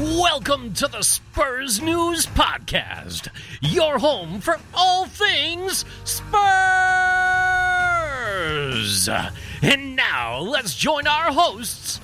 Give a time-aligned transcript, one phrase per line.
[0.00, 3.28] Welcome to the Spurs News Podcast,
[3.60, 6.32] your home for all things Spurs.
[9.60, 12.00] And now let's join our hosts.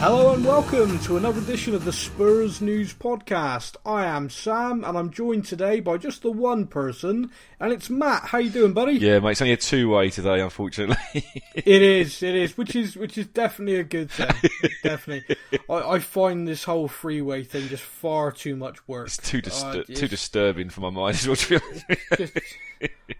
[0.00, 3.76] Hello and welcome to another edition of the Spurs News Podcast.
[3.84, 8.22] I am Sam and I'm joined today by just the one person, and it's Matt.
[8.24, 8.94] How you doing, buddy?
[8.94, 10.96] Yeah, mate, it's only a two-way today, unfortunately.
[11.54, 14.30] It is, it is, which is which is definitely a good thing.
[14.82, 15.36] definitely,
[15.68, 19.08] I, I find this whole freeway thing just far too much work.
[19.08, 21.36] it's too Uh, too disturbing for my mind as well.
[21.36, 21.84] To be honest.
[21.88, 22.26] with you.
[22.26, 22.56] just-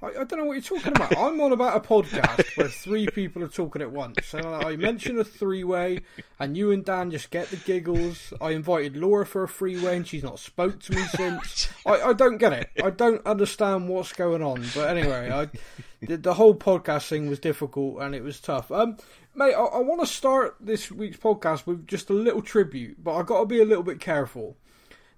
[0.02, 1.14] I, I don't know what you're talking about.
[1.18, 5.18] I'm on about a podcast where three people are talking at once, and I mention
[5.18, 6.00] a three-way,
[6.38, 8.32] and you and Dan just get the giggles.
[8.40, 11.68] I invited Laura for a freeway, and she's not spoke to me since.
[11.86, 12.70] I, I don't get it.
[12.82, 14.64] I don't understand what's going on.
[14.74, 15.48] But anyway, I,
[16.00, 18.70] the, the whole podcast thing was difficult and it was tough.
[18.70, 18.96] Um,
[19.34, 23.14] mate, I, I want to start this week's podcast with just a little tribute, but
[23.14, 24.56] I got to be a little bit careful.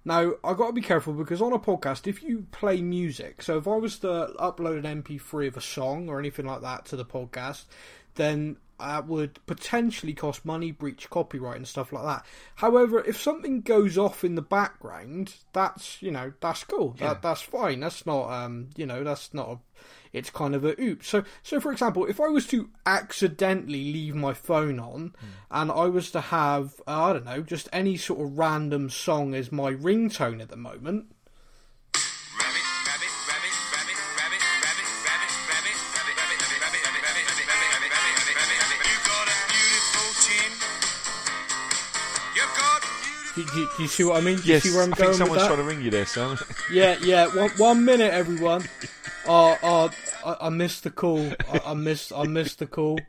[0.05, 3.57] Now, i got to be careful because on a podcast, if you play music, so
[3.57, 6.97] if I was to upload an MP3 of a song or anything like that to
[6.97, 7.65] the podcast,
[8.15, 12.25] then that would potentially cost money, breach copyright, and stuff like that.
[12.55, 16.95] However, if something goes off in the background, that's you know that's cool.
[16.99, 17.79] That that's fine.
[17.79, 19.57] That's not um you know that's not a.
[20.11, 21.07] It's kind of a oops.
[21.07, 25.15] So so for example, if I was to accidentally leave my phone on,
[25.49, 29.33] and I was to have uh, I don't know just any sort of random song
[29.33, 31.12] as my ringtone at the moment.
[43.35, 44.37] Do, do, do you see what I mean?
[44.37, 45.47] Do you yes, see where I'm I going think someone's with that?
[45.47, 46.37] trying to ring you there, Sam.
[46.71, 47.27] Yeah, yeah.
[47.35, 48.63] One, one minute, everyone.
[49.27, 49.89] Oh, oh,
[50.25, 51.31] I, I missed the call.
[51.51, 52.99] I, I missed, I missed the call.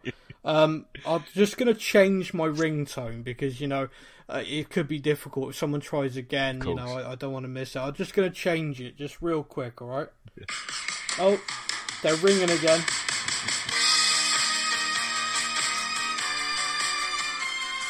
[0.45, 3.89] Um, I'm just gonna change my ringtone because you know
[4.29, 6.63] uh, it could be difficult if someone tries again.
[6.65, 7.81] You know, I, I don't want to miss it.
[7.81, 9.81] I'm just gonna change it just real quick.
[9.81, 10.09] All right.
[11.19, 11.41] Oh,
[12.03, 12.81] they're ringing again.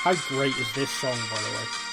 [0.03, 1.84] How great is this song, by the way?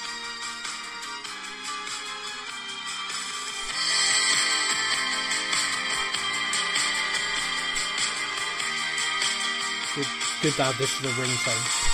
[9.94, 10.06] Good,
[10.40, 11.92] good to have this as a ringtone.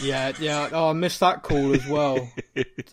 [0.00, 0.68] Yeah, yeah.
[0.72, 2.30] Oh, I missed that call as well.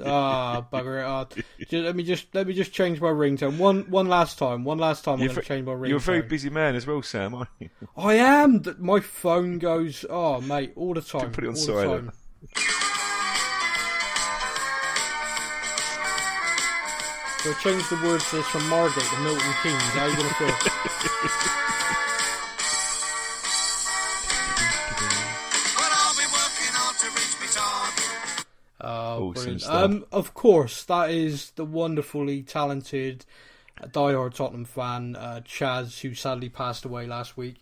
[0.04, 1.46] Ah, bugger it.
[1.70, 4.66] Just, let me just let me just change my ringtone one one last time.
[4.66, 5.14] One last time.
[5.14, 5.88] I'm You're, going to change my ringtone.
[5.88, 7.36] you're a very busy man as well, Sam.
[7.36, 7.70] Aren't you?
[7.96, 8.62] I am.
[8.80, 10.04] My phone goes.
[10.10, 11.32] Oh, mate, all the time.
[11.32, 12.14] Put it on all the silent.
[17.44, 19.82] So change the words to this from Margate to Milton Keynes.
[19.82, 20.56] How are you gonna feel?
[25.76, 28.46] But I'll be working hard to reach me target.
[28.82, 29.62] Oh, Awesome brilliant.
[29.62, 29.84] stuff.
[29.84, 33.26] Um, of course, that is the wonderfully talented,
[33.82, 37.58] uh, diehard Tottenham fan, uh, Chas, who sadly passed away last week.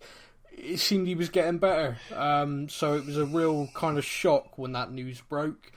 [0.52, 4.58] It seemed he was getting better, um, so it was a real kind of shock
[4.58, 5.72] when that news broke.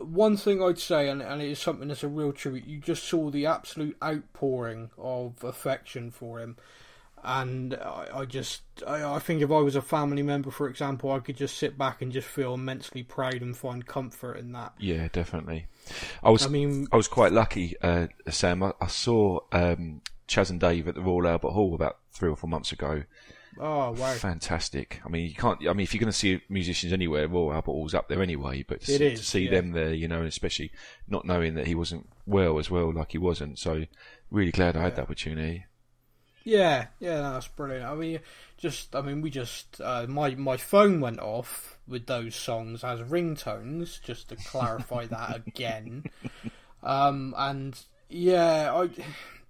[0.00, 3.04] One thing I'd say, and, and it is something that's a real tribute, you just
[3.04, 6.56] saw the absolute outpouring of affection for him.
[7.26, 11.10] And I, I just, I, I think if I was a family member, for example,
[11.10, 14.74] I could just sit back and just feel immensely proud and find comfort in that.
[14.78, 15.66] Yeah, definitely.
[16.22, 16.44] I was.
[16.44, 18.62] I mean- I was quite lucky, uh, Sam.
[18.62, 22.36] I, I saw um, Chas and Dave at the Royal Albert Hall about three or
[22.36, 23.04] four months ago.
[23.58, 24.12] Oh wow!
[24.14, 25.00] Fantastic.
[25.04, 25.60] I mean, you can't.
[25.68, 28.64] I mean, if you're going to see musicians anywhere, Royal Albert Hall's up there anyway.
[28.66, 29.50] But to, is, to see yeah.
[29.52, 30.72] them there, you know, and especially
[31.08, 33.58] not knowing that he wasn't well as well, like he wasn't.
[33.58, 33.84] So,
[34.30, 35.66] really glad I had that opportunity.
[36.44, 37.86] Yeah, yeah, no, that's brilliant.
[37.86, 38.20] I mean,
[38.58, 43.00] just, I mean, we just, uh, my my phone went off with those songs as
[43.00, 46.04] ringtones, just to clarify that again.
[46.82, 47.78] Um, and
[48.10, 48.90] yeah, I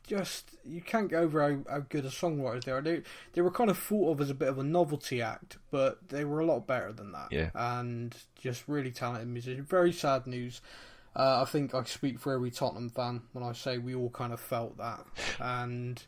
[0.06, 2.82] just you can't get over how, how good a songwriters they are.
[2.82, 3.02] They
[3.32, 6.24] they were kind of thought of as a bit of a novelty act, but they
[6.24, 7.28] were a lot better than that.
[7.30, 7.50] Yeah.
[7.54, 9.68] and just really talented musicians.
[9.68, 10.60] Very sad news.
[11.16, 14.32] Uh, I think I speak for every Tottenham fan when I say we all kind
[14.32, 15.04] of felt that,
[15.40, 16.02] and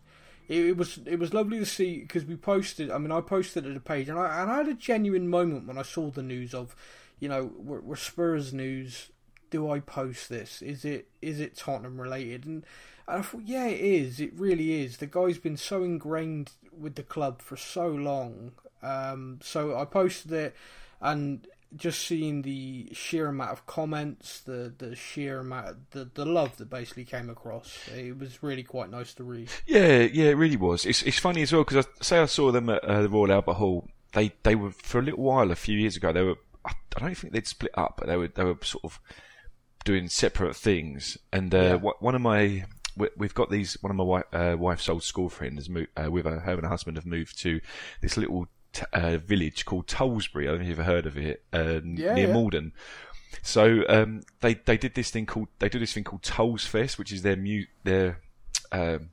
[0.48, 2.90] it, it was it was lovely to see because we posted.
[2.90, 5.66] I mean, I posted at a page, and I, and I had a genuine moment
[5.66, 6.74] when I saw the news of,
[7.18, 9.10] you know, we're, we're Spurs news.
[9.48, 10.60] Do I post this?
[10.60, 12.44] Is it is it Tottenham related?
[12.44, 12.66] And,
[13.08, 14.20] and I thought, yeah, it is.
[14.20, 14.96] It really is.
[14.98, 18.52] The guy's been so ingrained with the club for so long.
[18.82, 20.56] Um, so I posted it,
[21.00, 26.56] and just seeing the sheer amount of comments, the the sheer amount, the the love
[26.58, 29.50] that basically came across, it was really quite nice to read.
[29.66, 30.86] Yeah, yeah, it really was.
[30.86, 33.32] It's it's funny as well because I say I saw them at uh, the Royal
[33.32, 33.88] Albert Hall.
[34.12, 36.12] They they were for a little while, a few years ago.
[36.12, 38.84] They were I I don't think they'd split up, but they were they were sort
[38.84, 39.00] of
[39.84, 41.18] doing separate things.
[41.32, 41.90] And uh, Yeah.
[42.00, 42.64] one of my
[43.16, 43.76] we've got these.
[43.82, 46.68] One of my wi- uh, wife's old school friends uh, with her, her and her
[46.68, 47.60] husband have moved to
[48.00, 50.46] this little t- uh, village called Tollesbury.
[50.48, 51.42] I don't know if you've ever heard of it.
[51.52, 52.32] Uh, Yeah, near yeah.
[52.32, 52.72] Maldon.
[53.42, 56.98] So um, they they did this thing called they do this thing called Tolls Fest,
[56.98, 58.20] which is their mu- their
[58.72, 59.10] um,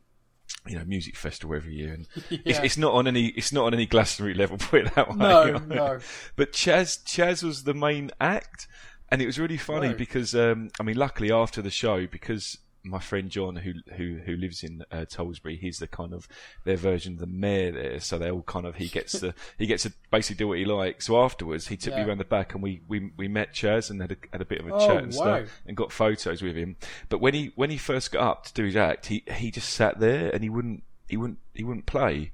[0.65, 2.63] you know music festival every year, and it's, Yeah.
[2.63, 4.57] it's not on any it's not on any Glastonbury level.
[4.59, 5.15] Put it that way.
[5.17, 5.99] No, no.
[6.35, 8.67] But Chas Chas was the main act,
[9.09, 12.99] and it was really funny because um, I mean, luckily after the show, because my
[12.99, 16.27] friend John, who who who lives in uh, Tollesbury, he's the kind of
[16.65, 17.99] their version of the mayor there.
[17.99, 20.65] So they all kind of he gets to he gets to basically do what he
[20.65, 21.07] likes.
[21.07, 22.07] So afterwards, he took me Yeah.
[22.09, 24.59] around the back and we, we, we met Chas and had a, had a bit
[24.59, 25.37] of a Oh, chat and wow.
[25.45, 26.75] stuff and got photos with him.
[27.09, 29.69] But when he when he first got up to do his act, he he just
[29.69, 32.31] sat there and he wouldn't he wouldn't he wouldn't play.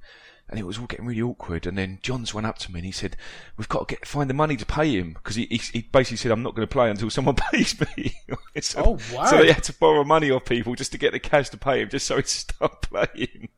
[0.50, 1.64] And it was all getting really awkward.
[1.64, 3.16] And then Johns went up to me and he said,
[3.56, 6.16] "We've got to get find the money to pay him because he, he he basically
[6.16, 8.14] said I'm not going to play until someone pays me."
[8.60, 9.24] so, Oh, wow.
[9.26, 11.80] So they had to borrow money off people just to get the cash to pay
[11.82, 13.48] him, just so he'd stop playing.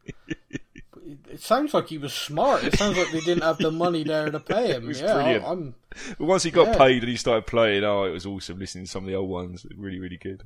[1.30, 2.62] It sounds like he was smart.
[2.62, 4.86] It sounds like they didn't have the money there to pay him.
[4.86, 5.44] was yeah, brilliant.
[5.44, 5.74] I'm.
[6.18, 6.78] But once he got Yeah.
[6.78, 9.30] paid and he started playing, oh, it was awesome listening to some of the old
[9.30, 9.66] ones.
[9.76, 10.42] Really, really good.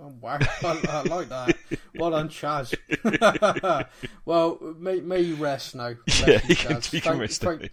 [0.00, 1.56] Oh, wow, I, I like that.
[1.94, 2.74] Well done, Chas.
[4.24, 5.94] well, may, may you rest now.
[6.06, 7.40] Bless Yeah, you, can, he can Thank- rest.
[7.42, 7.70] thank-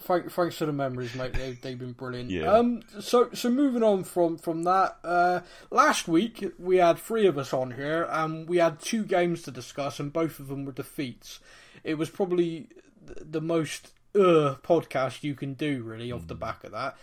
[0.00, 1.34] Thank, thanks for the memories, mate.
[1.34, 2.30] They, they've been brilliant.
[2.30, 2.50] Yeah.
[2.52, 2.82] Um.
[3.00, 4.96] So, so moving on from from that.
[5.04, 5.40] Uh,
[5.70, 9.50] last week we had three of us on here, and we had two games to
[9.50, 11.40] discuss, and both of them were defeats.
[11.84, 12.68] It was probably
[13.06, 16.40] th- the most uh podcast you can do, really, off the Mm.
[16.40, 16.96] back of that.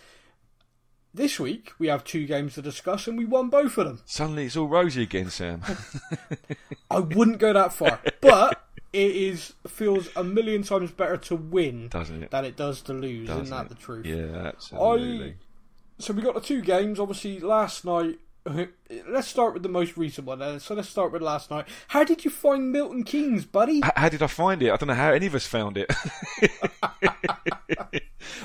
[1.16, 4.02] This week we have two games to discuss, and we won both of them.
[4.06, 5.62] Suddenly it's all rosy again, Sam.
[6.92, 8.62] I wouldn't go that far, but
[8.94, 12.32] it is feels a million times better to win Doesn't it?
[12.32, 13.30] than it does to lose.
[13.30, 13.70] Isn't Doesn't that it?
[13.70, 14.06] the truth?
[14.06, 15.30] Yeah, absolutely.
[15.30, 15.34] I,
[16.00, 17.00] So we got the two games.
[17.00, 18.20] Obviously, last night.
[19.08, 20.38] Let's start with the most recent one.
[20.40, 20.60] Then.
[20.60, 21.66] So let's start with last night.
[21.88, 23.78] How did you find Milton Keynes, buddy?
[23.84, 24.70] H- How did I find it?
[24.72, 25.92] I don't know how any of us found it.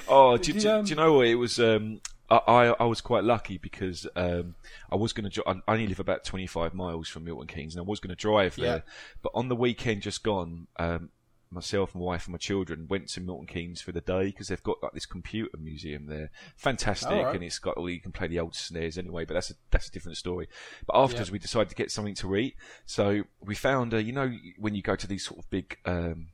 [0.08, 1.26] oh, do, do- you, do you know what?
[1.26, 1.60] It was.
[1.60, 4.54] Um, I, I I was quite lucky because um,
[4.90, 5.42] I was going to.
[5.46, 8.16] I only live about twenty five miles from Milton Keynes, and I was going to
[8.16, 8.76] drive there.
[8.76, 8.92] Yeah.
[9.22, 11.10] But on the weekend just gone, um,
[11.50, 14.62] myself, my wife, and my children went to Milton Keynes for the day because they've
[14.62, 16.30] got like this computer museum there.
[16.56, 17.34] Fantastic, right.
[17.34, 19.24] and it's got all you can play the old snares anyway.
[19.24, 20.48] But that's a that's a different story.
[20.86, 21.32] But afterwards, Yeah.
[21.32, 22.54] we decided to get something to eat.
[22.86, 25.76] So we found, uh, you know, when you go to these sort of big.
[25.84, 26.28] Um,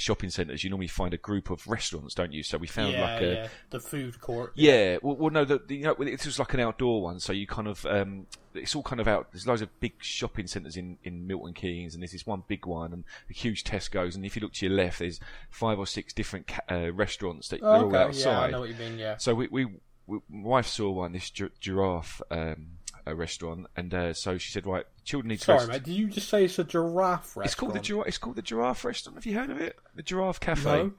[0.00, 3.00] shopping centres you normally find a group of restaurants don't you so we found yeah,
[3.00, 4.52] like a yeah, the food court.
[4.54, 7.32] yeah, well, well no, the, the, you know, it was like an outdoor one, so
[7.32, 9.28] you kind of, um, it's all kind of out.
[9.32, 12.66] There's loads of big shopping centres in, in Milton Keynes, and there's this one big
[12.66, 15.20] one, and a huge Tesco's, and if you look to your left, there's
[15.50, 18.30] five or six different ca- uh, restaurants that Oh, they're all outside.
[18.30, 18.98] yeah, I know what you mean.
[18.98, 19.66] Yeah, So we, we,
[20.06, 24.50] we, my wife saw one, this gi- giraffe um, a restaurant, and uh, so she
[24.52, 25.72] said, right, children need to sorry, go.
[25.72, 25.84] mate.
[25.84, 27.46] Did you just say it's a giraffe restaurant?
[27.46, 28.08] It's called the giraffe.
[28.08, 29.16] It's called the giraffe restaurant.
[29.16, 29.76] Have you heard of it?
[29.94, 30.84] The giraffe cafe.
[30.84, 30.92] No.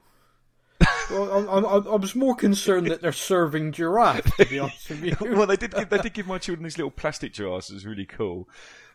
[1.10, 4.36] well, I'm, I'm, I'm- I was more concerned that they're serving giraffe.
[4.36, 5.16] To be honest with you.
[5.20, 5.72] well, they did.
[5.74, 7.70] Give, they did give my children these little plastic giraffes.
[7.70, 8.48] It was really cool.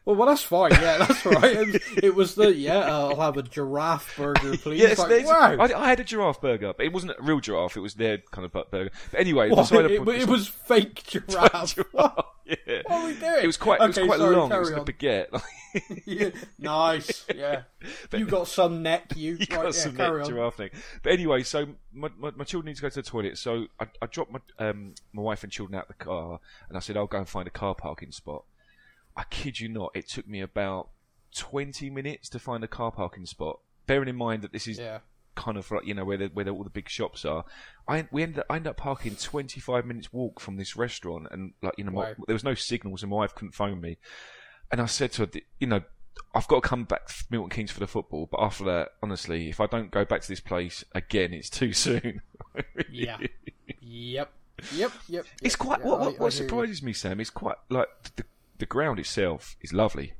[0.07, 0.71] Well, well, that's fine.
[0.71, 1.43] Yeah, that's right.
[1.43, 2.77] It was, it was the yeah.
[2.77, 4.79] Uh, I'll have a giraffe burger, please.
[4.79, 5.57] Yes, Like, wow.
[5.59, 7.75] I, I had a giraffe burger, but it wasn't a real giraffe.
[7.75, 8.91] It was their kind of bu- burger.
[9.11, 9.69] But anyway, What?
[9.69, 11.77] beside it, it was fake giraffe.
[11.91, 12.25] What?
[12.45, 12.55] yeah.
[12.85, 13.43] What are we doing?
[13.43, 13.81] It was quite.
[13.81, 14.49] It was quite sorry, long.
[14.49, 14.79] It was on.
[14.79, 15.41] a baguette.
[16.05, 17.25] Yeah, nice.
[17.35, 17.63] Yeah,
[18.13, 19.11] you got some neck.
[19.15, 20.31] You, you right, got yeah, some carry neck on.
[20.33, 20.69] giraffe thing.
[21.03, 23.37] But anyway, so my, my, my children need to go to the toilet.
[23.37, 26.79] So I, I dropped my um, my wife and children out the car, and I
[26.79, 28.45] said I'll go and find a car parking spot.
[29.17, 30.89] I kid you not, it took me about
[31.35, 33.59] twenty minutes to find a car parking spot.
[33.85, 34.99] Bearing in mind that this is Yeah.
[35.35, 37.43] kind of like you know where the, where the, all the big shops are.
[37.87, 41.27] I we ended up, I ended up parking twenty five minutes walk from this restaurant,
[41.31, 43.97] and like you know my, there was no signals, and my wife couldn't phone me.
[44.71, 45.81] And I said to her, you know,
[46.35, 49.49] I've got to come back to Milton Keynes for the football, but after that, honestly,
[49.49, 52.21] if I don't go back to this place again, it's too soon.
[52.91, 53.17] Yeah.
[53.81, 54.31] Yep.
[54.73, 54.91] Yep.
[55.07, 55.25] Yep.
[55.43, 56.31] It's yep, quite yeah, what what, I what you.
[56.31, 57.19] surprises me, Sam.
[57.19, 58.23] It's quite like the
[58.59, 60.13] the ground itself is lovely,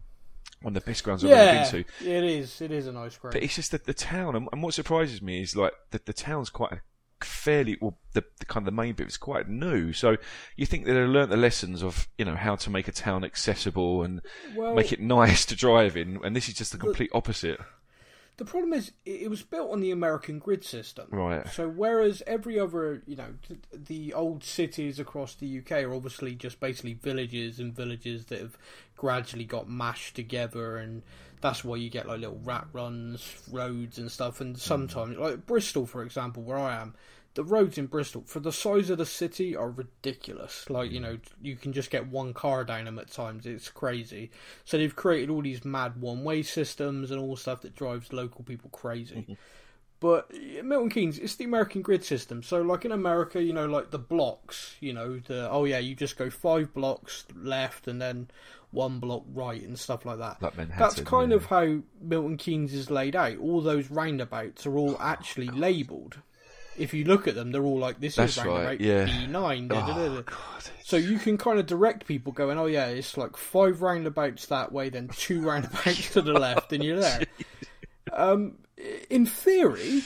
[0.62, 2.08] one of the best grounds I've ever been to.
[2.17, 2.62] it is.
[2.62, 3.34] It is a nice ground.
[3.34, 6.13] But it's just that the town, and, and what surprises me is like that the
[6.13, 6.82] town's quite a
[7.24, 9.91] fairly, well, the, the kind of the main bit is quite new.
[9.91, 10.17] So
[10.56, 13.24] you think that they learnt the lessons of you know how to make a town
[13.24, 14.22] accessible and
[14.56, 17.60] Well- make it nice to drive in, and this is just the complete opposite.
[18.38, 21.08] The problem is, it was built on the American grid system.
[21.10, 21.48] Right.
[21.50, 26.36] So whereas every other, you know, th- the old cities across the UK are obviously
[26.36, 28.56] just basically villages and villages that have
[28.96, 31.01] gradually got mashed together, and
[31.41, 34.39] that's why you get like little rat runs, roads and stuff.
[34.39, 34.60] And hmm.
[34.60, 36.94] sometimes, like Bristol, for example, where I am,
[37.38, 40.72] the roads in Bristol, for the size of the city, are ridiculous.
[40.72, 41.03] Like, you mm.
[41.03, 43.46] know, you can just get one car down them at times.
[43.46, 44.32] It's crazy.
[44.65, 48.44] So they've created all these mad one way systems and all stuff that drives local
[48.44, 49.38] people crazy.
[50.00, 50.32] But
[50.63, 52.44] Milton Keynes, it's the American grid system.
[52.44, 55.96] So, like in America, you know, like the blocks, you know, the oh yeah, you
[55.96, 58.27] just go five blocks left and then
[58.70, 60.39] one block right and stuff like that.
[60.39, 61.38] Like That's kind yeah.
[61.38, 63.39] of how Milton Keynes is laid out.
[63.39, 66.20] All those roundabouts are all oh, actually labelled.
[66.77, 69.05] If you look at them, they're all like this That's is right, roundabout yeah.
[69.07, 69.67] B9.
[69.69, 70.22] da, da, da, Oh.
[70.22, 70.63] God.
[70.84, 74.72] So you can kind of direct people going, oh yeah, it's like five roundabouts that
[74.72, 77.24] way, then two roundabouts to the left, and you're there.
[78.13, 78.60] Um,
[79.10, 80.01] in theory,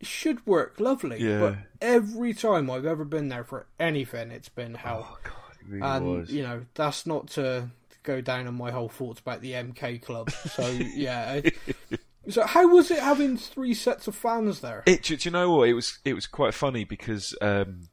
[0.00, 1.40] should work lovely, Yeah.
[1.40, 5.08] but every time I've ever been there for anything, it's been hell.
[5.10, 6.30] Oh God, it really and was.
[6.30, 7.68] you know that's not to
[8.04, 10.30] go down on my whole thoughts about the MK club.
[10.30, 11.40] So yeah.
[12.28, 14.82] So how was it having three sets of fans there?
[14.86, 15.68] It, do, do you know what?
[15.68, 17.88] It was it was quite funny because um,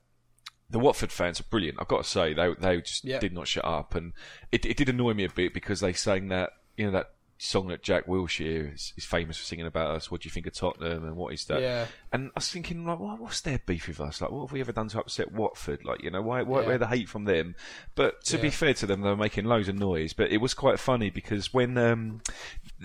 [0.69, 1.77] the Watford fans are brilliant.
[1.81, 4.13] I've got to say they they just did not shut up, and
[4.51, 7.69] it, it did annoy me a bit because they sang that you know that song
[7.69, 10.11] that Jack Wilshere is, is famous for singing about us.
[10.11, 11.61] What do you think of Tottenham and what is that?
[11.61, 11.85] Yeah.
[12.11, 14.19] And I was thinking like, what, what's their beef with us?
[14.19, 15.85] Like, what have we ever done to upset Watford?
[15.85, 16.67] Like, you know, why why Yeah.
[16.67, 17.55] where the hate from them?
[17.95, 20.11] But to be fair to them, they were making loads of noise.
[20.11, 22.21] But it was quite funny because when um,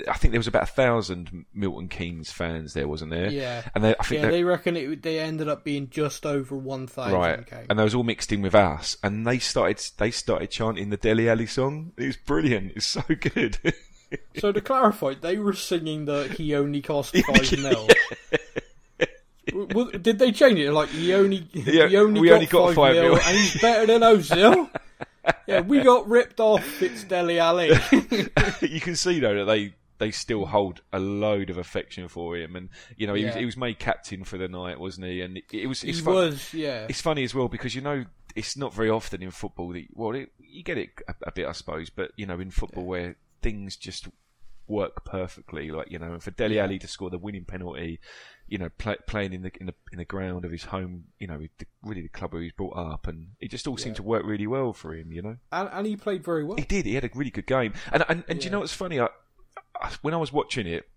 [0.09, 3.31] I think there was about a thousand Milton Keynes fans there, wasn't there?
[3.31, 3.63] Yeah.
[3.75, 5.03] And they, I think Yeah, they- they reckon it.
[5.03, 7.15] They ended up being just over one thousand.
[7.19, 10.91] right, and they was all mixed in with us, and they started they started chanting
[10.91, 11.93] the Dele Alli song.
[11.97, 12.73] It was brilliant.
[12.77, 13.59] It's so good.
[14.39, 17.89] So to clarify, they were singing that "He only cost five mil."
[19.51, 20.73] W- Did they change it?
[20.73, 23.15] Like he only, Yeah, he only we got only got five, five mil, mil.
[23.17, 24.71] and he's better than Ozil.
[25.47, 26.83] yeah, we got ripped off.
[26.83, 27.69] It's Dele Alli.
[28.63, 32.57] you can see though that they they still hold a load of affection for him,
[32.57, 33.41] and you know he was Yeah.
[33.41, 35.21] he was made captain for the night, wasn't he?
[35.21, 36.87] And it, it was he it's fun- was, yeah.
[36.89, 38.05] It's funny as well because you know
[38.35, 41.47] it's not very often in football that well it, you get it a, a bit
[41.47, 44.09] I suppose, but you know in football where things just
[44.67, 48.01] work perfectly, like you know, and for Dele Alli to score the winning penalty,
[48.49, 51.27] you know, play, playing in the in the in the ground of his home, you
[51.27, 54.03] know, the, really the club where he's brought up, and it just all seemed to
[54.03, 55.37] work really well for him, you know.
[55.53, 56.57] And, and he played very well.
[56.57, 56.87] He did.
[56.87, 57.75] He had a really good game.
[57.93, 58.99] And and, and do you know what's funny?
[58.99, 59.09] I,
[59.81, 60.89] I, when I was watching it,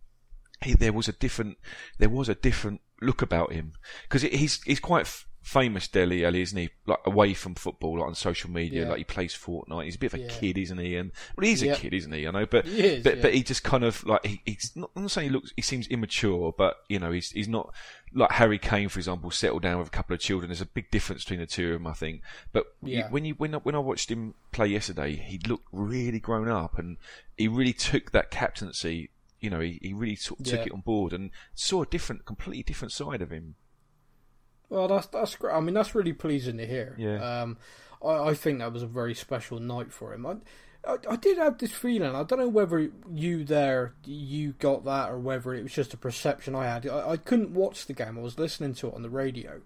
[0.61, 1.57] he, there was a different
[1.99, 3.73] there was a different look about him
[4.03, 5.07] because he's he's quite
[5.47, 6.69] famous, Dele Alli, isn't he?
[6.85, 8.89] Like away from football, like on social media, Yeah.
[8.89, 9.85] like he plays Fortnite.
[9.85, 10.29] He's a bit of a Yeah.
[10.29, 10.95] kid, isn't he?
[10.97, 12.27] And well, he's a kid, isn't he?
[12.27, 13.21] I know, but He is, but yeah.
[13.21, 14.91] but he just kind of like he, he's not.
[14.95, 15.53] I'm not saying he looks.
[15.55, 17.73] He seems immature, but you know, he's he's not
[18.13, 20.49] like Harry Kane, for example, settled down with a couple of children.
[20.49, 22.21] There's a big difference between the two of them, I think.
[22.51, 23.09] But Yeah.
[23.09, 26.77] when you when I, when I watched him play yesterday, he looked really grown up,
[26.77, 26.97] and
[27.37, 29.11] he really took that captaincy.
[29.39, 32.63] You know, he, he really of took it on board and saw a different, completely
[32.63, 33.55] different side of him.
[34.69, 35.53] Well, that's that's great.
[35.53, 36.95] I mean, that's really pleasing to hear.
[36.97, 37.41] Yeah.
[37.41, 37.57] Um,
[38.03, 40.25] I, I think that was a very special night for him.
[40.25, 40.35] I,
[40.85, 42.15] I, I did have this feeling.
[42.15, 45.97] I don't know whether you there you got that or whether it was just a
[45.97, 46.87] perception I had.
[46.87, 48.17] I, I couldn't watch the game.
[48.17, 49.61] I was listening to it on the radio,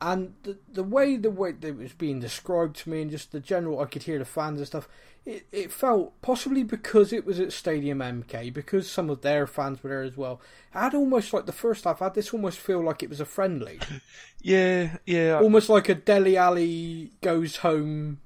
[0.00, 3.32] and the the way the way that it was being described to me and just
[3.32, 4.88] the general, I could hear the fans and stuff.
[5.26, 9.82] It it felt possibly because it was at Stadium MK because some of their fans
[9.82, 10.40] were there as well.
[10.74, 12.00] I had almost like the first half.
[12.00, 13.80] I had this almost feel like it was a friendly
[14.42, 15.38] Yeah, yeah.
[15.40, 18.20] almost like a Dele Alli goes home.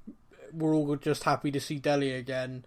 [0.53, 2.63] We're all just happy to see Dele again,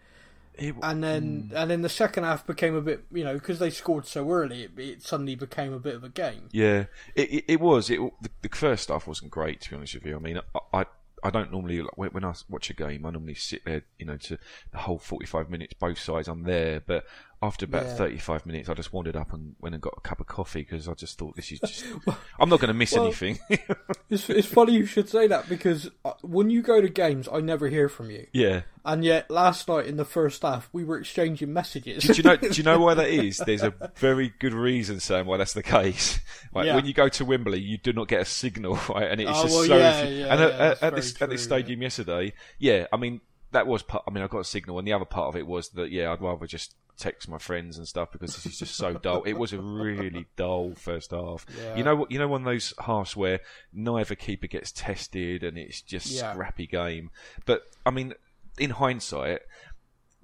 [0.59, 1.57] It- and then hmm.
[1.57, 4.65] and then the second half became a bit, you know, because they scored so early,
[4.65, 6.49] it, it suddenly became a bit of a game.
[6.53, 7.91] Yeah, it, it, it was.
[7.91, 10.17] It the, the first half wasn't great, to be honest with you.
[10.17, 10.85] I mean, I I,
[11.23, 14.39] I don't normally when I watch a game, I normally sit there, you know, to
[14.73, 16.29] the whole forty-five minutes, both sides.
[16.29, 17.05] I'm there, but
[17.43, 17.95] after about Yeah.
[17.97, 20.89] thirty-five minutes, I just wandered up and went and got a cup of coffee because
[20.89, 21.85] I just thought this is just.
[22.41, 23.39] I'm not going to miss well- anything.
[24.09, 27.41] It's it's funny you should say that because uh, when you go to games, I
[27.41, 28.61] never hear from you, yeah.
[28.85, 32.05] and yet last night in the first half, we were exchanging messages.
[32.05, 32.37] Do you know?
[32.37, 33.39] Do you know why that is?
[33.47, 36.21] There's a very good reason, Sam, why that's the case.
[36.55, 36.77] Like Yeah.
[36.77, 39.11] when you go to Wembley, you do not get a signal, right?
[39.11, 39.77] And it's Oh, just well, so.
[39.77, 43.21] yeah, and at, at this at this true, stadium yesterday, yeah, I mean
[43.53, 44.05] that was part.
[44.07, 46.13] I mean, I got a signal, and the other part of it was that yeah,
[46.13, 49.23] I'd rather just text my friends and stuff because this is just so dull.
[49.25, 51.45] It was a really dull first half.
[51.59, 51.77] Yeah.
[51.77, 52.11] You know what?
[52.11, 53.41] You know one of those halves where
[53.73, 56.33] neither keeper gets tested and it's just Yeah.
[56.33, 57.11] scrappy game.
[57.45, 58.15] But I mean,
[58.59, 59.41] in hindsight,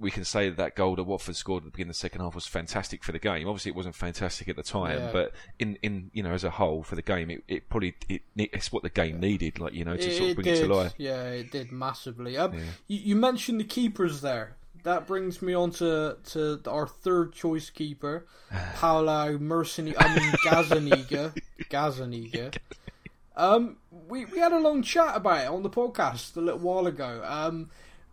[0.02, 2.20] we can say that that goal that Watford scored at the beginning of the second
[2.20, 3.48] half was fantastic for the game.
[3.48, 5.10] Obviously, it wasn't fantastic at the time, Yeah.
[5.12, 8.22] but in, in you know as a whole for the game, it, it probably it,
[8.36, 10.58] it's what the game needed, like you know, to sort of bring did.
[10.58, 10.92] it to life.
[10.98, 12.36] Yeah, it did massively.
[12.36, 12.60] Um, Yeah.
[12.88, 14.56] you, you mentioned the keepers there.
[14.84, 18.26] That brings me on to, to our third choice keeper,
[18.74, 19.94] Paolo Merceni.
[19.96, 21.32] I mean Gazzaniga.
[21.70, 22.56] Gazzaniga.
[23.36, 23.76] Um,
[24.08, 27.22] we we had a long chat about it on the podcast a little while ago.
[27.24, 27.70] Um,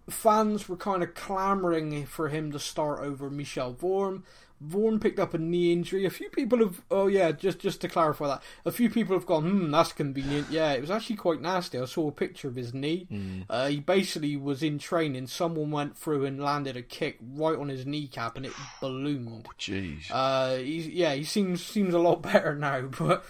[0.09, 4.23] fans were kind of clamouring for him to start over Michel Vorm.
[4.65, 6.05] Vorm picked up a knee injury.
[6.05, 6.81] A few people have.
[6.91, 9.49] Oh yeah, just just to clarify that, a few people have gone.
[9.49, 10.51] Hmm, that's convenient.
[10.51, 11.79] Yeah, it was actually quite nasty.
[11.79, 13.07] I saw a picture of his knee.
[13.49, 15.27] Uh, he basically was in training.
[15.27, 18.51] Someone went through and landed a kick right on his kneecap, and it
[18.81, 19.47] ballooned.
[19.57, 20.11] Jeez.
[20.11, 23.23] Uh, he's, yeah, he seems seems a lot better now, but.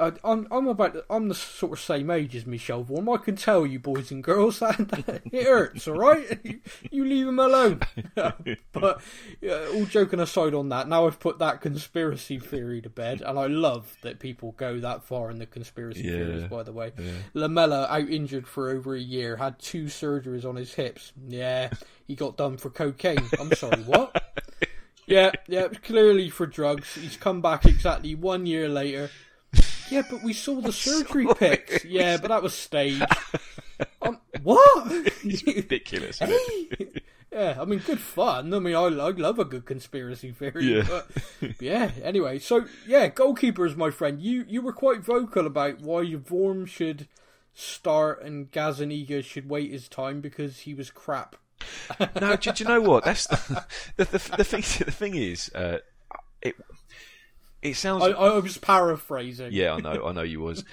[0.00, 3.12] I'm I'm about I'm the sort of same age as Michel Vorm.
[3.12, 5.86] I can tell you, boys and girls, that, that it hurts.
[5.86, 6.60] All right, you,
[6.90, 7.80] you leave him alone.
[8.14, 9.00] but
[9.40, 13.38] yeah, all joking aside on that, now I've put that conspiracy theory to bed, and
[13.38, 16.44] I love that people go that far in the conspiracy Yeah, theories.
[16.44, 17.12] By the way, yeah.
[17.34, 21.12] Lamela out injured for over a year, had two surgeries on his hips.
[21.28, 21.70] Yeah,
[22.06, 23.28] he got done for cocaine.
[23.38, 24.22] I'm sorry, what?
[25.06, 26.94] Yeah, yeah, clearly for drugs.
[26.94, 29.10] He's come back exactly one year later.
[29.90, 31.84] Yeah, but we saw the surgery pics.
[31.84, 33.04] Yeah, but that was staged.
[34.02, 34.92] Um, what?
[35.24, 36.22] Ridiculous.
[36.22, 36.36] Isn't
[36.78, 37.02] it?
[37.32, 38.54] yeah, I mean, good fun.
[38.54, 40.76] I mean, I, I love a good conspiracy theory.
[40.76, 40.84] Yeah.
[40.88, 41.08] But,
[41.40, 44.20] but yeah, anyway, so yeah, goalkeepers, my friend.
[44.20, 47.08] You you were quite vocal about why Vorm should
[47.54, 51.36] start and Gazzaniga should wait his time because he was crap.
[52.20, 53.04] no, do, do you know what?
[53.04, 53.64] That's the,
[53.96, 54.60] the, the, the thing.
[54.84, 55.78] The thing is, uh,
[56.42, 56.56] it
[57.64, 58.04] it sounds.
[58.04, 59.48] I, I was paraphrasing.
[59.50, 60.64] Yeah, I know, I know you was.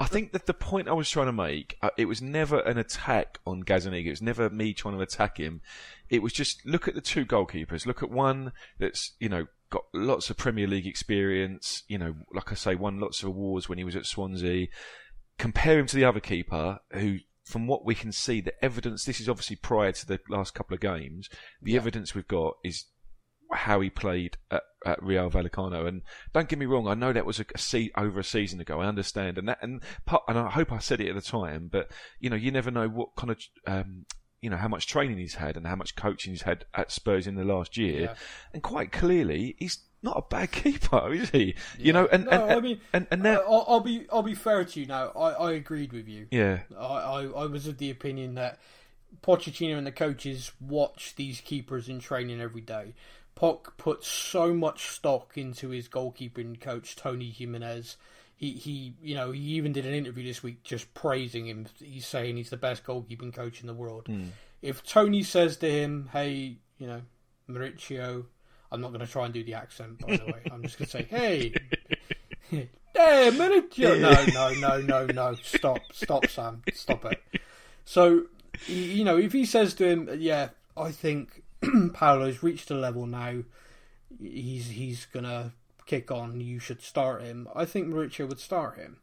[0.00, 2.76] I think that the point I was trying to make, uh, it was never an
[2.76, 4.06] attack on Gazzaniga.
[4.06, 5.60] It was never me trying to attack him.
[6.08, 7.86] It was just look at the two goalkeepers.
[7.86, 11.84] Look at one that's you know got lots of Premier League experience.
[11.86, 14.66] You know, like I say, won lots of awards when he was at Swansea.
[15.38, 17.18] Compare him to the other keeper who.
[17.44, 20.74] From what we can see, the evidence, this is obviously prior to the last couple
[20.74, 21.28] of games,
[21.60, 22.84] the evidence we've got is
[23.52, 25.86] how he played at, at Real Vallecano.
[25.86, 28.60] And don't get me wrong, I know that was a, a se- over a season
[28.60, 28.80] ago.
[28.80, 31.68] I understand, and that and part, and I hope I said it at the time.
[31.70, 34.06] But you know, you never know what kind of um,
[34.40, 37.26] you know how much training he's had and how much coaching he's had at Spurs
[37.26, 38.00] in the last year.
[38.02, 38.14] Yeah.
[38.54, 41.54] And quite clearly, he's not a bad keeper, is he?
[41.78, 44.22] You know, and No, and, I mean, and, and now, Uh, I'll, I'll be I'll
[44.22, 45.08] be fair to you now.
[45.10, 46.26] I, I agreed with you.
[46.30, 48.58] yeah, I, I, I was of the opinion that
[49.22, 52.94] Pochettino and the coaches watch these keepers in training every day.
[53.40, 57.96] Poch put so much stock into his goalkeeping coach Toni Jiménez.
[58.36, 61.66] He he you know he even did an interview this week just praising him.
[61.78, 64.08] He's saying he's the best goalkeeping coach in the world.
[64.08, 64.24] Hmm.
[64.60, 67.00] If Tony says to him, "Hey, you know,
[67.48, 68.26] Mauricio,"
[68.70, 70.42] I'm not going to try and do the accent by the way.
[70.52, 71.54] I'm just going to say, "Hey."
[72.92, 73.98] Hey, Mauricio!
[73.98, 75.34] No, no, no, no, no!
[75.42, 76.62] Stop, stop, Sam!
[76.74, 77.22] Stop it!
[77.84, 78.24] So,
[78.66, 81.39] you know, if he says to him, "Yeah, I think
[81.92, 83.42] Paolo's reached a level now.
[84.20, 85.52] He's he's gonna
[85.86, 86.40] kick on.
[86.40, 88.98] You should start him." I think Mauricio would start him.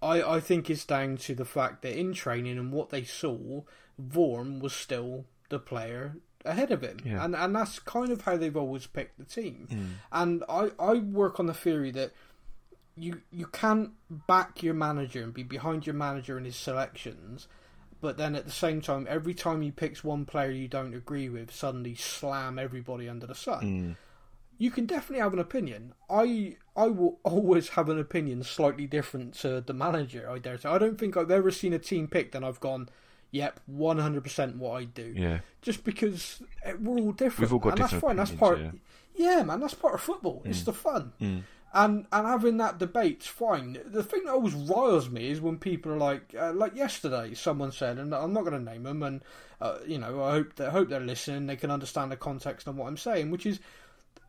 [0.00, 3.62] I I think it's down to the fact that in training and what they saw,
[4.00, 7.24] Vorm was still the player ahead of him, Yeah.
[7.24, 9.68] and and that's kind of how they've always picked the team.
[9.70, 9.88] Mm.
[10.10, 12.12] And I I work on the theory that
[12.96, 17.46] you you can't back your manager and be behind your manager in his selections,
[18.02, 21.28] but then at the same time, every time he picks one player you don't agree
[21.28, 23.96] with, suddenly slam everybody under the sun.
[24.58, 25.94] You can definitely have an opinion.
[26.10, 30.28] I I will always have an opinion slightly different to the manager.
[30.28, 30.68] I dare say.
[30.68, 32.88] I don't think I've ever seen a team picked and I've gone,
[33.30, 35.38] "Yep, one hundred percent what I do." yeah.
[35.62, 37.50] just because eh, we're all different.
[37.50, 38.16] We've all got and that's different fine.
[38.16, 38.60] That's part.
[39.14, 39.42] Yeah.
[39.44, 40.42] man, that's part of football.
[40.44, 40.50] Mm.
[40.50, 41.12] It's the fun.
[41.74, 43.78] And and having that debate's fine.
[43.86, 47.72] The thing that always riles me is when people are like, uh, like yesterday, someone
[47.72, 49.22] said, and I'm not going to name them, and
[49.60, 51.46] uh, you know, I hope they hope they're listening.
[51.46, 53.60] They can understand the context on what I'm saying, which is.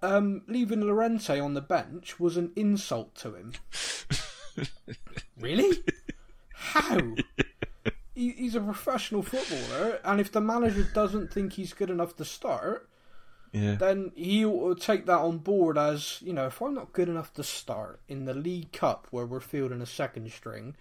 [0.02, 3.54] Um, leaving Llorente on the bench was an insult to him.
[5.40, 5.78] really?
[6.54, 7.00] How?
[8.14, 12.26] He, he's a professional footballer, and if the manager doesn't think he's good enough to
[12.26, 12.90] start,
[13.54, 13.76] Yeah.
[13.76, 17.34] then he will take that on board as you know if I'm not good enough
[17.36, 20.76] to start in the League Cup where we're fielding a second string,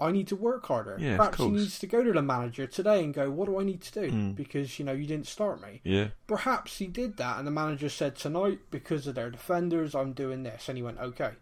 [0.00, 0.96] I need to work harder.
[0.98, 3.60] Yeah, of Perhaps he needs to go to the manager today and go, "What do
[3.60, 4.30] I need to do?" Hmm.
[4.32, 5.80] Because you know you didn't start me.
[5.84, 6.08] Yeah.
[6.26, 10.42] Perhaps he did that, and the manager said tonight because of their defenders, I'm doing
[10.42, 11.32] this, and he went, "Okay."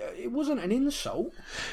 [0.00, 1.32] Uh, it wasn't an insult.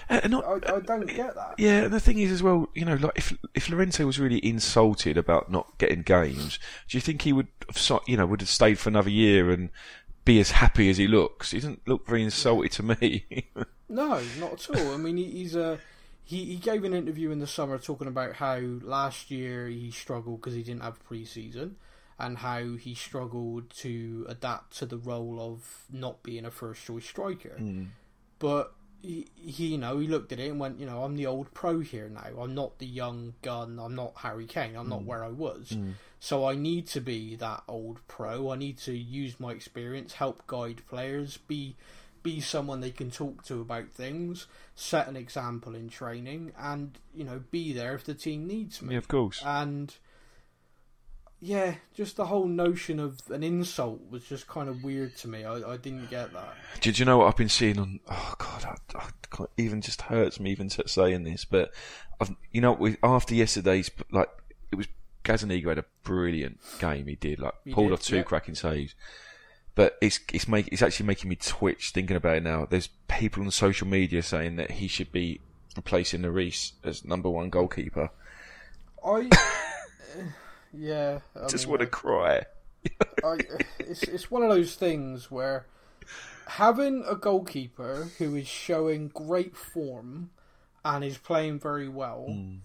[0.09, 1.55] Uh, not, I, I uh, don't get that.
[1.57, 4.45] Yeah, and the thing is as well, you know, like if if Llorente was really
[4.45, 6.57] insulted about not getting games,
[6.88, 9.69] do you think he would, have, you know, would have stayed for another year and
[10.23, 11.51] be as happy as he looks?
[11.51, 13.25] He doesn't look very insulted to me.
[13.89, 14.93] No, not at all.
[14.95, 15.77] I mean, he, he's a
[16.23, 20.41] he, he gave an interview in the summer talking about how last year he struggled
[20.41, 21.75] because he didn't have pre-season
[22.17, 27.05] and how he struggled to adapt to the role of not being a first choice
[27.05, 27.55] striker.
[27.57, 27.83] Hmm.
[28.43, 31.27] But he, he, you know, he looked at it and went, you know, I'm the
[31.27, 32.41] old pro here now.
[32.41, 33.79] I'm not the young gun.
[33.79, 34.75] I'm not Harry Kane.
[34.75, 35.06] I'm not mm.
[35.06, 35.69] where I was.
[35.69, 35.93] Mm.
[36.19, 38.51] So I need to be that old pro.
[38.51, 41.77] I need to use my experience, help guide players, be
[42.21, 47.23] be someone they can talk to about things, set an example in training, and you
[47.23, 48.91] know, be there if the team needs me.
[48.91, 49.41] yeah, of course.
[49.45, 49.95] And
[51.43, 55.43] yeah, just the whole notion of an insult was just kind of weird to me.
[55.43, 56.56] I, I didn't get that.
[56.79, 57.99] Did you know what I've been seeing on?
[58.10, 61.73] Oh God, I, I can't, even just hurts me even saying this, but
[62.21, 64.29] I've, you know, we, after yesterday's, like
[64.71, 64.88] it was
[65.25, 67.08] Gazzaniga had a brilliant game.
[67.08, 68.23] He did like He pulled did, off two yeah.
[68.23, 68.95] cracking saves.
[69.75, 72.67] But it's it's make it's actually making me twitch thinking about it now.
[72.69, 75.41] There's people on social media saying that he should be
[75.75, 78.12] replacing Lloris as number one goalkeeper.
[79.06, 80.21] I uh,
[80.73, 82.43] yeah, I Just mean, want to cry.
[83.23, 83.38] I,
[83.79, 85.65] it's it's one of those things where
[86.47, 90.31] having a goalkeeper who is showing great form
[90.83, 92.55] and is playing very well, Hmm.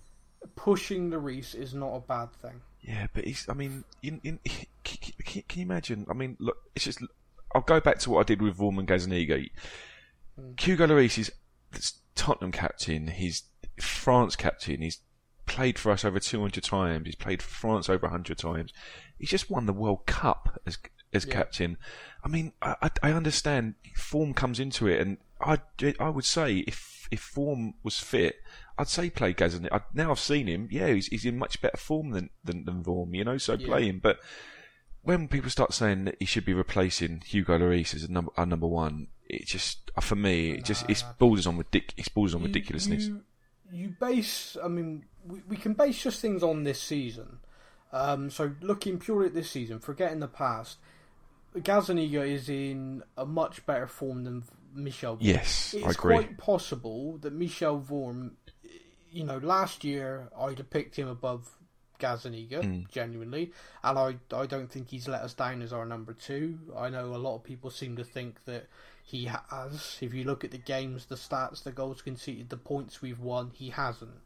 [0.57, 2.63] pushing the Reese is not a bad thing.
[2.81, 3.47] Yeah, but he's.
[3.49, 4.41] I mean, in, in,
[4.85, 6.07] can, can, you imagine?
[6.11, 7.01] I mean, look, it's just.
[7.55, 9.49] I'll go back to what I did with Vorman Gazzaniga.
[10.61, 11.33] Hugo Lloris is
[11.75, 13.09] is Tottenham captain.
[13.09, 13.45] He's
[13.81, 14.83] France captain.
[14.83, 14.99] He's
[15.49, 17.07] played for us over 200 times.
[17.07, 18.73] He's played for France over 100 times.
[19.19, 20.79] He's just won the World Cup as
[21.13, 21.33] as Yeah.
[21.33, 21.79] captain.
[22.23, 25.59] I mean, I, I, understand form comes into it, and I,
[25.99, 28.37] I would say if if form was fit,
[28.77, 29.85] I'd say play Gazzaniga.
[29.95, 30.69] Now I've seen him.
[30.71, 33.39] Yeah, he's, he's in much better form than than, than Vorm, you know.
[33.39, 33.67] So Yeah.
[33.67, 34.01] play him.
[34.01, 34.19] But
[35.03, 38.45] when people start saying that he should be replacing Hugo Lloris as a number, our
[38.47, 42.35] number one, it just uh, for me it just it's borders on ridic- it's borders
[42.35, 43.07] on You- ridiculousness.
[43.07, 43.23] You,
[43.73, 47.39] you base, I mean, we, we can base just things on this season.
[47.93, 50.79] Um, so looking purely at this season, forgetting the past,
[51.57, 55.17] Gazzaniga is in a much better form than Michel.
[55.17, 55.21] Vorm.
[55.23, 55.89] Yes, I agree.
[55.89, 58.33] it's quite possible that Michel Vorm,
[59.11, 61.49] you know, last year I'd have picked him above
[61.99, 62.89] Gazzaniga, Mm.
[62.91, 63.53] genuinely,
[63.83, 66.59] and I I don't think he's let us down as our number two.
[66.77, 68.69] I know a lot of people seem to think that
[69.09, 69.97] he has.
[70.03, 73.53] If you look at the games, the stats, the goals conceded, the points we've won,
[73.55, 74.21] he hasn't.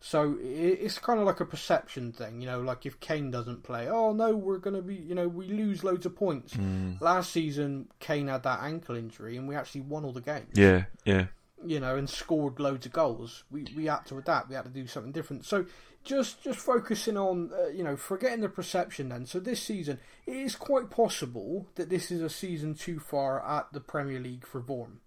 [0.00, 2.60] So it's kind of like a perception thing, you know.
[2.60, 6.06] Like if Kane doesn't play, oh no, we're gonna be, you know, we lose loads
[6.06, 6.54] of points.
[6.54, 7.00] Mm.
[7.00, 10.84] Last season, Kane had that ankle injury, and we actually won all the games Yeah,
[11.04, 11.26] yeah.
[11.64, 13.44] you know, and scored loads of goals.
[13.50, 14.48] We we had to adapt.
[14.48, 15.44] We had to do something different.
[15.44, 15.66] So
[16.04, 19.08] just just focusing on uh, you know forgetting the perception.
[19.08, 23.44] Then so this season it is quite possible that this is a season too far
[23.46, 24.98] at the Premier League for Vorm.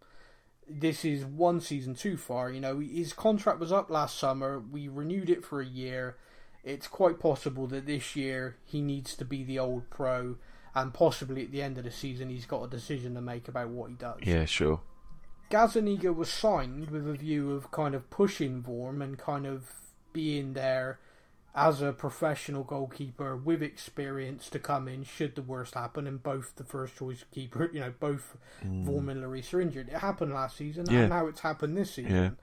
[0.69, 2.51] This is one season too far.
[2.51, 4.60] You know his contract was up last summer.
[4.60, 6.17] We renewed it for a year.
[6.63, 10.36] It's quite possible that this year he needs to be the old pro,
[10.75, 13.69] and possibly at the end of the season he's got a decision to make about
[13.69, 14.19] what he does.
[14.23, 14.81] Yeah, sure.
[15.49, 19.71] Gazzaniga was signed with a view of kind of pushing Vorm and kind of
[20.17, 20.97] being there
[21.53, 26.56] as a professional goalkeeper with experience to come in should the worst happen and both
[26.56, 28.89] the first choice keeper, you know, both hmm.
[28.89, 29.89] Vorm and Lloris are injured.
[29.89, 31.01] It happened last season Yeah.
[31.01, 32.38] and now it's happened this season.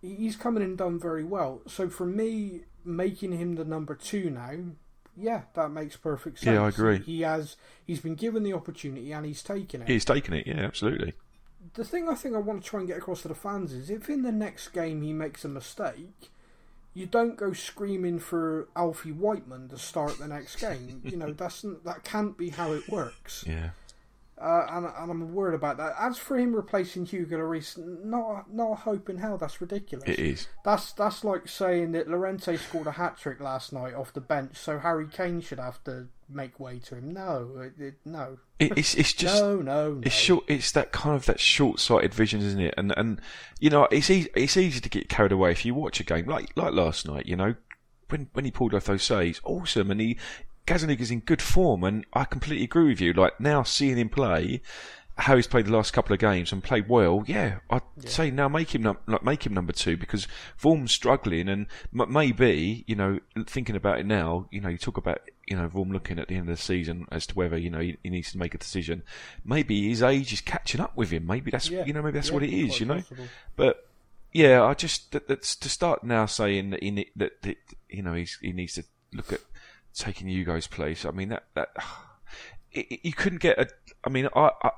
[0.00, 1.60] He's coming in and done very well.
[1.66, 4.52] So for me, making him the number two now,
[5.14, 6.54] yeah, that makes perfect sense.
[6.54, 7.00] Yeah, I agree.
[7.00, 10.46] He has he's been given the opportunity and he's taken it He's taken it.
[10.46, 11.12] Yeah, absolutely.
[11.74, 13.90] the thing I think I want to try and get across to the fans is
[13.90, 16.30] if in the next game he makes a mistake,
[16.94, 21.00] you don't go screaming for Alfie Whiteman to start the next game.
[21.04, 23.70] you know that's that can't be how it works, Yeah.
[24.40, 25.94] uh, and, and I'm worried about that.
[25.98, 29.38] As for him replacing Hugo Lloris, not not a hope in hell.
[29.38, 30.08] That's ridiculous.
[30.08, 30.48] It is.
[30.64, 34.56] That's that's like saying that Llorente scored a hat trick last night off the bench,
[34.56, 37.12] so Harry Kane should have to make way to him.
[37.12, 40.00] No, it, it, no, It, it's it's just no, no, no.
[40.04, 40.44] It's short.
[40.48, 42.74] It's that kind of that short-sighted vision, isn't it?
[42.76, 43.20] And and
[43.60, 44.30] you know, it's easy.
[44.34, 47.26] It's easy to get carried away if you watch a game like like last night.
[47.26, 47.54] You know,
[48.08, 50.18] when when he pulled off those saves, awesome, and he
[50.66, 53.12] Gazzaniga's in good form, and I completely agree with you.
[53.12, 54.60] Like now seeing him play,
[55.16, 58.48] how he's played the last couple of games and played well, yeah, I'd say now
[58.48, 61.66] make him num- like, make him number two because Vorm's struggling and
[61.98, 65.68] m- maybe you know thinking about it now, you know you talk about you know
[65.68, 68.10] Vorm looking at the end of the season as to whether you know he, he
[68.10, 69.02] needs to make a decision.
[69.44, 71.26] Maybe his age is catching up with him.
[71.26, 71.84] Maybe that's Yeah.
[71.84, 72.80] you know maybe that's Yeah, what it is.
[72.80, 73.24] You know, possible.
[73.56, 73.88] but
[74.32, 77.56] yeah, I just that, that's to start now saying that he that, that
[77.88, 79.40] you know he's, he needs to look at
[79.94, 81.04] taking Hugo's place.
[81.04, 81.68] I mean that that
[82.72, 83.68] it, it- you couldn't get a.
[84.04, 84.70] I mean, I, I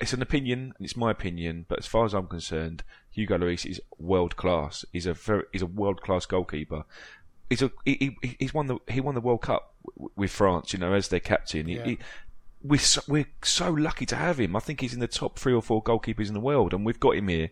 [0.00, 3.66] it's an opinion and it's my opinion, but as far as I'm concerned, Hugo Lloris
[3.66, 4.86] is world class.
[4.92, 6.84] He's a very he's a world class goalkeeper.
[7.50, 9.74] He's a he, he, he's won the he won the World Cup
[10.16, 10.72] with France.
[10.72, 11.68] You know, as their captain.
[11.68, 11.84] Yeah.
[11.84, 11.98] he-
[12.62, 14.56] we're so, we're so lucky to have him.
[14.56, 16.98] I think he's in the top three or four goalkeepers in the world, and we've
[16.98, 17.50] got him here.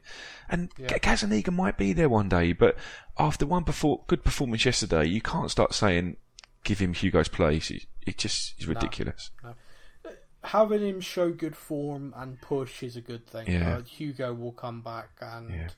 [0.49, 0.89] And Yeah.
[0.99, 2.77] Gazzaniga might be there one day, but
[3.17, 6.17] after one perfor- good performance yesterday, you can't start saying
[6.65, 7.71] give him Hugo's place.
[7.71, 9.31] It, it just is ridiculous.
[10.43, 13.47] having him show good form and push is a good thing.
[13.51, 13.77] Yeah.
[13.77, 15.69] Uh, Hugo will come back and Yeah.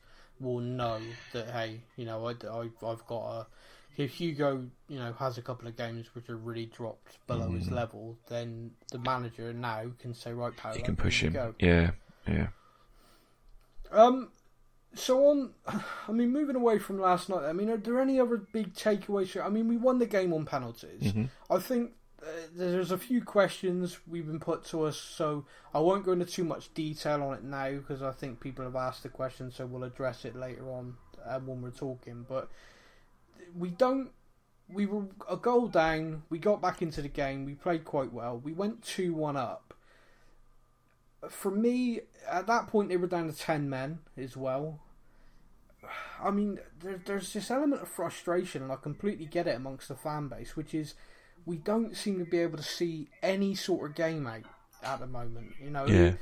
[0.40, 1.00] will know
[1.32, 3.46] that hey, you know, I, I, have got a.
[3.96, 7.70] If Hugo, you know, has a couple of games which are really dropped below his
[7.70, 10.78] level, then the manager now can say, right, Paolo, Mm.
[10.78, 11.32] You can push him.
[11.32, 11.54] go.
[11.59, 11.92] Yeah,
[12.28, 12.48] yeah.
[13.90, 14.30] Um,
[14.94, 15.50] so on,
[16.09, 19.42] I mean, moving away from last night, I mean, are there any other big takeaways?
[19.42, 21.02] I mean, we won the game on penalties.
[21.02, 21.24] Mm-hmm.
[21.50, 26.04] I think uh, there's a few questions we've been put to us, so I won't
[26.04, 29.09] go into too much detail on it now because I think people have asked the
[29.09, 32.24] question, so we'll address it later on uh, when we're talking.
[32.28, 32.50] But
[33.54, 34.11] we don't.
[34.68, 36.22] We were a goal down.
[36.28, 37.44] We got back into the game.
[37.44, 38.38] We played quite well.
[38.42, 39.74] We went two one up.
[41.28, 44.80] For me, at that point, they were down to ten men as well.
[46.20, 49.94] I mean, there, there's this element of frustration, and I completely get it amongst the
[49.94, 50.94] fan base, which is
[51.44, 54.42] we don't seem to be able to see any sort of game out
[54.82, 55.54] at the moment.
[55.62, 56.14] You know, Yeah.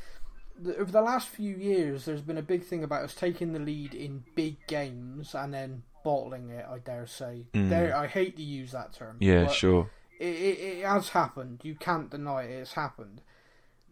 [0.58, 3.58] The, over the last few years, there's been a big thing about us taking the
[3.58, 6.66] lead in big games and then bottling it.
[6.68, 7.46] I dare say.
[7.52, 9.16] Dare, I hate to use that term.
[9.16, 9.26] Mm.
[9.26, 9.90] Yeah, sure.
[10.20, 11.60] It, it, it has happened.
[11.64, 12.50] You can't deny it.
[12.52, 13.22] It's happened.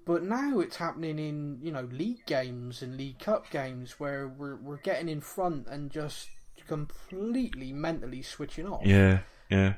[0.05, 4.57] But now it's happening in you know league games and league cup games where we're
[4.57, 6.29] we're getting in front and just
[6.67, 9.21] completely mentally switching off Yeah,
[9.51, 9.75] yeah.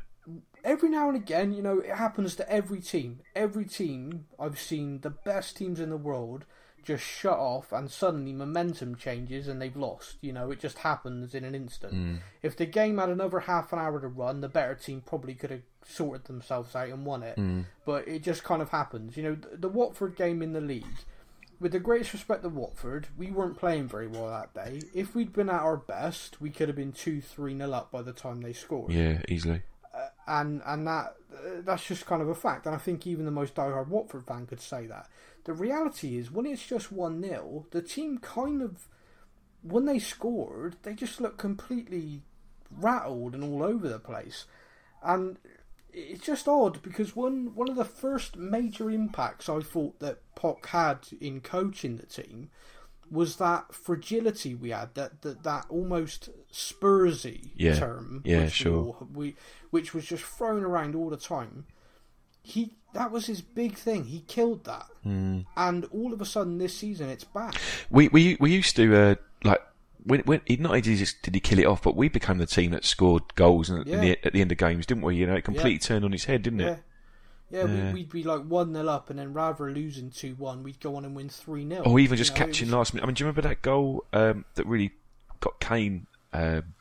[0.62, 3.20] every now and again, you know, it happens to every team.
[3.34, 6.44] Every team I've seen, the best teams in the world,
[6.84, 10.16] just shut off, and suddenly momentum changes and they've lost.
[10.20, 11.94] You know, it just happens in an instant.
[11.94, 12.18] Mm.
[12.42, 15.50] If the game had another half an hour to run, the better team probably could
[15.50, 17.36] have sorted themselves out and won it.
[17.36, 17.66] Mm.
[17.84, 19.16] But it just kind of happens.
[19.16, 20.84] You know, the, the Watford game in the league.
[21.60, 24.82] With the greatest respect to Watford, we weren't playing very well that day.
[24.92, 28.02] If we'd been at our best, we could have been 2 3 nil up by
[28.02, 29.62] the time they scored Yeah, easily.
[30.26, 31.16] And and that
[31.64, 32.66] that's just kind of a fact.
[32.66, 35.08] And I think even the most diehard Watford fan could say that.
[35.44, 38.88] The reality is, when it's just one 0 the team kind of
[39.62, 42.22] when they scored, they just looked completely
[42.70, 44.46] rattled and all over the place,
[45.02, 45.38] and
[45.92, 50.66] it's just odd because one one of the first major impacts I thought that Poch
[50.66, 52.50] had in coaching the team
[53.14, 57.76] was that fragility we had, that that, that almost Spursy Yeah.
[57.76, 58.76] term, Yeah, which we sure.
[58.76, 59.36] all- we
[59.70, 61.66] which was just thrown around all the time.
[62.42, 64.04] He that was his big thing.
[64.04, 65.40] He killed that, Hmm.
[65.56, 67.54] and all of a sudden this season it's back.
[67.90, 69.60] We we we used to uh, like
[70.04, 72.08] when when he, not only did he, just, did he kill it off, but we
[72.08, 74.00] became the team that scored goals Yeah.
[74.00, 75.16] the, at the end of games, didn't we?
[75.16, 76.72] You know, it completely turned on its head, didn't Yeah.
[76.72, 76.82] it?
[77.50, 77.86] Yeah, Yeah.
[77.88, 80.96] We, we'd be like one 0 up, and then rather losing two one, we'd go
[80.96, 83.04] on and win three 0 Or even just catching last minute.
[83.04, 84.92] I mean, do you remember that goal um, that really
[85.40, 86.06] got Kane?
[86.32, 86.74] Um,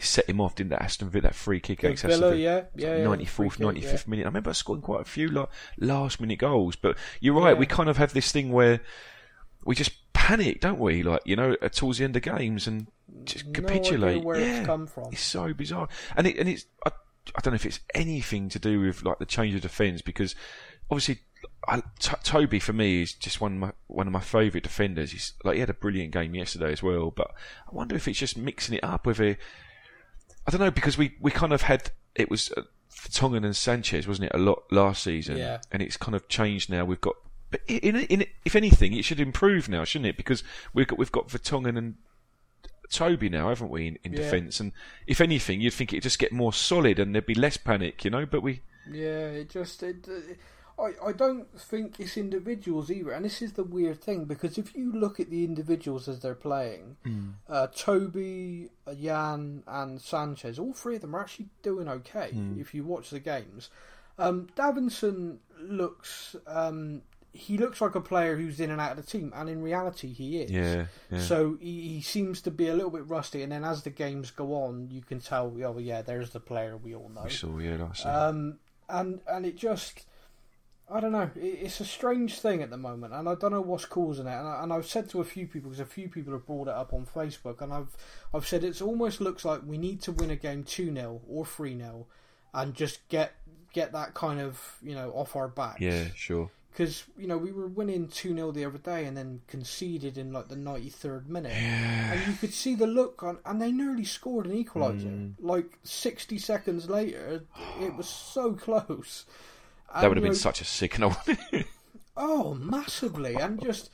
[0.00, 2.96] set him off, didn't that Aston Villa that free kick against Villa, Aston yeah, yeah,
[2.96, 4.10] yeah, ninety free fourth, kick, ninety fifth yeah.
[4.10, 4.22] minute.
[4.24, 6.76] I remember scoring quite a few like, last minute goals.
[6.76, 7.58] But you're right, Yeah.
[7.58, 8.80] we kind of have this thing where
[9.64, 11.02] we just panic, don't we?
[11.02, 12.86] Like you know, uh, towards the end of games and
[13.24, 14.16] just No capitulate.
[14.16, 15.08] idea where yeah, it's come from.
[15.12, 16.90] It's so bizarre, and it and it's I,
[17.36, 20.34] I don't know if it's anything to do with like the change of defence because
[20.90, 21.20] obviously.
[21.66, 25.10] I, T- Toby for me is just one of my one of my favourite defenders.
[25.10, 27.32] He's like he had a brilliant game yesterday as well, but
[27.68, 29.36] I wonder if it's just mixing it up with a
[30.46, 32.62] I don't know because we, we kind of had it was uh,
[33.12, 35.58] Tongan and Sanchez, wasn't it, a lot last season, Yeah.
[35.72, 36.84] and it's kind of changed now.
[36.84, 37.14] We've got,
[37.50, 40.16] but in, in, if anything, it should improve now, shouldn't it?
[40.16, 40.42] Because
[40.74, 41.94] we've got we've got Vertonghen and
[42.92, 44.18] Toby now, haven't we, in, in Yeah.
[44.20, 44.60] defence?
[44.60, 44.72] And
[45.06, 48.10] if anything, you'd think it'd just get more solid and there'd be less panic, you
[48.10, 48.26] know.
[48.26, 53.24] But we, Yeah, it just it, uh, I I don't think it's individuals either, and
[53.24, 56.96] this is the weird thing because if you look at the individuals as they're playing,
[57.48, 62.74] uh, Toby, uh, Jan, and Sanchez, all three of them are actually doing okay if
[62.74, 63.70] you watch the games.
[64.18, 67.02] Um, Davinson looks um,
[67.32, 70.12] he looks like a player who's in and out of the team, and in reality,
[70.12, 70.50] he is.
[70.50, 71.20] Yeah, yeah.
[71.20, 74.30] So he, he seems to be a little bit rusty, and then as the games
[74.30, 75.52] go on, you can tell.
[75.64, 77.22] Oh, yeah, there's the player we all know.
[77.24, 78.10] We saw, yeah, season.
[78.10, 80.04] Um, and and it just,
[80.90, 81.30] I don't know.
[81.34, 84.34] It, it's a strange thing at the moment, and I don't know what's causing it.
[84.34, 86.68] And, I, and I've said to a few people because a few people have brought
[86.68, 87.96] it up on Facebook, and I've
[88.34, 91.46] I've said it almost looks like we need to win a game two 0 or
[91.46, 92.06] three 0
[92.54, 93.32] and just get
[93.72, 95.80] get that kind of you know off our backs.
[95.80, 96.50] yeah, sure.
[96.72, 100.32] Because you know we were winning two 0 the other day, and then conceded in
[100.32, 102.12] like the ninety third minute, yeah.
[102.14, 105.04] and you could see the look on, and they nearly scored an equaliser.
[105.04, 105.34] Mm.
[105.38, 107.44] Like sixty seconds later,
[107.80, 109.26] it was so close.
[109.94, 111.14] That would have been know, such a signal.
[112.16, 113.90] Oh, massively, and just,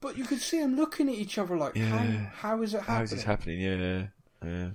[0.00, 1.86] but you could see them looking at each other like, Yeah.
[1.86, 2.96] how, how is it happening?
[2.96, 3.60] How is this happening?
[3.60, 4.06] Yeah,
[4.44, 4.70] yeah.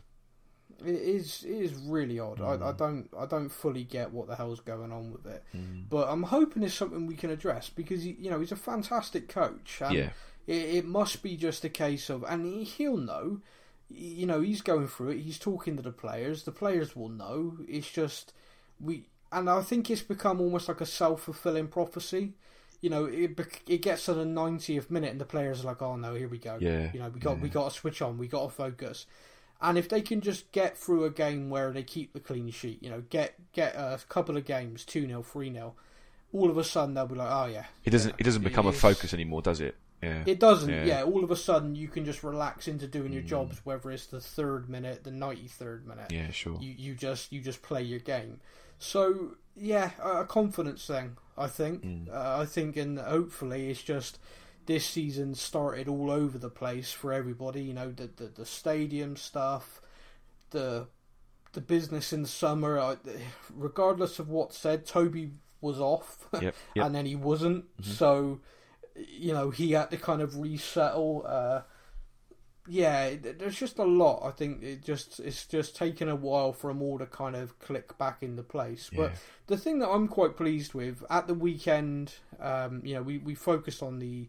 [0.86, 2.40] It is, it is really odd.
[2.42, 2.64] I, Mm.
[2.64, 5.86] I don't, I don't fully get what the hell's going on with it, Mm.
[5.90, 9.28] but I'm hoping it's something we can address because he, you know he's a fantastic
[9.28, 10.10] coach, and Yeah.
[10.46, 13.42] it, it must be just a case of, and he, he'll know.
[13.90, 15.20] You know, he's going through it.
[15.22, 16.44] He's talking to the players.
[16.44, 17.58] The players will know.
[17.70, 18.34] It's just
[18.82, 22.34] we, and I think it's become almost like a self fulfilling prophecy.
[22.82, 25.96] You know, it it gets to the 90th minute, and the players are like, "Oh
[25.96, 28.18] no, here we go." Yeah, You know, we got we got to switch on.
[28.18, 29.06] We got to focus.
[29.60, 32.82] And if they can just get through a game where they keep the clean sheet,
[32.84, 35.74] you know, get get a couple of games, two 0 three 0
[36.34, 38.14] all of a sudden they'll be like, "Oh yeah." It doesn't.
[38.20, 39.76] It doesn't become a is- focus anymore, does it?
[40.04, 40.22] Yeah.
[40.28, 40.70] It doesn't.
[40.70, 40.84] Yeah.
[40.86, 41.04] Yeah.
[41.04, 43.14] All of a sudden, you can just relax into doing Mm.
[43.16, 46.12] your jobs, whether it's the third minute, the ninety third minute.
[46.12, 46.60] yeah, sure.
[46.62, 48.42] You you just you just play your game.
[48.78, 51.18] So yeah, a a confidence thing.
[51.38, 51.84] I think.
[51.84, 52.10] Mm.
[52.14, 54.20] Uh, I think, and hopefully, it's just
[54.68, 57.64] this season started all over the place for everybody.
[57.64, 59.82] You know, the the, the stadium stuff,
[60.52, 60.88] the
[61.54, 62.78] the business in the summer.
[62.80, 62.98] I,
[63.54, 66.54] regardless of what's said, Toby was off, Yep.
[66.76, 66.86] Yep.
[66.86, 67.66] and then he wasn't.
[67.82, 68.40] So,
[68.96, 71.26] you know, he had to kind of resettle.
[71.28, 71.62] Uh,
[72.70, 74.24] yeah, there's just a lot.
[74.26, 77.58] I think it just it's just taken a while for them all to kind of
[77.60, 78.90] click back into place.
[78.94, 79.18] But Yeah.
[79.48, 83.36] the thing that I'm quite pleased with at the weekend, um, you know, we we
[83.36, 84.28] focused on the.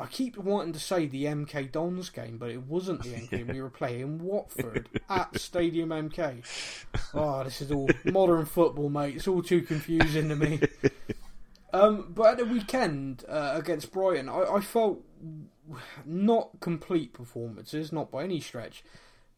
[0.00, 3.46] I keep wanting to say the MK Dons game, but it wasn't the MK.
[3.50, 6.44] We were playing Watford at Stadium MK.
[7.14, 9.16] Oh, this is all modern football, mate.
[9.16, 10.60] It's all too confusing to me.
[11.72, 15.04] Um, but at the weekend uh, against Brighton, I, I felt
[16.04, 18.82] not complete performances, not by any stretch,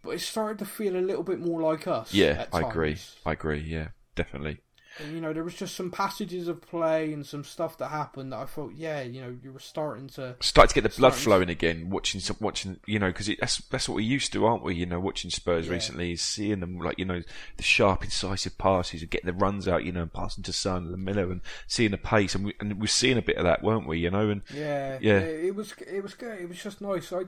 [0.03, 2.15] but it started to feel a little bit more like us.
[2.15, 2.97] Yeah, I agree.
[3.27, 3.61] I agree.
[3.61, 4.61] Yeah, definitely.
[4.99, 8.33] And, you know, there was just some passages of play and some stuff that happened
[8.33, 10.37] that I thought, yeah, you know, you were starting to.
[10.41, 11.89] Start to get the blood flowing again.
[11.89, 14.75] Watching, some, watching, you know, because that's that's what we used to, aren't we?
[14.75, 15.73] You know, watching Spurs Yeah.
[15.73, 17.23] recently, seeing them like you know
[17.57, 20.89] the sharp, incisive passes and getting the runs out, you know, and passing to Son
[20.93, 23.63] and Miller and seeing the pace, and we and we're seeing a bit of that,
[23.63, 23.99] weren't we?
[23.99, 25.19] You know, and Yeah, Yeah.
[25.21, 26.39] It, it was, it was good.
[26.41, 27.13] It was just nice.
[27.13, 27.23] I,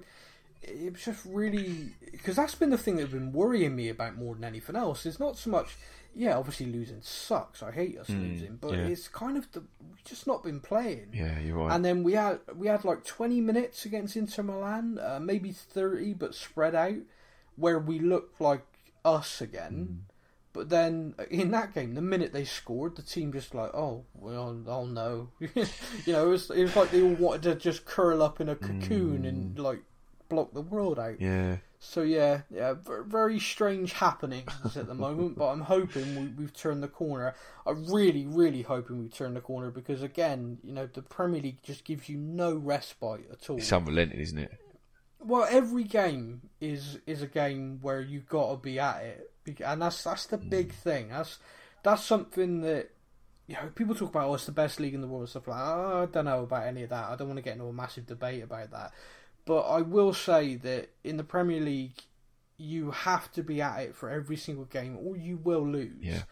[0.62, 4.35] it was just really because that's been the thing that's been worrying me about more
[4.35, 5.05] than anything else.
[5.07, 5.77] It's not so much,
[6.16, 7.62] yeah, obviously losing sucks.
[7.62, 8.87] I hate us losing, but Mm, yeah.
[8.92, 11.09] it's kind of the we've just not been playing.
[11.12, 11.74] yeah, you're right.
[11.74, 16.12] And then we had we had like twenty minutes against Inter Milan, uh, maybe thirty,
[16.14, 16.98] but spread out,
[17.57, 18.64] where we looked like
[19.05, 19.88] us again.
[20.09, 20.11] Mm.
[20.53, 24.05] But then uh, in that game, the minute they scored, the team just like, oh
[24.14, 27.85] well, oh no, you know, it was it was like they all wanted to just
[27.85, 29.83] curl up in a cocoon and like
[30.29, 31.18] block the world out.
[31.18, 31.20] Mm.
[31.20, 32.75] yeah, So yeah, yeah,
[33.07, 35.37] very strange happenings at the moment.
[35.37, 37.35] But I'm hoping we, we've turned the corner.
[37.66, 41.62] I'm really, really hoping we've turned the corner because again, you know, the Premier League
[41.62, 43.59] just gives you no respite at all.
[43.59, 44.59] it's unrelenting, isn't it?
[45.20, 49.83] Well, every game is is a game where you've got to be at it, and
[49.83, 50.77] that's that's the big mm.
[50.77, 51.09] thing.
[51.11, 51.38] That's
[51.83, 52.90] that's something that
[53.47, 54.29] you know people talk about.
[54.29, 55.59] Oh, it's the best league in the world and stuff like.
[55.59, 55.64] that.
[55.64, 57.11] Oh, I don't know about any of that.
[57.11, 58.92] I don't want to get into a massive debate about that.
[59.44, 62.00] But I will say that in the Premier League,
[62.57, 66.00] you have to be at it for every single game, or you will lose.
[66.00, 66.22] Yeah.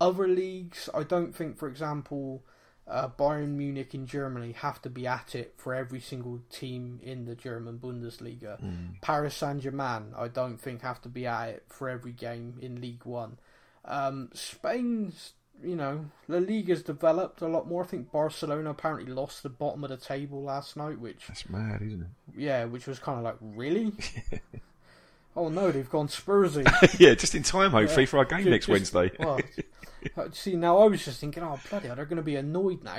[0.00, 2.44] Other leagues, I don't think, for example,
[2.86, 7.24] uh, Bayern Munich in Germany have to be at it for every single team in
[7.24, 8.58] the German Bundesliga.
[9.00, 12.80] Paris Saint Germain, I don't think, have to be at it for every game in
[12.80, 13.38] League One.
[13.84, 17.84] Um, Spain's, you know, La Liga's developed a lot more.
[17.84, 21.82] I think Barcelona apparently lost the bottom of the table last night, which, That's mad,
[21.82, 22.08] isn't it?
[22.36, 23.92] yeah, which was kind of like, really?
[25.36, 26.64] oh no, they've gone Spursy.
[27.00, 29.16] yeah, just in time, hopefully, for our game Ju- next just- Wednesday.
[29.18, 29.40] Well,
[30.16, 32.82] uh, see, now I was just thinking, oh bloody hell, they're going to be annoyed
[32.82, 32.98] now.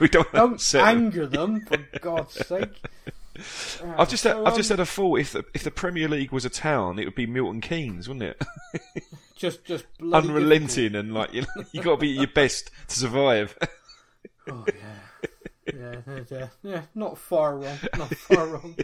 [0.00, 2.80] we don't, Don't anger them, for God's sake.
[3.96, 5.18] I've just had, I've just um, had a thought.
[5.18, 8.24] If the, if the Premier League was a town, it would be Milton Keynes, wouldn't
[8.24, 8.42] it?
[9.42, 12.96] Just just Unrelenting and like you know, you got to be at your best to
[12.98, 13.56] survive.
[14.50, 15.74] Oh yeah,
[16.06, 18.74] yeah, yeah, yeah, not far wrong, not far wrong.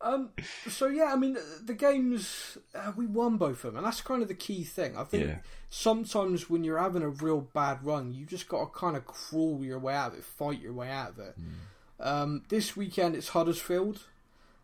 [0.00, 0.30] Um,
[0.68, 4.22] so yeah, I mean, the games uh, we won both of them, and that's kind
[4.22, 4.96] of the key thing.
[4.96, 5.38] I think Yeah.
[5.68, 9.64] sometimes when you're having a real bad run, you just got to kind of crawl
[9.64, 11.34] your way out of it, fight your way out of it.
[11.98, 14.04] Um, this weekend it's Huddersfield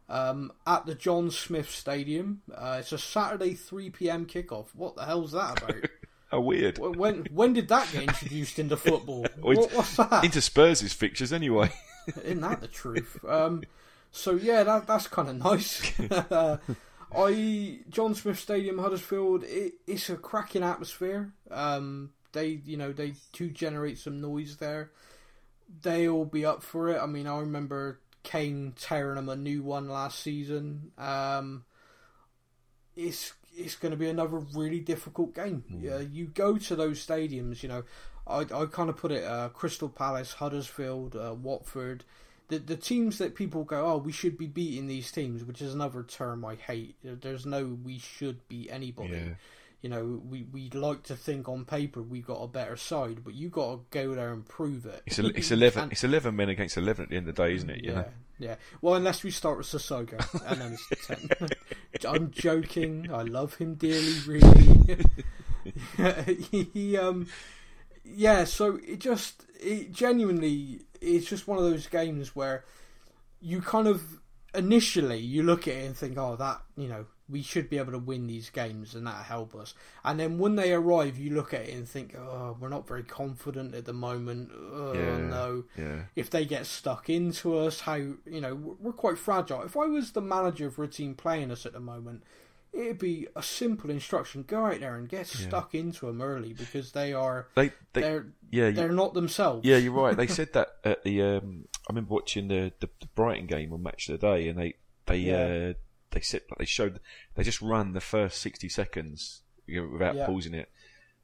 [0.08, 2.42] um, at the John Smith Stadium.
[2.54, 4.26] Uh, it's a Saturday 3 p.m.
[4.26, 4.66] kickoff.
[4.74, 5.84] What the hell's that about?
[6.30, 6.78] How weird.
[6.78, 9.26] When when did that get introduced into football?
[9.40, 10.24] What, what's that?
[10.24, 11.70] Into Spurs' fixtures anyway.
[12.24, 13.24] Isn't that the truth?
[13.24, 13.62] Um,
[14.10, 15.92] so yeah, that that's kind of nice.
[17.16, 19.44] I John Smith Stadium, Huddersfield.
[19.44, 21.32] It, it's a cracking atmosphere.
[21.50, 24.90] Um, they you know they do generate some noise there.
[25.82, 27.00] They'll be up for it.
[27.00, 30.90] I mean, I remember Kane tearing them a new one last season.
[30.98, 31.64] Um,
[32.96, 35.62] it's it's going to be another really difficult game.
[35.68, 37.62] Yeah, you go to those stadiums.
[37.62, 37.82] You know,
[38.26, 42.04] I I kind of put it uh, Crystal Palace, Huddersfield, uh, Watford.
[42.48, 45.74] The the teams that people go, oh, we should be beating these teams, which is
[45.74, 46.96] another term I hate.
[47.02, 49.14] There's no we should beat anybody.
[49.14, 49.34] Yeah.
[49.84, 53.34] You know, we we'd like to think on paper we've got a better side, but
[53.34, 55.02] you got to go there and prove it.
[55.04, 55.90] It's, a, it's eleven.
[55.90, 57.84] It's eleven men against eleven at the end of the day, isn't it?
[57.84, 58.08] You yeah, know?
[58.38, 58.54] yeah.
[58.80, 61.28] Well, unless we start with Sissoko, and then it's ten.
[62.08, 63.10] I'm joking.
[63.12, 65.06] I love him dearly, really.
[66.50, 67.26] he, he, um,
[68.06, 68.44] yeah.
[68.44, 72.64] So it just, it genuinely, it's just one of those games where
[73.38, 74.02] you kind of
[74.54, 77.92] initially you look at it and think, oh, that you know, we should be able
[77.92, 79.72] to win these games and that help us.
[80.04, 83.02] And then when they arrive, you look at it and think, oh, we're not very
[83.02, 84.50] confident at the moment.
[84.54, 85.18] Oh Yeah.
[85.18, 86.02] no Yeah.
[86.16, 89.62] if they get stuck into us, how you know we're- quite fragile.
[89.62, 92.24] If I was the manager for a team playing us at the moment,
[92.74, 96.92] it'd be a simple instruction: go out there and get stuck into them early because
[96.92, 97.68] they are They.
[97.94, 98.66] they they're yeah.
[98.66, 99.64] You, they're not themselves.
[99.66, 100.16] Yeah, you're right.
[100.16, 101.22] They said that at the.
[101.22, 104.58] Um, I remember watching the, the the Brighton game on Match of the Day, and
[104.58, 104.74] they
[105.06, 105.70] they Yeah.
[105.70, 105.74] uh,
[106.14, 107.00] they said like they showed
[107.34, 110.26] they just run the first sixty seconds you know, without Yeah.
[110.26, 110.70] pausing it,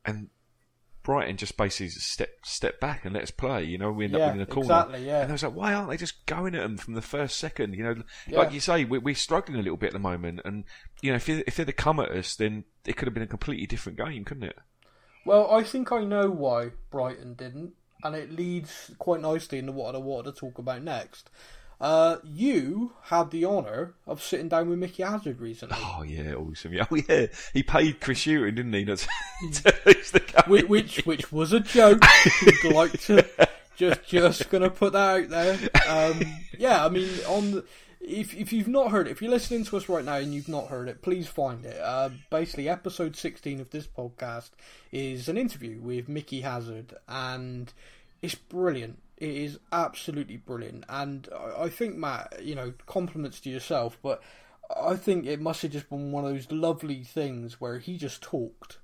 [0.05, 0.29] and
[1.03, 3.65] Brighton just basically step step back and let us play.
[3.65, 4.75] You know, we end up Yeah, winning the corner.
[4.75, 5.23] exactly, yeah.
[5.23, 7.75] And I was like, why aren't they just going at them from the first second?
[7.75, 8.39] You know, Yeah.
[8.39, 10.65] like you say, we're, we're struggling a little bit at the moment, and
[11.01, 13.23] you know, if they- if they'd have come at us, then it could have been
[13.23, 14.59] a completely different game, couldn't it?
[15.25, 17.75] Well, I think I know why Brighton didn't,
[18.05, 21.31] and it leads quite nicely into what I wanted to talk about next.
[21.81, 25.79] Uh, you had the honour of sitting down with Mickey Hazard recently.
[25.81, 26.75] Oh yeah, awesome.
[26.75, 28.85] Yeah, oh yeah, he paid Chris Hughton, didn't he?
[28.85, 28.97] To
[29.43, 32.03] the which, which which was a joke.
[32.45, 33.27] We'd like to
[33.77, 35.59] just just gonna put that out there.
[35.89, 36.21] Um,
[36.59, 37.65] yeah, I mean, on the,
[38.01, 40.49] if if you've not heard it, if you're listening to us right now and you've
[40.49, 41.81] not heard it, please find it.
[41.81, 44.51] Uh, basically, episode 16 of this podcast
[44.93, 47.73] is an interview with Mickey Hazard, and
[48.21, 48.99] it's brilliant.
[49.21, 54.23] It is absolutely brilliant, and I, I think Matt, you know, compliments to yourself, but
[54.75, 58.23] I think it must have just been one of those lovely things where he just
[58.23, 58.79] talked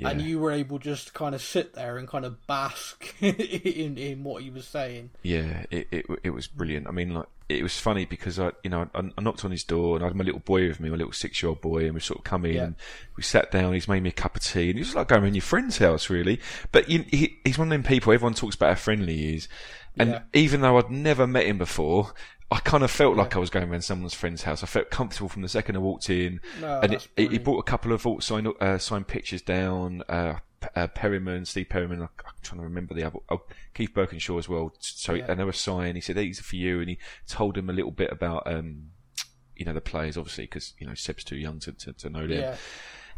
[0.00, 3.98] and you were able just to kind of sit there and kind of bask in
[3.98, 5.10] in what he was saying.
[5.22, 6.86] Yeah, it, it it was brilliant.
[6.86, 9.64] I mean, like it was funny because I, you know, I, I knocked on his
[9.64, 12.00] door and I had my little boy with me, my little six-year-old boy, and we
[12.00, 12.64] sort of come in Yeah.
[12.64, 12.74] and
[13.16, 13.72] we sat down.
[13.72, 15.78] He's made me a cup of tea, and he was like going around your friend's
[15.78, 16.40] house, really.
[16.72, 18.12] But you, he, he's one of them people.
[18.12, 19.48] Everyone talks about how friendly he is,
[19.98, 20.20] and Yeah.
[20.34, 22.12] even though I'd never met him before.
[22.50, 24.62] I kind of felt like I was going around someone's friend's house.
[24.62, 27.62] I felt comfortable from the second I walked in, No, and it, he brought a
[27.62, 30.02] couple of signed uh, signed pictures down.
[30.08, 30.36] Uh,
[30.74, 32.02] uh, Perryman, Steve Perryman.
[32.02, 32.08] I'm
[32.42, 33.18] trying to remember the other.
[33.30, 33.42] Oh,
[33.74, 34.72] Keith Burkinshaw as well.
[34.80, 35.26] So Yeah.
[35.28, 35.96] and they were signed.
[35.96, 36.98] He said these are for you, and he
[37.28, 38.90] told him a little bit about um,
[39.56, 42.26] you know, the players obviously because you know Seb's too young to to, to know
[42.26, 42.40] them.
[42.42, 42.56] Yeah,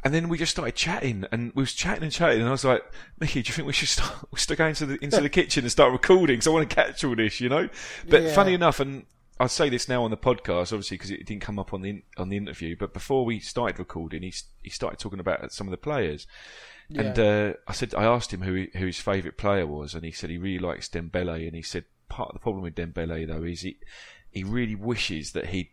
[0.05, 2.65] And then we just started chatting, and we was chatting and chatting, and I was
[2.65, 2.83] like,
[3.19, 5.65] Mickey, do you think we should start, we should go into the into the kitchen
[5.65, 6.37] and start recording?
[6.37, 7.69] Because I want to catch all this, you know.
[8.09, 8.35] But Yeah.
[8.35, 9.05] funny enough, and
[9.39, 12.03] I'll say this now on the podcast, obviously because it didn't come up on the
[12.19, 12.77] on the interview.
[12.79, 14.33] But before we started recording, he
[14.63, 16.27] he started talking about some of the players,
[16.95, 20.05] and uh, I said I asked him who he- who his favourite player was, and
[20.05, 23.27] he said he really likes Dembele, and he said part of the problem with Dembele
[23.27, 23.79] though is he
[24.31, 25.71] he really wishes that he'd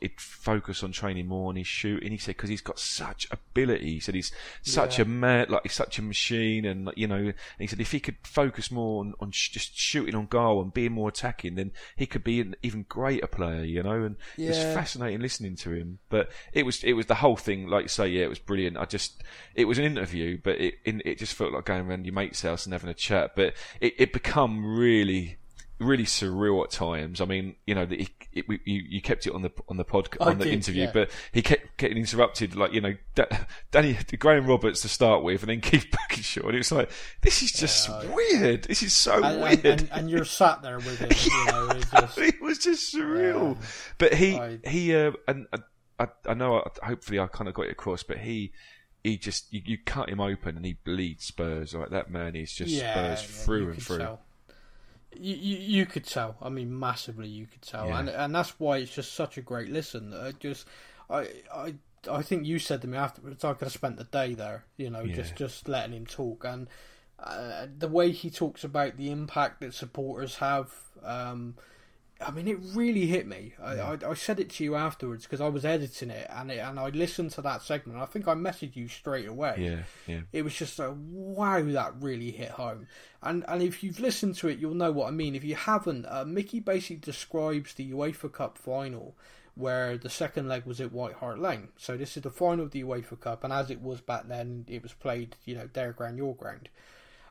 [0.00, 2.10] he'd focus on training more on his shooting.
[2.12, 3.92] He said because he's got such ability.
[3.94, 5.02] He said he's such Yeah.
[5.04, 7.16] a man, like he's such a machine, and you know.
[7.16, 10.62] And he said if he could focus more on, on sh- just shooting on goal
[10.62, 13.64] and being more attacking, then he could be an even greater player.
[13.64, 15.98] You know, and it was fascinating listening to him.
[16.08, 18.76] But it was it was the whole thing, like you say, yeah, it was brilliant.
[18.78, 19.22] I just
[19.54, 22.42] it was an interview, but it it, it just felt like going around your mate's
[22.42, 23.36] house and having a chat.
[23.36, 25.36] But it it become really
[25.78, 27.20] really surreal at times.
[27.20, 29.84] I mean, you know, the, it, it, you you kept it on the on the
[29.84, 30.90] pod I on the did, interview, yeah.
[30.92, 32.54] but he kept getting interrupted.
[32.56, 33.26] Like you know, da-
[33.70, 36.90] Danny Graham Roberts to start with, and then Keith Burkinshaw, and it was like,
[37.22, 38.64] this is just weird.
[38.64, 39.64] This is so and, weird.
[39.64, 41.72] and, and, and you're sat there with it, you know.
[42.00, 43.56] Just, it was just surreal.
[43.98, 45.46] But he I- he uh, and
[45.98, 48.52] I I know I, hopefully I kind of got it across, but he.
[49.04, 52.52] He just you, you cut him open and he bleeds Spurs like that man is
[52.52, 53.98] just yeah, Spurs yeah, through and through.
[53.98, 54.20] Tell.
[55.16, 56.36] You, you you could tell.
[56.42, 58.00] I mean, massively, you could tell, Yeah.
[58.00, 60.12] and and that's why it's just such a great listen.
[60.14, 60.66] I just,
[61.08, 61.74] I I
[62.10, 64.90] I think you said to me afterwards, I could have spent the day there, you
[64.90, 66.68] know, just just letting him talk, and
[67.18, 70.72] uh, the way he talks about the impact that supporters have.
[71.02, 71.56] Um,
[72.20, 73.52] I mean, it really hit me.
[73.62, 76.58] I, I, I said it to you afterwards because I was editing it, and it,
[76.58, 78.00] and I listened to that segment.
[78.00, 80.20] I think I messaged you straight away Yeah, yeah.
[80.32, 82.86] it was just like wow that really hit home
[83.22, 86.06] and and if you've listened to it you'll know what i mean if you haven't
[86.06, 89.16] uh, mickey basically describes the uefa cup final
[89.54, 92.70] where the second leg was at white hart lane so this is the final of
[92.70, 95.92] the uefa cup and as it was back then it was played you know their
[95.92, 96.68] ground your ground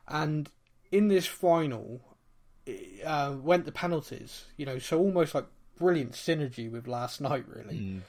[0.06, 0.50] and
[0.90, 2.00] in this final
[3.04, 5.46] uh, went to penalties you know so almost like
[5.76, 8.00] brilliant synergy with last night really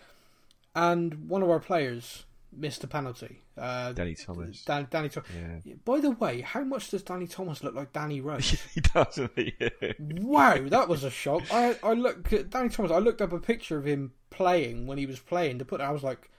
[0.75, 4.63] and one of our players missed a penalty uh, Danny Thomas.
[4.63, 5.29] Dan, Danny Thomas.
[5.65, 5.73] Yeah.
[5.83, 8.51] By the way, how much does Danny Thomas look like Danny Rose?
[8.73, 9.53] he doesn't he?
[9.99, 11.43] wow, that was a shock.
[11.51, 12.91] I I look at Danny Thomas.
[12.91, 15.81] I looked up a picture of him playing when he was playing to put.
[15.81, 16.31] I was like,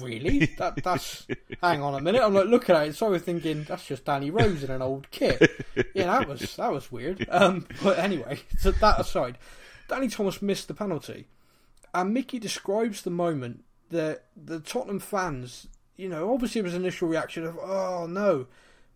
[0.00, 0.46] really?
[0.58, 1.26] That that's.
[1.62, 2.22] hang on a minute.
[2.22, 2.96] I'm like looking at it.
[2.96, 5.50] So I was thinking that's just Danny Rose in an old kit.
[5.94, 7.26] Yeah, that was that was weird.
[7.30, 9.38] Um, but anyway, so that aside,
[9.88, 11.28] Danny Thomas missed the penalty,
[11.94, 17.08] and Mickey describes the moment that the Tottenham fans, you know, obviously it was initial
[17.08, 18.46] reaction of oh no,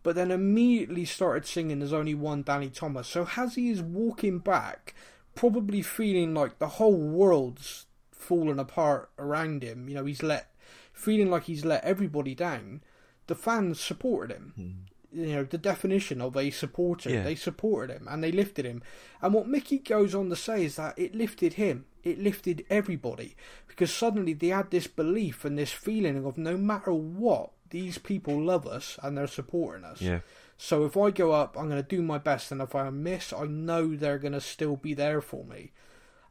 [0.02, 4.38] but then immediately started singing "There's only one Danny Thomas." So as he is walking
[4.38, 4.94] back,
[5.34, 10.50] probably feeling like the whole world's fallen apart around him, you know, he's let
[11.00, 12.82] feeling like he's let everybody down.
[13.26, 14.52] The fans supported him.
[14.56, 14.70] Hmm.
[15.12, 17.10] You know, the definition of a supporter.
[17.10, 17.22] Yeah.
[17.22, 18.82] They supported him and they lifted him.
[19.20, 21.86] And what Mickey goes on to say is that it lifted him.
[22.04, 23.34] It lifted everybody.
[23.66, 28.40] Because suddenly they had this belief and this feeling of no matter what, these people
[28.40, 30.00] love us and they're supporting us.
[30.00, 30.20] Yeah.
[30.56, 33.32] So if I go up, I'm going to do my best, and if I miss,
[33.32, 35.72] I know they're going to still be there for me.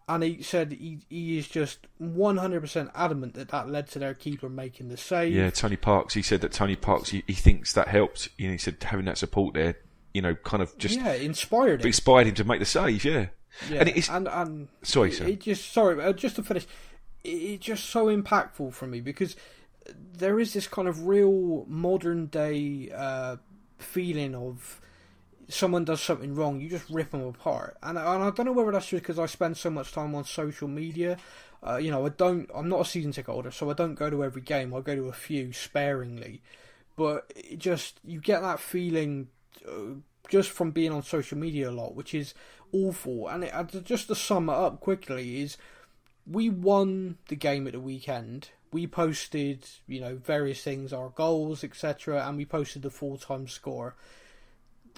[0.09, 4.49] And he said he, he is just 100% adamant that that led to their keeper
[4.49, 5.33] making the save.
[5.35, 6.15] Yeah, Tony Parks.
[6.15, 7.09] He said that Tony Parks.
[7.09, 8.29] He, he thinks that helped.
[8.37, 9.75] You know, he said having that support there.
[10.15, 11.87] You know, kind of just yeah, inspired him.
[11.87, 13.05] inspired him to make the save.
[13.05, 13.27] Yeah.
[13.69, 14.09] Yeah, And it is.
[14.09, 15.25] and, and Sorry, it, sir.
[15.25, 16.65] it just sorry, uh, just to finish,
[17.23, 19.35] it, it's just so impactful for me because
[20.13, 23.35] there is this kind of real modern day uh,
[23.77, 24.81] feeling of
[25.49, 28.51] someone does something wrong, you just rip them apart, and, I- and I don't know
[28.53, 31.17] whether that's just because I spend so much time on social media.
[31.65, 32.49] Uh, you know, I don't.
[32.55, 34.73] I'm not a season ticket holder, so I don't go to every game.
[34.73, 36.41] I go to a few sparingly,
[36.95, 39.27] but it just you get that feeling
[39.67, 39.95] uh,
[40.29, 42.33] just from being on social media a lot, which is
[42.71, 43.27] awful.
[43.27, 45.57] And it, and just to sum it up quickly, is
[46.25, 48.49] we won the game at the weekend.
[48.71, 53.47] We posted, you know, various things, our goals, etc., and we posted the full time
[53.47, 53.95] score.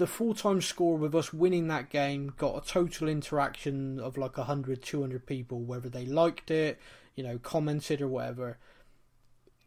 [0.01, 4.35] The full time score with us winning that game got a total interaction of like
[4.35, 6.79] 100, 200 people, whether they liked it,
[7.15, 8.57] you know, commented or whatever.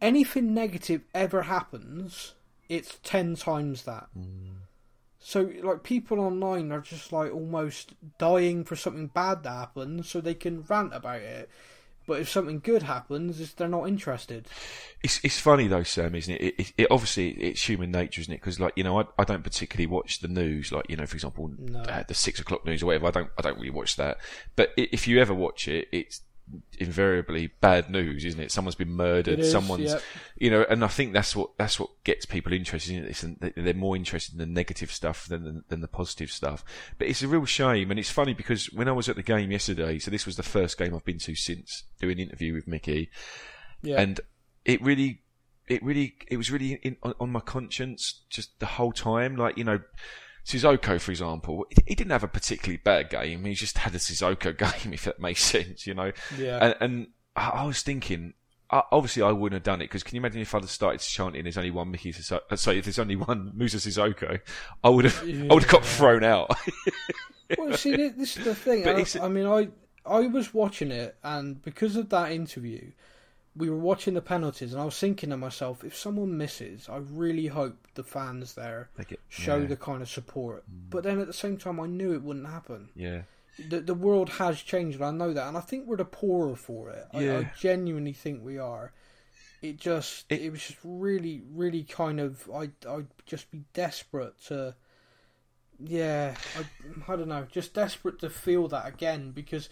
[0.00, 2.34] Anything negative ever happens,
[2.68, 4.08] it's 10 times that.
[4.18, 4.54] Mm.
[5.20, 10.20] So, like, people online are just like almost dying for something bad to happen so
[10.20, 11.48] they can rant about it.
[12.06, 14.46] But if something good happens, it's, they're not interested.
[15.02, 16.40] It's it's funny though, Sam, isn't it?
[16.42, 18.40] It, it, it obviously it's human nature, isn't it?
[18.40, 21.16] Because like you know, I, I don't particularly watch the news, like you know, for
[21.16, 21.80] example, No.
[21.80, 23.06] uh, the six o'clock news or whatever.
[23.06, 24.18] I don't I don't really watch that.
[24.56, 26.20] But if you ever watch it, it's
[26.78, 28.52] invariably bad news, isn't it?
[28.52, 29.40] Someone's been murdered.
[29.40, 30.02] Is, someone's yep.
[30.36, 33.38] you know, and I think that's what that's what gets people interested in this, and
[33.56, 36.64] they're more interested in the negative stuff than the, than the positive stuff.
[36.98, 39.50] But it's a real shame, and it's funny because when I was at the game
[39.50, 42.68] yesterday, so this was the first game I've been to since doing an interview with
[42.68, 43.10] Mickey
[43.82, 44.00] Yeah.
[44.00, 44.20] and
[44.64, 45.22] it really
[45.68, 49.56] it really it was really in, on, on my conscience just the whole time like
[49.56, 49.80] you know
[50.44, 53.44] Sissoko, for example, he- didn't have a particularly bad game.
[53.44, 56.12] He just had a Sissoko game, if that makes sense, you know.
[56.38, 56.58] Yeah.
[56.60, 58.34] And, and I, was thinking,
[58.70, 61.42] obviously, I wouldn't have done it because can you imagine if I'd have started chanting,
[61.42, 64.40] "There's only one Mickey Sissoko," uh, sorry, if there's only one Musa Sissoko,
[64.82, 66.50] I would have, I would have got thrown out.
[67.58, 68.86] well, see, this is the thing.
[68.86, 69.68] I, I mean, I
[70.06, 72.90] I was watching it, and because of that interview,
[73.56, 76.96] we were watching the penalties, and I was thinking to myself, if someone misses, I
[76.96, 79.66] really hope the fans there get- show yeah.
[79.66, 80.64] the kind of support.
[80.68, 80.90] Mm.
[80.90, 82.88] But then at the same time, I knew it wouldn't happen.
[82.96, 83.22] yeah,
[83.68, 84.96] the the world has changed.
[85.00, 87.06] and I know that, and I think we're the poorer for it.
[87.14, 88.92] I, I genuinely think we are.
[89.62, 94.34] It just It- it, was just really really kind of I I'd just be desperate
[94.46, 94.74] to.
[95.80, 99.68] Yeah, I, I don't know, just desperate to feel that again because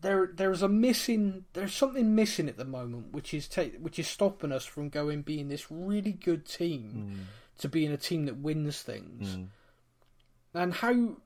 [0.00, 4.06] there there's a missing there's something missing at the moment which is ta- which is
[4.06, 7.22] stopping us from going being this really good team hmm.
[7.58, 9.34] to being a team that wins things.
[9.34, 9.44] Hmm.
[10.54, 11.16] And how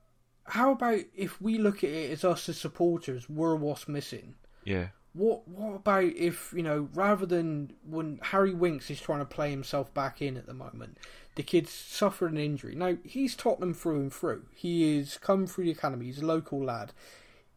[0.45, 4.35] how about if we look at it as us as supporters, we're what's missing?
[4.63, 4.87] Yeah.
[5.13, 9.49] What what about if you know rather than when Harry Winks is trying to play
[9.49, 10.97] himself back in at the moment,
[11.35, 12.75] the kid's suffered an injury.
[12.75, 14.47] Now he's Tottenham through and through.
[14.53, 16.07] He is come through the academy.
[16.07, 16.91] He's a local lad.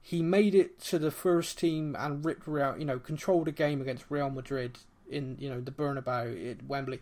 [0.09, 3.81] He made it to the first team and ripped Real, you know, controlled a game
[3.83, 4.79] against Real Madrid
[5.11, 7.01] in you know the Bernabeu at Wembley.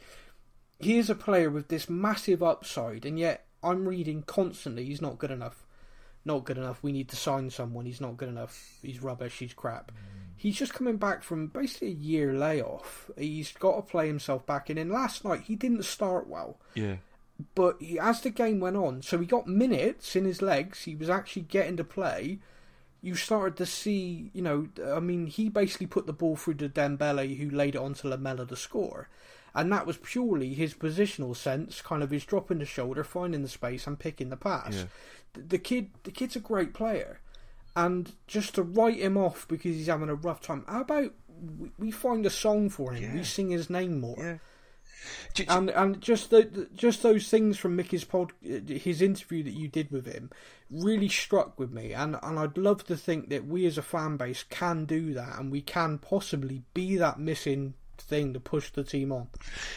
[0.81, 5.19] He is a player with this massive upside, and yet I'm reading constantly he's not
[5.19, 5.67] good enough
[6.27, 6.83] not good enough.
[6.83, 7.87] We need to sign someone.
[7.87, 8.79] He's not good enough.
[8.83, 9.39] He's rubbish.
[9.39, 9.93] He's crap.
[9.93, 9.95] Mm.
[10.37, 13.11] He's just coming back from basically a year layoff.
[13.17, 14.77] He's got to play himself back in.
[14.77, 16.97] And last night he didn't start well, Yeah.
[17.55, 20.83] but he, as the game went on, so he got minutes in his legs.
[20.83, 22.41] He was actually getting to play.
[23.07, 26.69] You started to see, you know, I mean, he basically put the ball through to
[26.69, 29.09] Dembele, who laid it onto Lamela to score.
[29.55, 33.49] And that was purely his positional sense, kind of his dropping the shoulder, finding the
[33.49, 34.85] space, and picking the pass Yeah.
[35.35, 37.21] the, the kid the kid's a great player
[37.75, 41.13] and just to write him off because he's having a rough time how about
[41.59, 44.39] we, we find a song for him we sing his name more Yeah.
[45.49, 49.69] And and just the, the- just those things from Mickey's pod his interview that you
[49.69, 50.31] did with him
[50.71, 54.17] really struck with me and and I'd love to think that we as a fan
[54.17, 58.85] base can do that and we can possibly be that missing thing to push the
[58.85, 59.29] team on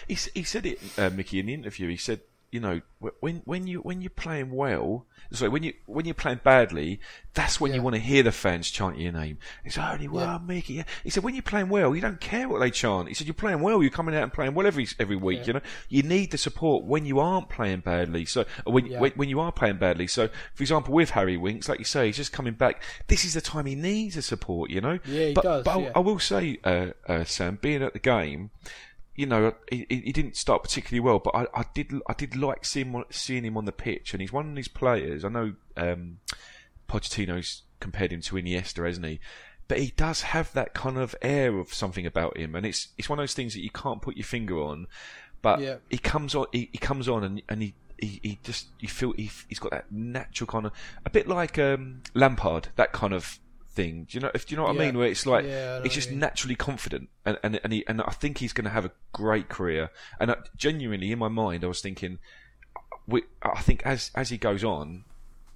[0.08, 1.90] He, he said it, uh, Mickey, in the interview.
[1.90, 2.22] He said,
[2.52, 2.82] you know,
[3.20, 7.00] when when you when you're playing well, sorry, when you when you're playing badly,
[7.34, 9.38] that's when you want to hear the fans chant your name.
[9.64, 10.40] It's only well, Yeah.
[10.46, 10.74] Mickey.
[10.76, 10.84] Yeah.
[11.04, 13.08] He said, when you're playing well, you don't care what they chant.
[13.08, 15.40] He said, you're playing well, you're coming out and playing well every every week.
[15.42, 15.46] Yeah.
[15.48, 18.26] You know, you need the support when you aren't playing badly.
[18.26, 19.00] So when, Yeah.
[19.00, 20.08] when when you are playing badly.
[20.08, 22.82] So for example, with Harry Winks, like you say, he's just coming back.
[23.08, 24.72] This is the time he needs the support.
[24.72, 25.00] You know.
[25.06, 28.00] Yeah, he but, does, But I- I will say, uh, uh, Sam, being at the
[28.00, 28.50] game,
[29.20, 32.64] you know, he, he didn't start particularly well, but I, I did I did like
[32.64, 35.26] seeing him, seeing him on the pitch, and he's one of these players.
[35.26, 36.20] I know um,
[36.88, 39.20] Pochettino's compared him to Iniesta, hasn't he?
[39.68, 43.10] But he does have that kind of air of something about him, and it's it's
[43.10, 44.88] one of those things that you can't put your finger on.
[45.42, 45.76] But Yeah.
[45.90, 47.74] he comes on, he, he comes on, and and he.
[48.02, 50.72] He, he just you feel he, he's got that natural kind of
[51.06, 53.40] a bit like um, Lampard that kind of
[53.80, 54.06] thing.
[54.10, 54.32] Do you know?
[54.34, 54.98] If do you know what I mean?
[54.98, 56.20] Where it's like Yeah, it's just mean.
[56.20, 59.48] naturally confident, and and and, he, and I think he's going to have a great
[59.50, 59.90] career.
[60.20, 62.20] And I, genuinely, in my mind, I was thinking,
[63.08, 65.06] we, I think as as he goes on,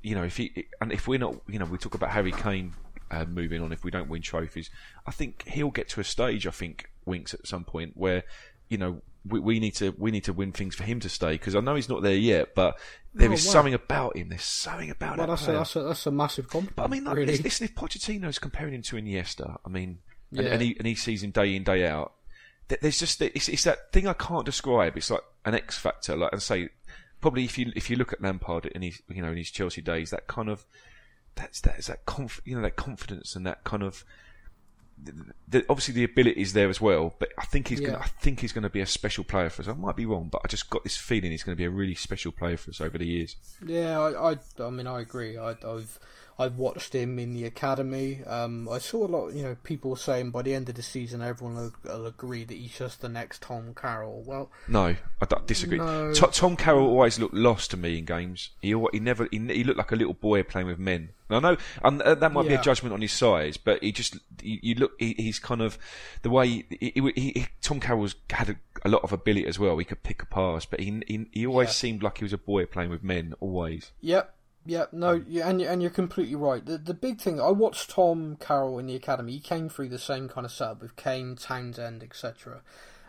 [0.01, 2.73] you know, if he and if we're not, you know, we talk about Harry Kane
[3.11, 4.69] uh, moving on if we don't win trophies.
[5.05, 6.47] I think he'll get to a stage.
[6.47, 8.23] I think Winks at some point where,
[8.69, 9.01] you know.
[9.25, 11.61] We, we need to we need to win things for him to stay because I
[11.61, 12.77] know he's not there yet, but
[13.13, 14.29] there No, is well- something about him.
[14.29, 16.87] There's something about well that that's a, that's a that's a massive compliment But I
[16.87, 19.99] mean, like, really listen, if Pochettino's comparing him to Iniesta, I mean,
[20.35, 20.53] and, Yeah.
[20.53, 22.13] and he and he sees him day in day out.
[22.81, 24.97] There's just it's, it's that thing I can't describe.
[24.97, 26.15] It's like an X factor.
[26.17, 26.69] Like I say,
[27.21, 29.81] probably if you if you look at Lampard in his you know in his Chelsea
[29.81, 30.65] days, that kind of
[31.35, 34.03] that's that is that conf, you know that confidence and that kind of.
[35.01, 35.13] The,
[35.47, 37.87] the, obviously, the ability is there as well, but I think he's Yeah.
[37.91, 37.99] gonna.
[37.99, 39.67] I think he's going to be a special player for us.
[39.67, 41.69] I might be wrong, but I just got this feeling he's going to be a
[41.69, 43.35] really special player for us over the years.
[43.65, 45.37] Yeah, I, I, I mean, I agree.
[45.37, 45.99] I, I've,
[46.39, 48.23] I've watched him in the academy.
[48.25, 51.21] Um, I saw a lot, you know, people saying by the end of the season,
[51.21, 54.23] everyone will, will agree that he's just the next Tom Carroll.
[54.25, 55.77] Well, No, I disagree.
[55.77, 56.11] No.
[56.13, 58.49] To- Tom Carroll always looked lost to me in games.
[58.61, 61.09] He he never he, he looked like a little boy playing with men.
[61.29, 63.91] And I know and uh, that might be a judgment on his size, but he
[63.91, 65.77] just you, you look he, he's kind of
[66.21, 69.57] the way he, he, he, he- Tom Carroll's had a, a lot of ability as
[69.59, 69.77] well.
[69.77, 71.73] He could pick a pass, but he he, he always Yeah.
[71.73, 73.33] seemed like he was a boy playing with men.
[73.39, 73.91] Always.
[74.01, 74.33] Yep,
[74.65, 74.93] yep.
[74.93, 76.65] No, um, yeah, and you- and you're completely right.
[76.65, 79.33] The the big thing I watched Tom Carroll in the academy.
[79.33, 82.61] He came through the same kind of setup with Kane, Townsend, etc.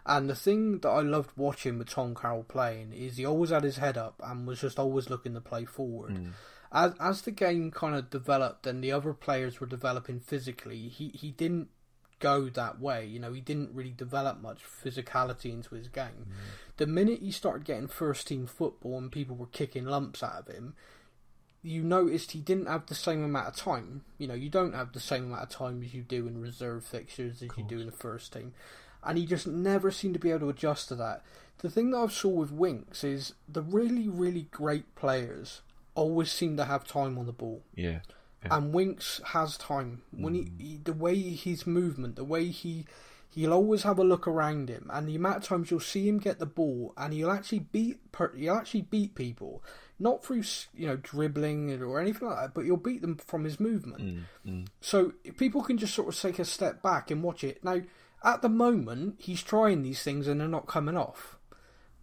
[0.07, 3.65] And the thing that I loved watching with Tom Carroll playing is he always had
[3.65, 6.13] his head up and was just always looking to play forward.
[6.15, 6.31] Mm.
[6.73, 11.09] As as the game kind of developed and the other players were developing physically, he
[11.09, 11.69] he didn't
[12.21, 13.05] go that way.
[13.07, 16.27] You know, he didn't really develop much physicality into his game.
[16.29, 16.77] Mm.
[16.77, 20.55] The minute he started getting first team football and people were kicking lumps out of
[20.55, 20.75] him,
[21.65, 24.03] you noticed he didn't have the same amount of time.
[24.19, 26.85] You know, you don't have the same amount of time as you do in reserve
[26.85, 28.53] fixtures as you do in the first team.
[29.03, 31.23] And he just never seemed to be able to adjust to that.
[31.59, 35.63] The thing that I've saw with Winks is the really, really great players
[35.95, 37.63] always seem to have time on the ball.
[37.75, 38.01] Yeah.
[38.43, 40.03] and Winks has time.
[40.11, 40.61] When he, mm.
[40.61, 42.85] he the way his movement, the way he
[43.31, 46.19] he'll always have a look around him, and the amount of times you'll see him
[46.19, 47.99] get the ball, and he'll actually beat
[48.37, 49.63] he'll actually beat people,
[50.05, 50.43] not through
[50.77, 54.03] you know dribbling or anything like that, but you'll beat them from his movement.
[54.03, 54.67] Mm, mm.
[54.81, 57.65] So people can just sort of take a step back and watch it.
[57.65, 57.81] Now,
[58.23, 61.39] at the moment, he's trying these things and they're not coming off.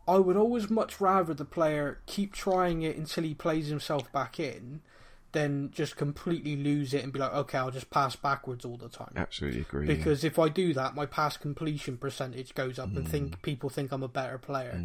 [0.08, 4.40] I would always much rather the player keep trying it until he plays himself back
[4.40, 4.82] in
[5.32, 8.90] than just completely lose it and be like, okay, I'll just pass backwards all the
[8.90, 9.14] time.
[9.16, 9.88] Absolutely agree.
[9.88, 9.94] yeah.
[9.94, 13.42] Because if I do that, my pass completion percentage goes up and think mm.
[13.44, 14.84] people think I'm a better player.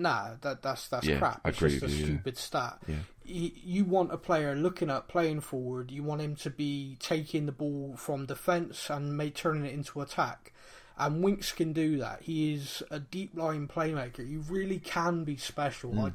[0.00, 1.40] Nah, that that's that's Yeah, crap.
[1.44, 2.04] I It's agree just a you, yeah.
[2.06, 2.78] stupid stat.
[2.86, 2.94] Yeah.
[3.24, 5.90] You, you want a player looking up, playing forward.
[5.90, 10.00] You want him to be taking the ball from defence and may turning it into
[10.00, 10.52] attack.
[10.98, 12.22] And Winks can do that.
[12.22, 14.26] He is a deep line playmaker.
[14.28, 15.98] He really can be special.
[15.98, 16.12] I,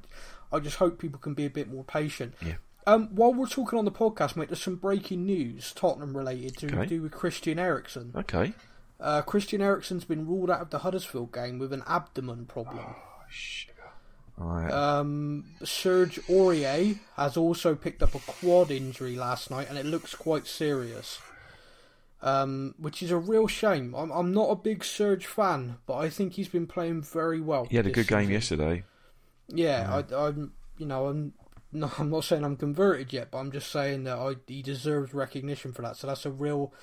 [0.51, 2.35] I just hope people can be a bit more patient.
[2.45, 2.55] Yeah.
[2.85, 6.67] Um, while we're talking on the podcast, mate, there's some breaking news, Tottenham related, to
[6.67, 6.85] Okay.
[6.85, 8.11] do with Christian Eriksen.
[8.15, 8.53] Okay.
[8.99, 12.77] Uh, Christian Eriksen's been ruled out of the Huddersfield game with an abdomen problem.
[12.77, 12.95] All
[14.37, 14.71] right.
[14.71, 20.13] Um, Serge Aurier has also picked up a quad injury last night, and it looks
[20.13, 21.19] quite serious.
[22.21, 23.93] Um, which is a real shame.
[23.93, 27.65] I'm, I'm not a big Serge fan, but I think he's been playing very well.
[27.65, 28.33] he had a good game season.
[28.33, 28.83] yesterday.
[29.47, 30.53] Yeah, I, I'm.
[30.77, 31.33] You know, I'm.
[31.71, 35.13] No, I'm not saying I'm converted yet, but I'm just saying that I, he deserves
[35.13, 35.97] recognition for that.
[35.97, 36.73] So that's a real,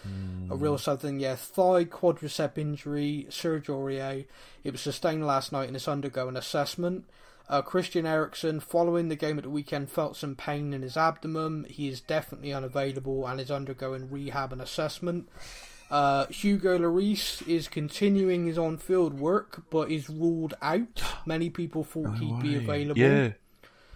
[0.50, 1.18] a real something.
[1.18, 4.26] Yeah, thigh quadricep injury, Serge Aurier.
[4.62, 7.06] It was sustained last night and it's undergoing assessment.
[7.48, 11.66] Uh, Christian Eriksen, following the game at the weekend, felt some pain in his abdomen.
[11.68, 15.28] He is definitely unavailable and is undergoing rehab and assessment.
[15.90, 21.02] Uh, Hugo Lloris is continuing his on-field work, but is ruled out.
[21.26, 22.98] Many people thought he'd be available.
[22.98, 23.32] Yeah.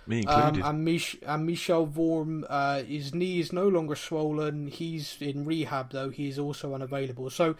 [0.07, 0.65] Me Um, included.
[0.69, 4.67] and, Mich- and Michel Vorm, uh, his knee is no longer swollen.
[4.67, 6.11] He's in rehab, though.
[6.11, 7.31] He is also unavailable.
[7.31, 7.57] So,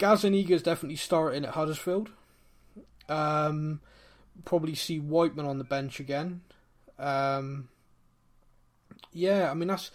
[0.00, 2.10] Gazzaniga is definitely starting at Huddersfield.
[3.08, 3.80] Um,
[4.44, 6.42] probably see Whiteman on the bench again.
[6.98, 7.68] Um,
[9.12, 9.90] yeah, I mean, that's,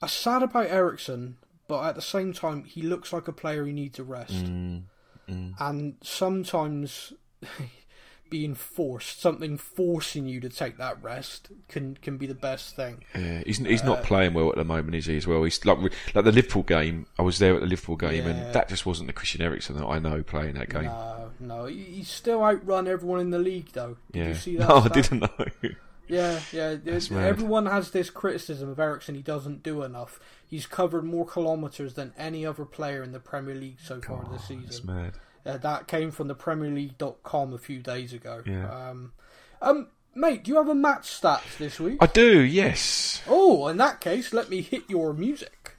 [0.00, 1.36] that's sad about Eriksen,
[1.68, 4.44] but at the same time, he looks like a player who needs a rest.
[4.44, 4.82] Mm,
[5.28, 5.54] mm.
[5.58, 7.12] And sometimes
[8.30, 13.04] being forced, something forcing you to take that rest, can can be the best thing.
[13.14, 15.16] Yeah, he's he's Uh, not playing well at the moment, is he?
[15.16, 15.78] As well, he's like
[16.14, 17.06] like the Liverpool game.
[17.18, 18.30] I was there at the Liverpool game, Yeah.
[18.30, 20.84] and that just wasn't the Christian Eriksen that I know playing that game.
[20.84, 23.96] No, no, he- he's still outrun everyone in the league, though.
[24.12, 24.68] Did yeah, you see that?
[24.68, 25.70] no, I didn't know.
[26.08, 26.74] Yeah, yeah.
[26.84, 27.28] That's it- mad.
[27.28, 29.14] Everyone has this criticism of Eriksen.
[29.14, 30.18] He doesn't do enough.
[30.46, 34.44] He's covered more kilometres than any other player in the Premier League so far this
[34.48, 34.86] season.
[34.86, 35.14] mad.
[35.46, 38.42] Uh, that came from the PremierLeague.com a few days ago.
[38.46, 38.70] Yeah.
[38.70, 39.12] Um,
[39.60, 41.98] um, mate, do you have a match stats this week?
[42.00, 43.22] I do, yes.
[43.28, 45.76] Oh, in that case, let me hit your music.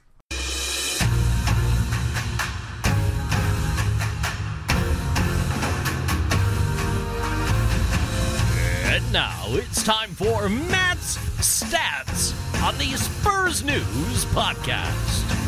[8.88, 15.45] And now it's time for Matt's Stats on the Spurs News Podcast.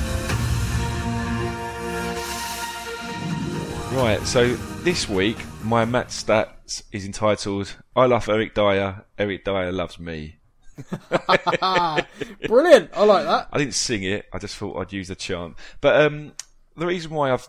[3.92, 9.72] Right, so this week my match stats is entitled "I love Eric Dier, Eric Dier
[9.72, 10.36] loves me."
[12.46, 12.90] Brilliant.
[12.94, 13.48] I like that.
[13.50, 14.26] I didn't sing it.
[14.32, 15.56] I just thought I'd use the chant.
[15.80, 16.32] But um,
[16.76, 17.48] the reason why I've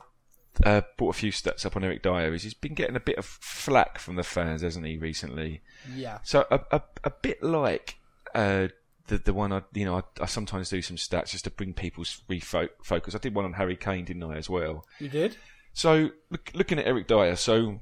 [0.63, 3.17] uh, brought a few stats up on Eric Dier is he's been getting a bit
[3.17, 5.61] of flack from the fans, hasn't he, recently?
[5.93, 6.19] Yeah.
[6.23, 7.97] So a a, a bit like
[8.33, 8.69] uh,
[9.07, 11.73] the the one I you know I, I sometimes do some stats just to bring
[11.73, 13.13] people's refocus.
[13.13, 14.85] I did one on Harry Kane, didn't I, as well?
[14.99, 15.35] You did?
[15.73, 17.79] So look, looking at Eric Dier, so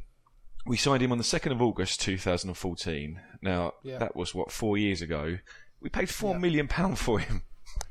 [0.66, 3.22] we signed him on the second of August, two thousand and fourteen.
[3.42, 3.98] Now Yeah.
[4.00, 5.38] that was what four years ago.
[5.82, 6.40] We paid four Yeah.
[6.40, 7.44] million pound for him.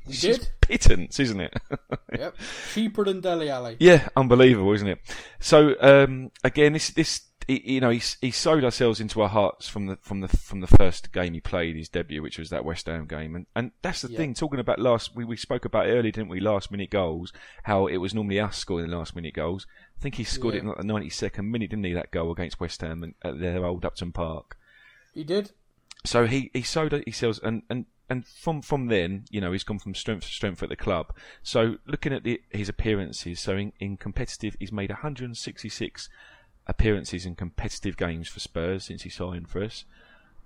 [0.07, 0.49] You It's did?
[0.61, 1.55] pittance, isn't it?
[2.17, 2.37] Yep.
[2.73, 3.77] Cheaper than Dele Alli.
[3.79, 4.99] yeah, unbelievable, isn't it?
[5.41, 9.87] So um, again, this this you know he he sewed ourselves into our hearts from
[9.87, 12.87] the from the from the first game he played his debut, which was that West
[12.87, 14.17] Ham game, and and that's the Yeah.
[14.17, 14.35] thing.
[14.35, 16.41] Talking about last, we we spoke about earlier, didn't we?
[16.41, 17.33] Last minute goals,
[17.65, 19.67] how it was normally us scoring the last minute goals.
[19.99, 21.95] I think he scored it in like the ninety second minute, didn't he?
[21.95, 24.57] That goal against West Ham at their old Upton Park.
[25.15, 25.53] He did?
[26.05, 29.65] So he he sewed he sells and and and from from then you know he's
[29.65, 31.15] gone from strength to strength at the club.
[31.43, 36.09] So looking at the, his appearances, so in, in competitive, he's made 166
[36.67, 39.85] appearances in competitive games for Spurs since he signed for us.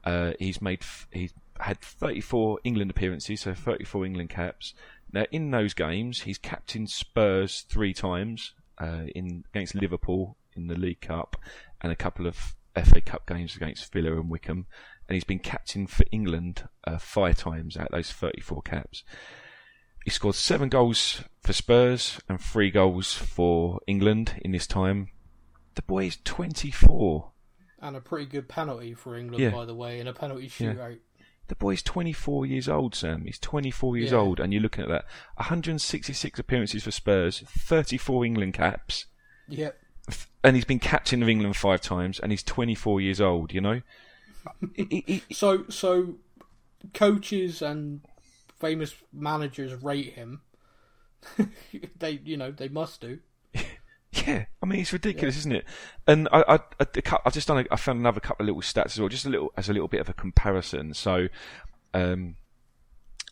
[0.04, 4.74] Uh, he's made he's had 34 England appearances, so 34 England caps.
[5.12, 10.74] Now in those games, he's captained Spurs three times uh, in against Liverpool in the
[10.78, 11.36] League Cup
[11.80, 14.66] and a couple of FA Cup games against Villa and Wycombe,
[15.08, 19.04] and he's been captain for England uh, five times out of those 34 caps.
[20.04, 25.08] he scored seven goals for Spurs and three goals for England in this time.
[25.74, 27.30] The boy is 24.
[27.82, 29.50] And a pretty good penalty for England, Yeah.
[29.50, 30.92] by the way, in a penalty Yeah.
[31.50, 33.24] The boy's 24 years old, Sam.
[33.24, 34.18] He's 24 years Yeah.
[34.18, 35.04] old, and you're looking at that.
[35.34, 39.06] 166 appearances for Spurs, 34 England caps,
[39.48, 39.76] Yep.
[40.44, 43.82] and he's been captain of England five times, and he's 24 years old, you know?
[45.32, 46.18] So, so
[46.94, 48.02] coaches and
[48.60, 50.42] famous managers rate him.
[51.98, 53.18] they, you know, they must do.
[54.30, 55.64] Yeah, I mean, it's ridiculous, isn't it?
[56.06, 58.86] And I, I, I, I've just done, a, I found another couple of little stats
[58.92, 60.94] as well, just a little, as a little bit of a comparison.
[60.94, 61.28] So,
[61.94, 62.36] um,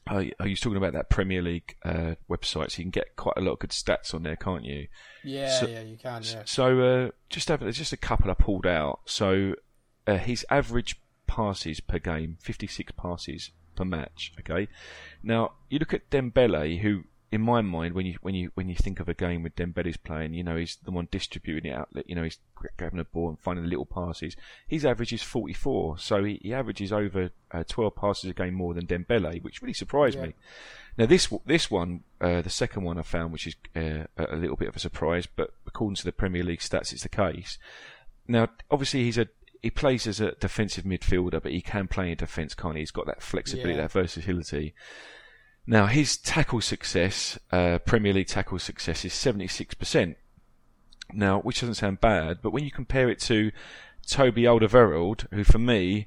[0.06, 3.34] I, I was talking about that Premier League uh, website, so you can get quite
[3.36, 4.88] a lot of good stats on there, can't you?
[5.22, 6.22] Yeah, So- yeah, you can.
[6.24, 6.42] Yeah.
[6.46, 9.00] So uh, just have there's just a couple I pulled out.
[9.04, 9.54] So
[10.06, 14.32] uh, his average passes per game, 56 passes per match.
[14.40, 14.68] Okay.
[15.22, 18.74] Now you look at Dembele, who in my mind, when you when you when you
[18.74, 21.88] think of a game with Dembele's playing, you know he's the one distributing it out.
[22.06, 22.38] You know he's
[22.76, 24.34] grabbing the ball and finding the little passes.
[24.66, 28.72] His average is 44, so he, he averages over uh, 12 passes a game more
[28.74, 30.26] than Dembele, which really surprised Yeah.
[30.26, 30.34] me.
[30.96, 34.56] Now this this one, uh, the second one I found, which is uh, a little
[34.56, 37.58] bit of a surprise, but according to the Premier League stats, it's the case.
[38.26, 39.28] Now, obviously, he's a
[39.60, 42.80] he plays as a defensive midfielder, but he can play in defence, can't he?
[42.82, 43.82] He's got that flexibility, Yeah.
[43.82, 44.72] that versatility.
[45.70, 50.16] Now, his tackle success, uh, Premier League tackle success, is seventy six percent.
[51.12, 53.50] Now, which doesn't sound bad, but when you compare it to
[54.06, 56.06] Toby Alderweireld, who for me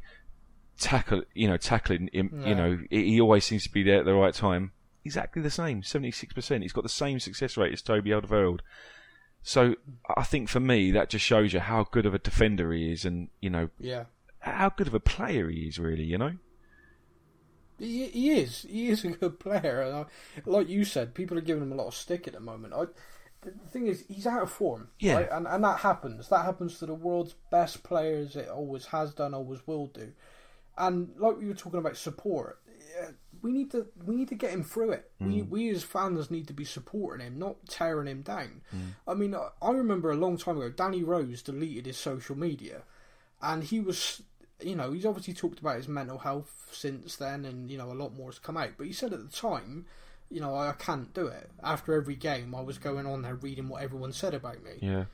[0.79, 4.05] tackle, you know, tackling him, you know, he, he always seems to be there at
[4.05, 4.71] the right time.
[5.05, 6.63] Exactly the same, seventy six percent.
[6.63, 8.61] He's got the same success rate as Toby Alderweireld.
[9.43, 9.75] So
[10.17, 13.05] I think for me that just shows you how good of a defender he is,
[13.05, 14.05] and you know Yeah.
[14.39, 16.03] how good of a player he is, really.
[16.03, 16.33] You know,
[17.81, 18.65] He, he is.
[18.69, 19.81] He is a good player.
[19.81, 20.05] And I,
[20.45, 22.73] like you said, people are giving him a lot of stick at the moment.
[22.73, 22.85] I,
[23.41, 24.89] the thing is, he's out of form.
[24.99, 25.15] Yeah.
[25.15, 25.29] right?
[25.31, 26.29] And, and that happens.
[26.29, 28.35] That happens to the world's best players.
[28.35, 30.11] It always has done, always will do.
[30.77, 32.59] And like we were talking about support,
[33.41, 35.11] we need to we need to get him through it.
[35.19, 35.49] We mm.
[35.49, 38.61] we as fans need to be supporting him, not tearing him down.
[38.75, 38.95] Mm.
[39.07, 42.83] I mean, I, I remember a long time ago, Danny Rose deleted his social media,
[43.41, 44.21] and he was,
[44.61, 47.93] you know, he's obviously talked about his mental health since then, and you know, a
[47.93, 48.71] lot more has come out.
[48.77, 49.85] But he said at the time,
[50.29, 51.49] you know, I can't do it.
[51.63, 54.71] After every game, I was going on there reading what everyone said about me.
[54.81, 55.05] yeah,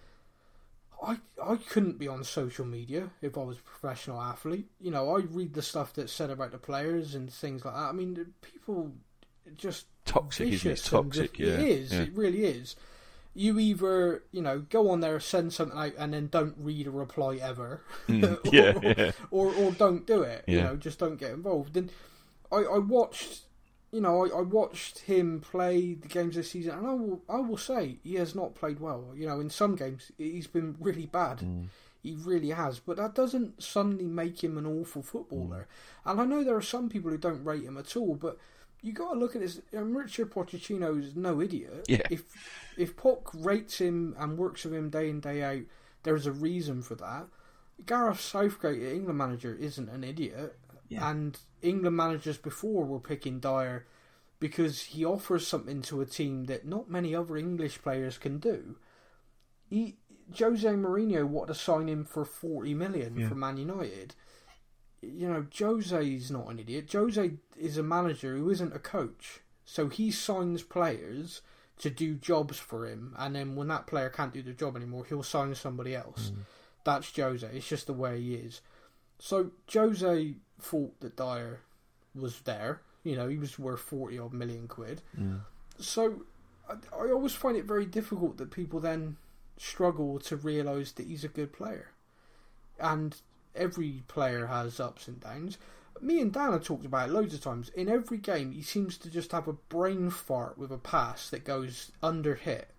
[1.03, 4.67] I I couldn't be on social media if I was a professional athlete.
[4.79, 7.79] You know, I read the stuff that's said about the players and things like that.
[7.79, 8.91] I mean, people
[9.55, 10.83] just Toxic, isn't it?
[10.83, 11.93] Toxic, yeah, It is.
[11.93, 12.01] yeah.
[12.01, 12.75] It really is.
[13.37, 16.91] You either you know go on there, send something out, and then don't read a
[16.91, 19.11] reply ever, Mm, or, yeah, yeah.
[19.31, 20.43] or or don't do it.
[20.47, 21.77] You know, just don't get involved.
[21.77, 21.91] And
[22.51, 23.41] I I watched.
[23.89, 27.37] You know, I, I watched him play the games this season, and I will, I
[27.37, 29.13] will say he has not played well.
[29.15, 31.37] You know, in some games he's been really bad.
[31.39, 31.67] Mm.
[32.03, 35.67] He really has, but that doesn't suddenly make him an awful footballer.
[36.05, 38.37] And I know there are some people who don't rate him at all, but
[38.87, 39.59] you got to look at this.
[39.73, 41.85] And Richard Pochettino is no idiot.
[41.87, 42.01] Yeah.
[42.09, 42.23] If
[42.77, 45.63] if Poch rates him and works with him day in day out,
[46.03, 47.27] there's a reason for that.
[47.85, 50.57] Gareth Southgate, England manager, isn't an idiot.
[50.89, 51.09] Yeah.
[51.09, 53.85] And England managers before were picking Dier
[54.39, 58.77] because he offers something to a team that not many other English players can do.
[59.69, 59.97] He,
[60.39, 63.27] Jose Mourinho wanted to sign him for forty million Yeah.
[63.29, 64.15] for Man United.
[65.01, 66.91] You know, Jose's not an idiot.
[66.91, 71.41] Jose is a manager who isn't a coach, so he signs players
[71.79, 75.05] to do jobs for him, and then when that player can't do the job anymore,
[75.07, 76.31] he'll sign somebody else.
[76.33, 76.41] Hmm.
[76.83, 77.47] That's Jose.
[77.53, 78.61] It's just the way he is.
[79.19, 81.59] So Jose thought that Dier
[82.15, 82.81] was there.
[83.03, 85.01] You know, he was worth forty odd million quid.
[85.79, 86.23] So
[86.67, 89.17] I, I always find it very difficult that people then
[89.57, 91.91] struggle to realise that he's a good player.
[92.79, 93.15] And
[93.57, 95.57] every player has ups and downs.
[95.99, 97.69] Me and Dan have talked about it loads of times.
[97.69, 101.43] In every game, he seems to just have a brain fart with a pass that
[101.43, 102.69] goes under hit,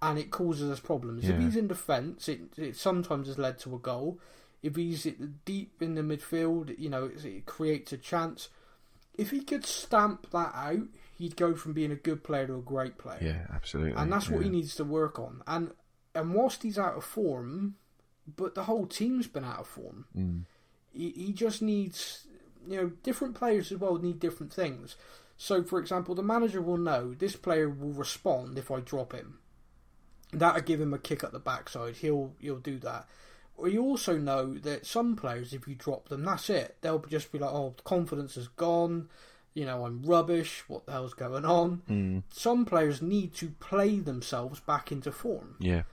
[0.00, 1.28] and it causes us problems.
[1.28, 4.18] If he's in defence, it, it sometimes has led to a goal.
[4.62, 5.06] If he's
[5.44, 8.48] deep in the midfield, you know, it, it creates a chance.
[9.18, 12.62] If he could stamp that out, he'd go from being a good player to a
[12.62, 13.94] great player yeah, absolutely.
[13.96, 14.44] and that's what yeah.
[14.44, 15.42] he needs to work on.
[15.46, 15.70] And
[16.14, 17.76] and whilst he's out of form,
[18.36, 20.06] but the whole team's been out of form.
[20.16, 20.42] Mm.
[20.92, 22.26] He, he just needs,
[22.66, 24.96] you know, different players as well need different things.
[25.36, 29.38] So, for example, the manager will know this player will respond if I drop him.
[30.32, 31.96] That'll give him a kick at the backside.
[31.96, 33.06] He'll he'll do that.
[33.56, 36.76] Or you also know that some players, if you drop them, that's it.
[36.80, 39.08] They'll just be like, "Oh, confidence is gone."
[39.56, 40.64] you know, I'm rubbish.
[40.68, 41.82] What the hell's going on?
[41.88, 42.22] Mm.
[42.28, 45.56] Some players need to play themselves back into form.
[45.58, 45.84] Yeah.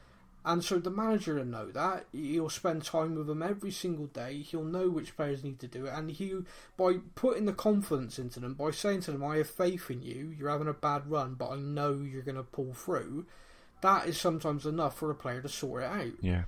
[0.45, 2.05] And so the manager will know that.
[2.11, 4.39] He'll spend time with them every single day.
[4.41, 5.93] He'll know which players need to do it.
[5.93, 6.35] And he,
[6.75, 10.35] by putting the confidence into them, by saying to them, I have faith in you,
[10.37, 13.25] you're having a bad run, but I know you're going to pull through,
[13.81, 16.11] that is sometimes enough for a player to sort it out.
[16.21, 16.43] Yeah.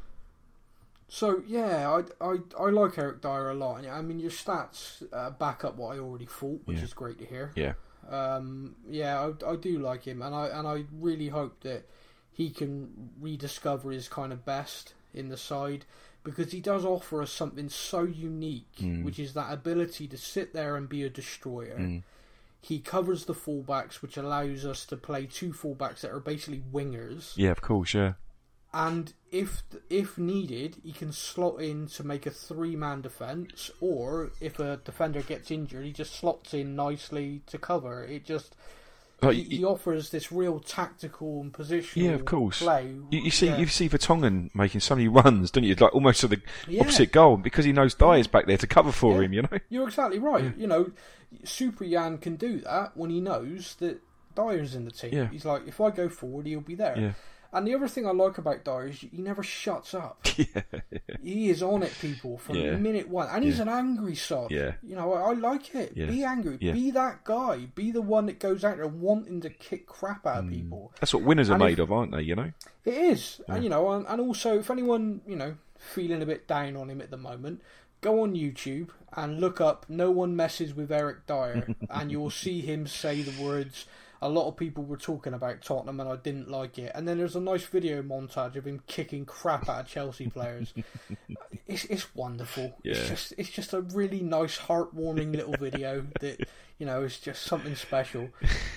[1.08, 3.78] So, yeah, I, I, I like Eric Dier a lot.
[3.78, 6.84] And, I mean, your stats uh, back up what I already thought, which Yeah.
[6.84, 7.52] is great to hear.
[7.56, 7.74] Yeah.
[8.10, 11.90] Um, yeah, I, I do like him, and I and I really hope that
[12.36, 15.86] he can rediscover his kind of best in the side
[16.24, 19.04] because he does offer us something so unique, Mm.
[19.04, 21.78] which is that ability to sit there and be a destroyer.
[21.80, 22.04] Mm.
[22.60, 27.34] He covers the fullbacks, which allows us to play two fullbacks that are basically wingers.
[27.38, 28.14] Yeah, of course, yeah.
[28.74, 34.32] And if if needed, he can slot in to make a three man defense, or
[34.42, 38.04] if a defender gets injured, he just slots in nicely to cover.
[38.04, 38.56] It just
[39.22, 42.60] Like, he, he offers this real tactical and positional Yeah, of course.
[42.62, 42.96] play.
[43.12, 43.58] You, you see, Yeah.
[43.58, 45.74] you see Vertonghen making so many runs, don't you?
[45.76, 46.82] Like almost to the Yeah.
[46.82, 49.34] opposite goal because he knows Dier's back there to cover for him.
[49.34, 49.60] You know.
[49.70, 50.56] You're exactly right.
[50.58, 50.92] You know,
[51.44, 54.02] Super Jan can do that when he knows that
[54.36, 55.30] Dier's in the team.
[55.32, 57.16] He's like, if I go forward, he'll be there.
[57.56, 60.20] And the other thing I like about Dier is he never shuts up.
[60.36, 60.62] yeah.
[61.24, 62.76] He is on it, people, from Yeah.
[62.76, 63.64] minute one, and he's Yeah.
[63.64, 64.52] an angry sod.
[64.52, 64.74] Yeah.
[64.84, 65.96] you know, I, I like it.
[65.96, 66.58] Be angry.
[66.58, 67.68] Be that guy.
[67.74, 70.54] Be the one that goes out there wanting to kick crap out of mm.
[70.54, 70.92] people.
[71.00, 72.22] That's what winners are made if- of, aren't they?
[72.22, 72.52] You know.
[72.84, 76.48] It is, and you know, and, and also if anyone you know feeling a bit
[76.48, 77.62] down on him at the moment,
[78.02, 82.30] go on YouTube and look up "No one messes with Eric Dier," and you will
[82.30, 83.86] see him say the words.
[84.26, 86.92] A lot of people were talking about Tottenham, and I didn't like it.
[86.96, 90.74] And then there's a nice video montage of him kicking crap out of Chelsea players.
[91.68, 92.76] it's it's wonderful.
[92.84, 92.94] Yeah.
[92.94, 96.48] It's just it's just a really nice, heartwarming little video that
[96.80, 98.30] you know is just something special.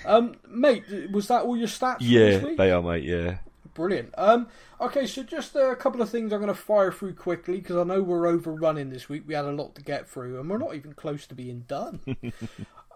[0.05, 1.97] Um, mate, was that all your stats?
[2.01, 3.03] Yeah, they are, mate.
[3.03, 3.37] Yeah.
[3.73, 4.13] Brilliant.
[4.17, 4.49] Um,
[4.81, 7.83] okay, so just a couple of things I'm going to fire through quickly because I
[7.83, 9.23] know we're overrunning this week.
[9.25, 12.01] We had a lot to get through, and we're not even close to being done.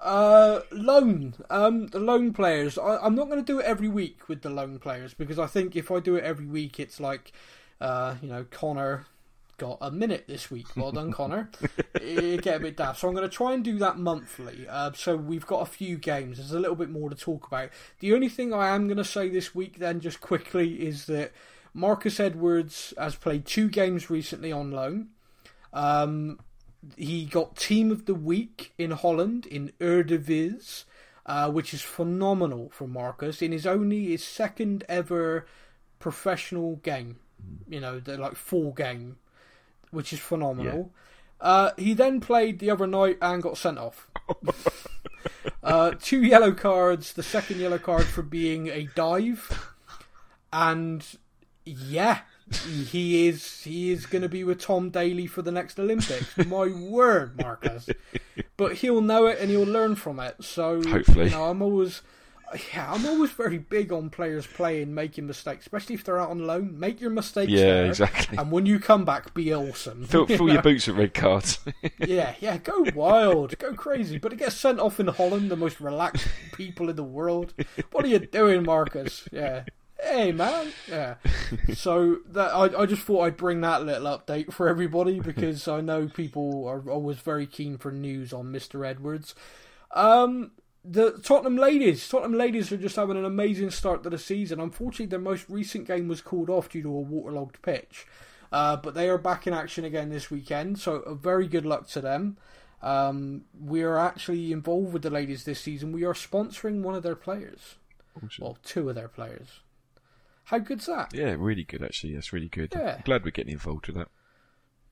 [0.04, 1.34] uh, loan.
[1.50, 2.78] Um, the loan players.
[2.78, 5.48] I, I'm not going to do it every week with the loan players because I
[5.48, 7.32] think if I do it every week, it's like,
[7.82, 9.06] uh, you know, Connor
[9.58, 10.68] got a minute this week.
[10.76, 11.50] Well done, Connor.
[11.96, 13.00] it get a bit daft.
[13.00, 14.68] So I'm going to try and do that monthly.
[14.68, 16.38] Uh, so we've got a few games.
[16.38, 17.70] There's a little bit more to talk about.
[18.00, 21.32] The only thing I am going to say this week, then, just quickly, is that
[21.74, 25.10] Marcus Edwards has played two games recently on loan.
[25.72, 26.40] Um,
[26.98, 30.84] he got Team of the Week in Holland in Eredivisie,
[31.26, 35.46] uh, which is phenomenal for Marcus in his only his second ever
[36.00, 37.18] professional game.
[37.68, 39.18] You know, the like full game,
[39.92, 40.92] which is phenomenal.
[41.40, 44.08] Uh, he then played the other night and got sent off.
[45.64, 47.14] uh, two yellow cards.
[47.14, 49.74] The second yellow card for being a dive,
[50.54, 51.06] and
[51.66, 52.20] yeah,
[52.56, 56.36] he is he is going to be with Tom Daley for the next Olympics.
[56.48, 57.90] My word, Marcus.
[58.58, 60.36] But he'll know it and he'll learn from it.
[60.44, 61.26] So Hopefully.
[61.26, 62.02] you know, I'm always.
[62.72, 66.46] Yeah, I'm always very big on players playing, making mistakes, especially if they're out on
[66.46, 66.80] loan.
[66.80, 68.38] Make your mistakes Yeah, there, exactly.
[68.38, 70.06] and when you come back, be awesome.
[70.06, 71.58] Fill, fill your boots with red cards.
[71.98, 74.20] Yeah, yeah, go wild, go crazy.
[74.20, 77.56] But it gets sent off in Holland, the most relaxed people in the world.
[77.92, 79.28] What are you doing, Marcus?
[79.32, 79.64] Yeah.
[80.04, 81.16] Hey man, yeah.
[81.74, 85.82] So that I, I just thought I'd bring that little update for everybody because I
[85.82, 89.34] know people are always very keen for news on Mister Edwards.
[89.92, 90.52] Um,
[90.84, 94.60] the Tottenham ladies, Tottenham ladies are just having an amazing start to the season.
[94.60, 98.06] Unfortunately, their most recent game was called off due to a waterlogged pitch.
[98.52, 101.88] Uh, but they are back in action again this weekend, so a very good luck
[101.88, 102.38] to them.
[102.84, 105.92] Um, we are actually involved with the ladies this season.
[105.92, 107.78] We are sponsoring one of their players.
[108.40, 109.62] Well, two of their players.
[110.46, 111.14] How good's that?
[111.14, 112.14] yeah, really good actually.
[112.14, 112.74] That's really good.
[112.76, 113.02] Yeah.
[113.06, 114.10] Glad we're getting involved with that.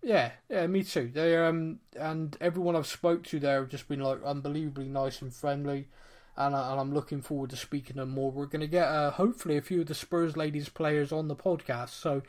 [0.04, 1.12] Yeah, yeah, me too.
[1.14, 5.32] They um and everyone I've spoke to there have just been like unbelievably nice and
[5.34, 5.90] friendly,
[6.36, 8.32] and, I, and I'm looking forward to speaking to them more.
[8.32, 11.36] We're going to get uh, hopefully a few of the Spurs ladies players on the
[11.36, 12.24] podcast, so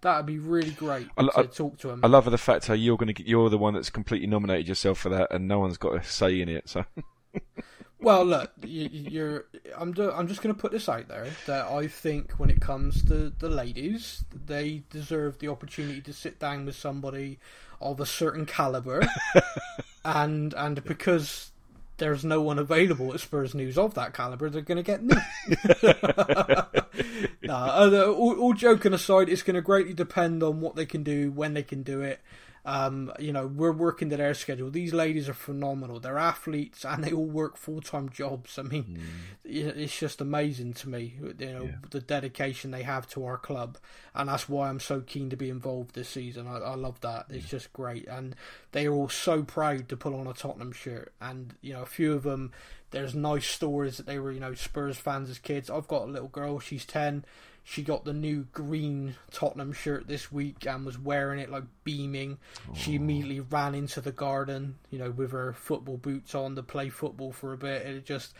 [0.00, 2.00] that'd be really great I- to I- talk to them.
[2.02, 4.68] I love the fact how you're going to get, you're the one that's completely nominated
[4.68, 6.66] yourself for that, and no one's got a say in it.
[6.68, 6.84] So
[8.00, 9.44] Well, look, you, you're.
[9.76, 9.92] I'm.
[9.92, 13.04] Do, I'm just going to put this out there that I think when it comes
[13.06, 17.38] to the ladies, they deserve the opportunity to sit down with somebody
[17.80, 19.02] of a certain caliber,
[20.04, 21.50] and and because
[21.98, 25.16] there's no one available at Spurs News of that caliber, they're going to get me.
[27.42, 31.02] nah, uh, all, all joking aside, it's going to greatly depend on what they can
[31.02, 32.20] do, when they can do it.
[32.68, 34.70] Um, you know, we're working to their schedule.
[34.70, 36.00] These ladies are phenomenal.
[36.00, 38.58] They're athletes and they all work full time jobs.
[38.58, 39.00] I mean,
[39.42, 41.14] yeah, it's just amazing to me.
[41.38, 43.78] You know, the dedication they have to our club,
[44.14, 46.46] and that's why I'm so keen to be involved this season.
[46.46, 47.26] I, I love that.
[47.30, 48.36] It's just great, and
[48.72, 51.14] they are all so proud to put on a Tottenham shirt.
[51.22, 52.52] And you know, a few of them,
[52.90, 55.70] there's nice stories that they were, you know, Spurs fans as kids.
[55.70, 56.58] I've got a little girl.
[56.58, 57.24] She's ten.
[57.70, 62.38] She got the new green Tottenham shirt this week and was wearing it like beaming.
[62.72, 66.88] She immediately ran into the garden, you know, with her football boots on to play
[66.88, 67.84] football for a bit.
[67.84, 68.32] It just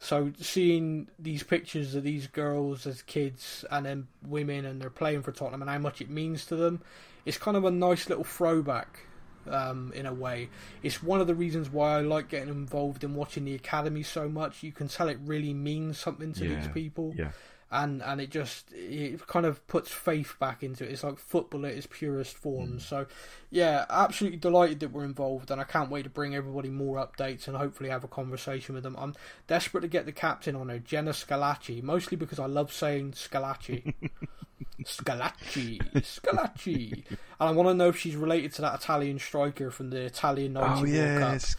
[0.00, 5.22] so seeing these pictures of these girls as kids and then women and they're playing
[5.22, 6.82] for Tottenham and how much it means to them,
[7.24, 8.98] it's kind of a nice little throwback
[9.50, 10.50] um, in a way.
[10.82, 14.28] It's one of the reasons why I like getting involved in watching the academy so
[14.28, 14.62] much.
[14.62, 17.30] You can tell it really means something to these people yeah.
[17.74, 20.92] And and it just it kind of puts faith back into it.
[20.92, 22.72] It's like football at its purest form.
[22.72, 22.78] Hmm.
[22.78, 23.06] So,
[23.50, 27.48] yeah, absolutely delighted that we're involved, and I can't wait to bring everybody more updates
[27.48, 28.94] and hopefully have a conversation with them.
[28.96, 29.14] I'm
[29.48, 33.94] desperate to get the captain on her, Jenna Schillaci, mostly because I love saying Schillaci.
[34.84, 39.90] Schillaci, Schillaci, and I want to know if she's related to that Italian striker from
[39.90, 41.32] the Italian 90 Oh World Cup.
[41.32, 41.56] yes,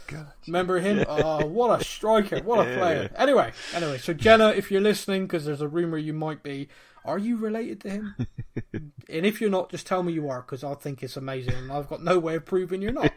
[0.48, 1.06] Remember him?
[1.08, 2.42] Oh, what a striker!
[2.44, 3.10] What a player!
[3.16, 6.68] Anyway, anyway, so Jenna, if you're listening, because there's a rumor you might be,
[7.04, 8.16] are you related to him?
[8.74, 8.92] and
[9.26, 11.88] if you're not, just tell me you are, because I think it's amazing, and I've
[11.90, 13.12] got no way of proving you're not.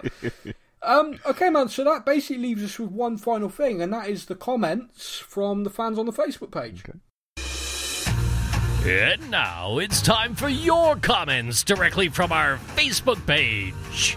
[0.81, 1.69] Um, okay, man.
[1.69, 5.65] So that basically leaves us with one final thing, and that is the comments from
[5.65, 6.85] the fans on the Facebook page.
[8.87, 14.17] And now it's time for your comments directly from our Facebook page.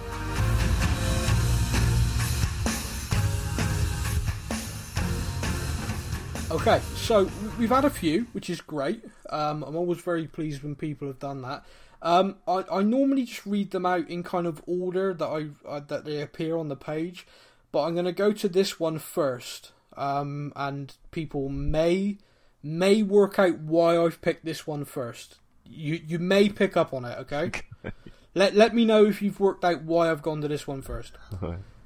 [6.52, 9.04] Okay, so we've had a few, which is great.
[9.30, 11.66] Um, I'm always very pleased when people have done that.
[12.04, 15.80] Um, I, I normally just read them out in kind of order that I uh,
[15.88, 17.26] that they appear on the page,
[17.72, 19.72] but I'm going to go to this one first.
[19.98, 22.18] Um, and people may
[22.64, 25.38] may work out why I've picked this one first.
[25.66, 27.18] You you may pick up on it.
[27.20, 27.52] Okay.
[28.36, 31.14] let let me know if you've worked out why I've gone to this one first.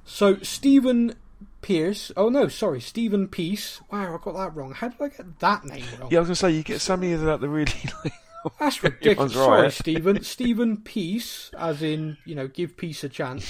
[0.04, 1.14] So Stephen
[1.62, 2.12] Pierce.
[2.16, 3.80] Oh no, sorry, Stephen Peace.
[3.90, 4.72] Wow, I got that wrong.
[4.72, 6.10] How did I get that name wrong?
[6.10, 7.72] Yeah, I was gonna say you get so many of that the really.
[8.04, 9.32] Like, That's ridiculous.
[9.32, 9.72] Sorry.
[9.72, 10.22] Stephen.
[10.22, 13.44] Stephen Peace, as in you know, give peace a chance.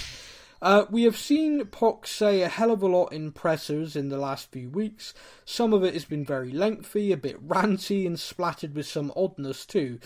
[0.62, 4.18] Uh, we have seen Poch say a hell of a lot in pressers in the
[4.18, 5.14] last few weeks.
[5.44, 9.66] Some of it has been very lengthy, a bit ranty, and splattered with some oddness
[9.66, 9.98] too.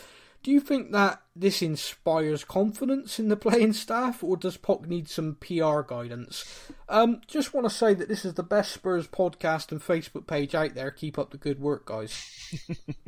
[0.42, 5.06] Do you think that this inspires confidence in the playing staff, or does Poch need
[5.06, 6.44] some PR guidance?
[6.88, 10.54] Um, just want to say that this is the best Spurs podcast and Facebook page
[10.54, 10.90] out there.
[10.90, 12.12] Keep up the good work, guys.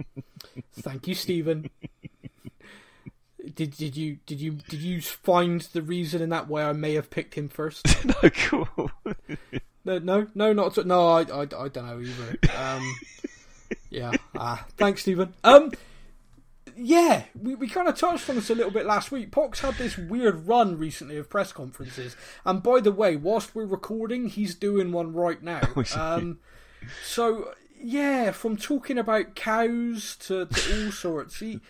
[0.75, 1.71] Thank you, Stephen.
[3.55, 6.95] Did did you did you did you find the reason in that why I may
[6.95, 7.85] have picked him first?
[8.23, 8.91] no, cool.
[9.85, 11.09] No, no, no, not at- no.
[11.09, 12.39] I, I, I don't know either.
[12.57, 12.95] Um,
[13.91, 14.13] yeah.
[14.37, 15.35] Ah, thanks, Stephen.
[15.43, 15.73] Um,
[16.77, 19.33] yeah, we, we kind of touched on this a little bit last week.
[19.33, 22.17] Poch's had this weird run recently of press conferences,
[22.47, 25.61] and by the way, whilst we're recording, he's doing one right now.
[25.97, 26.39] Um,
[27.05, 31.61] so yeah, from talking about cows to, to all sorts, he.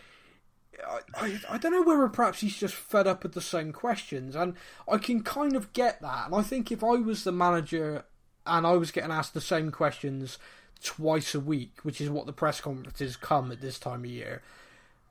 [1.15, 4.55] I, I, don't know whether perhaps he's just fed up with the same questions, and
[4.89, 6.27] I can kind of get that.
[6.27, 8.05] And I think if I was the manager
[8.47, 10.39] and I was getting asked the same questions
[10.83, 14.43] twice a week, which is what the press conferences come at this time of year,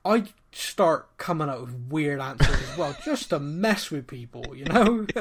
[0.03, 4.65] I'd start coming out with weird answers as well, just to mess with people, you
[4.65, 5.05] know?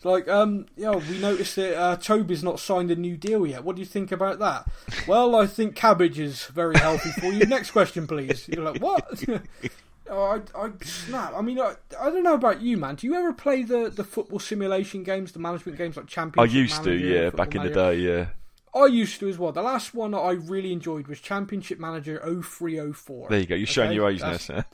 [0.00, 3.64] It's like, um, yeah, we noticed that uh, Toby's not signed a new deal yet.
[3.64, 4.66] What do you think about that?
[5.06, 7.44] Well, I think cabbage is very healthy for you.
[7.44, 8.48] Next question, please.
[8.48, 9.22] You're like, what?
[10.08, 11.34] oh, I, I snap.
[11.36, 12.94] I mean, I, I don't know about you, man.
[12.94, 16.50] Do you ever play the, the football simulation games, the management games like Championship?
[16.50, 18.28] I used to, yeah, back in the day, yeah.
[18.74, 19.52] I used to as well.
[19.52, 23.28] The last one that I really enjoyed was Championship Manager 0304.
[23.28, 23.54] There you go.
[23.54, 24.64] You're showing your age now, sir.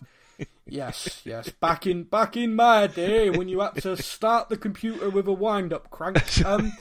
[0.69, 1.49] Yes, yes.
[1.51, 5.33] Back in back in my day when you had to start the computer with a
[5.33, 6.45] wind up crank.
[6.45, 6.73] Um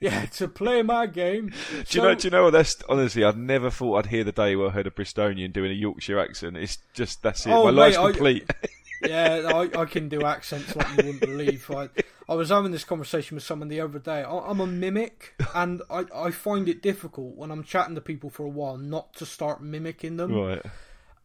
[0.00, 1.52] yeah, to play my game.
[1.88, 2.14] Do you know?
[2.14, 2.50] Do you know what?
[2.52, 5.70] That's honestly, I'd never thought I'd hear the day where I heard a Bristolian doing
[5.72, 6.56] a Yorkshire accent.
[6.56, 7.50] It's just that's it.
[7.50, 8.50] Oh, My mate, life's I- complete.
[9.02, 11.68] yeah, I, I can do accents like you wouldn't believe.
[11.70, 11.88] I,
[12.28, 14.22] I was having this conversation with someone the other day.
[14.22, 18.30] I, I'm a mimic, and I, I find it difficult when I'm chatting to people
[18.30, 20.32] for a while not to start mimicking them.
[20.34, 20.62] right.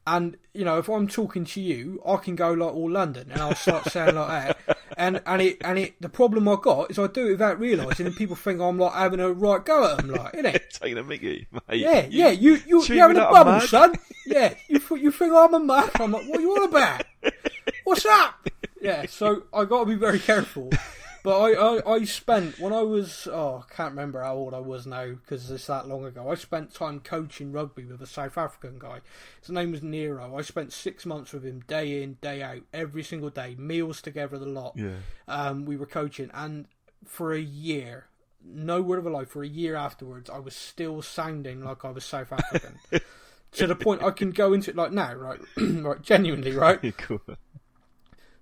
[0.05, 3.41] And you know, if I'm talking to you, I can go like all London, and
[3.41, 4.77] I'll start saying like that.
[4.97, 5.95] And and it and it.
[6.01, 8.93] The problem I got is I do it without realising, and people think I'm like
[8.93, 10.69] having a right go at them, like, innit?
[10.79, 11.79] Taking a Mickey, mate.
[11.79, 12.29] Yeah, yeah.
[12.29, 13.95] You you Treat you having a like a bubble, son?
[14.25, 14.53] Yeah.
[14.69, 15.91] You you think I'm a mug?
[15.95, 17.03] I'm like, what you all about?
[17.83, 18.49] What's up?
[18.81, 20.69] yeah, so I got to be very careful.
[21.23, 24.59] But I, I, I spent when I was oh I can't remember how old I
[24.59, 26.29] was now because it's that long ago.
[26.29, 28.99] I spent time coaching rugby with a South African guy.
[29.39, 30.35] His name was Nero.
[30.37, 34.37] I spent six months with him, day in day out, every single day, meals together,
[34.37, 34.73] the lot.
[34.75, 34.97] Yeah.
[35.29, 36.67] Um, we were coaching, and
[37.05, 38.07] for a year,
[38.43, 41.91] no word of a lie, for a year afterwards, I was still sounding like I
[41.91, 42.79] was South African.
[43.53, 45.39] to the point I can go into it like now, right?
[45.57, 46.79] right, genuinely, right?
[46.97, 47.21] cool.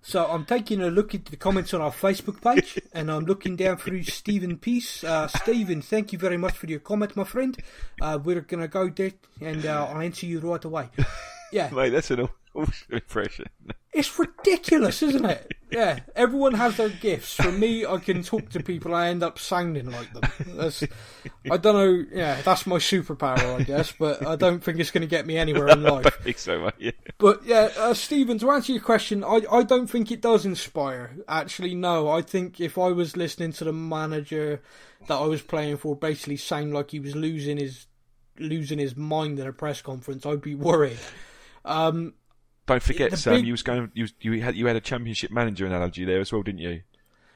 [0.03, 3.55] So I'm taking a look at the comments on our Facebook page, and I'm looking
[3.55, 5.03] down through Stephen Peace.
[5.03, 7.57] Uh, Stephen, thank you very much for your comment, my friend.
[8.01, 9.11] Uh, we're gonna go there,
[9.41, 10.89] and uh, I'll answer you right away.
[11.53, 12.21] Yeah, Mate, that's an
[12.53, 13.47] awful impression.
[13.93, 15.51] It's ridiculous, isn't it?
[15.69, 17.35] Yeah, everyone has their gifts.
[17.35, 20.29] For me, I can talk to people, I end up sounding like them.
[20.57, 20.83] That's,
[21.49, 22.05] I don't know.
[22.11, 23.93] Yeah, that's my superpower, I guess.
[23.93, 26.05] But I don't think it's going to get me anywhere in life.
[26.05, 26.73] I think so, mate.
[26.77, 26.91] Yeah.
[27.17, 31.15] But yeah, uh, Stephen, to answer your question, I, I don't think it does inspire.
[31.27, 32.09] Actually, no.
[32.09, 34.61] I think if I was listening to the manager
[35.07, 37.87] that I was playing for basically sound like he was losing his
[38.39, 40.99] losing his mind in a press conference, I'd be worried.
[41.63, 42.15] Um,
[42.73, 43.35] Don't forget, The Sam.
[43.35, 43.91] big- You was going.
[43.93, 46.81] You, was- you had you had a championship manager analogy there as well, didn't you?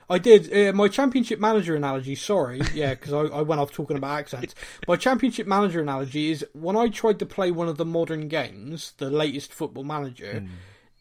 [0.10, 0.54] I did.
[0.56, 4.54] Uh, my championship manager analogy, sorry, yeah, because I, I went off talking about accents.
[4.88, 8.94] My championship manager analogy is when I tried to play one of the modern games,
[8.98, 10.46] the latest football manager,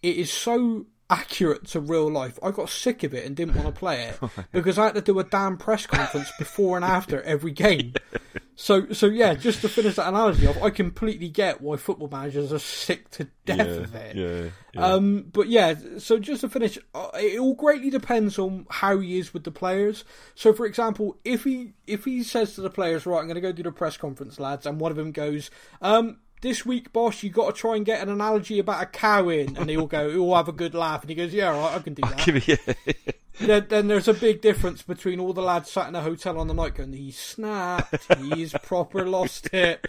[0.02, 2.38] it is so accurate to real life.
[2.42, 4.18] I got sick of it and didn't want to play it
[4.52, 7.92] because I had to do a damn press conference before and after every game.
[8.56, 12.52] So, so yeah, just to finish that analogy off, I completely get why football managers
[12.52, 14.16] are sick to death yeah, of it.
[14.16, 14.86] yeah, yeah.
[14.86, 19.18] Um, but yeah, so just to finish, uh, it all greatly depends on how he
[19.18, 20.04] is with the players.
[20.36, 23.40] So, for example, if he if he says to the players, "Right, I'm going to
[23.40, 25.50] go do the press conference, lads," and one of them goes,
[25.82, 26.18] um.
[26.42, 29.56] This week, boss, you got to try and get an analogy about a cow in,
[29.56, 31.76] and they all go, "All have a good laugh," and he goes, "Yeah, all right,
[31.76, 33.12] I can do that." Give it, yeah.
[33.40, 36.48] Then, then there's a big difference between all the lads sat in a hotel on
[36.48, 39.86] the night going, "He snapped, he's proper lost it."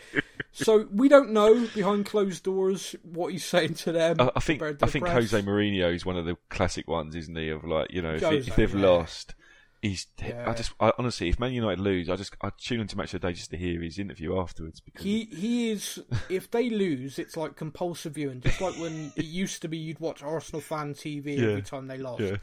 [0.52, 4.18] So we don't know behind closed doors what he's saying to them.
[4.20, 5.32] I, I think I think press.
[5.32, 7.50] Jose Mourinho is one of the classic ones, isn't he?
[7.50, 8.88] Of like, you know, if, Jose, if they've yeah.
[8.88, 9.36] lost,
[9.82, 10.08] he's.
[10.26, 10.50] Yeah.
[10.50, 13.22] I just, I, honestly, if Man United lose, I just, I tune into Match of
[13.22, 16.02] the Day just to hear his interview afterwards because He he is.
[16.30, 19.78] If they lose, it's like compulsive viewing, just like when it used to be.
[19.78, 21.50] You'd watch Arsenal fan TV Yeah.
[21.50, 22.38] every time they lost, Yeah.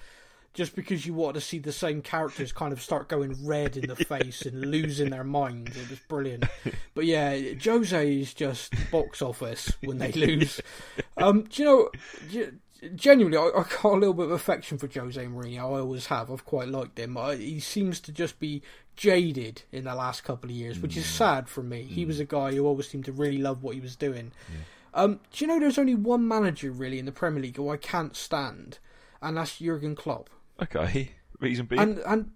[0.55, 3.87] Just because you wanted to see the same characters kind of start going red in
[3.89, 5.77] the face and losing their minds.
[5.77, 6.45] It was brilliant.
[6.95, 10.61] But yeah, Jose is just box office when they lose.
[11.17, 11.91] Um, do you know?
[12.31, 12.53] ge-
[12.97, 15.59] Genuinely, I, I got a little bit of affection for Jose Mourinho.
[15.59, 16.33] I always have.
[16.33, 17.17] I've quite liked him.
[17.17, 18.61] I, he seems to just be
[18.97, 21.85] jaded in the last couple of years, which is sad for me.
[21.85, 24.33] He was a guy who always seemed to really love what he was doing.
[24.95, 27.77] Um, do you know there's only one manager really in the Premier League who I
[27.77, 28.79] can't stand,
[29.23, 30.29] and that's Jurgen Klopp.
[30.63, 32.31] Okay, reason being, And and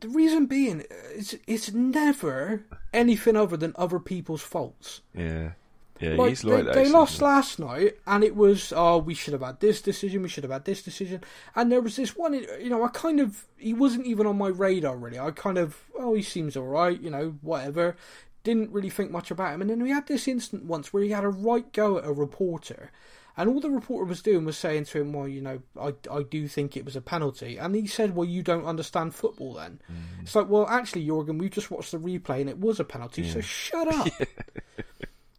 [0.00, 0.84] the reason being,
[1.14, 5.00] it's it's never anything other than other people's faults.
[5.14, 5.52] yeah,
[6.00, 6.74] yeah, Like, he's like they, that.
[6.74, 7.24] they lost he?
[7.24, 10.50] last night, and it was oh we should have had this decision, we should have
[10.52, 11.22] had this decision,
[11.54, 12.34] and there was this one.
[12.34, 15.18] You know, I kind of he wasn't even on my radar really.
[15.18, 17.96] I kind of oh he seems all right, you know, whatever.
[18.44, 21.10] Didn't really think much about him, and then we had this instant once where he
[21.10, 22.90] had a right go at a reporter.
[23.36, 26.22] And all the reporter was doing was saying to him, "Well, you know, I, I
[26.22, 29.80] do think it was a penalty." And he said, "Well, you don't understand football, then."
[29.90, 30.22] Mm.
[30.22, 33.28] It's like, well, actually, Jurgen, we've just watched the replay and it was a penalty.
[33.28, 34.08] So shut up.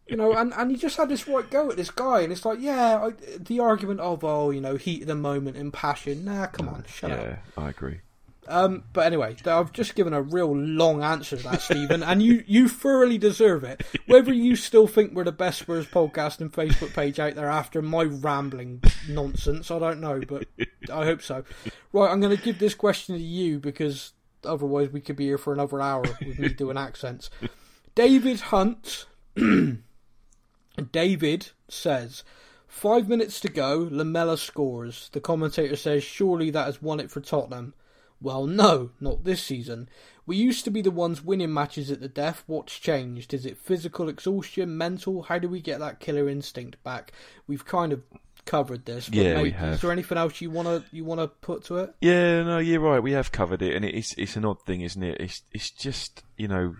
[0.06, 2.44] You know, and, and he just had this right go at this guy, and it's
[2.44, 6.26] like, yeah, I, the argument of, oh, you know, heat of the moment and passion.
[6.26, 7.20] Nah, come on, shut up.
[7.20, 8.00] Yeah, I agree.
[8.46, 12.44] Um, but anyway, I've just given a real long answer to that, Stephen, and you,
[12.46, 13.82] you thoroughly deserve it.
[14.06, 17.82] Whether you still think we're the best Spurs podcast and Facebook page out there after
[17.82, 20.46] my rambling nonsense, I don't know, but
[20.92, 21.44] I hope so.
[21.92, 24.12] Right, I'm going to give this question to you because
[24.44, 27.30] otherwise we could be here for another hour with me doing accents.
[27.94, 29.06] David Hunt.
[30.92, 32.24] David says,
[32.66, 35.08] five minutes to go, Lamela scores.
[35.12, 37.74] The commentator says, surely that has won it for Tottenham.
[38.24, 39.86] Well, no, not this season.
[40.24, 42.42] We used to be the ones winning matches at the death.
[42.46, 43.34] What's changed?
[43.34, 45.24] Is it physical exhaustion, mental?
[45.24, 47.12] How do we get that killer instinct back?
[47.46, 48.02] We've kind of
[48.46, 49.10] covered this.
[49.10, 49.74] But Yeah, we have.
[49.74, 51.94] Is there anything else you wanna you wanna put to it?
[52.00, 53.02] Yeah, no, you're right.
[53.02, 55.20] We have covered it, and it's it's an odd thing, isn't it?
[55.20, 56.76] It's it's just you know,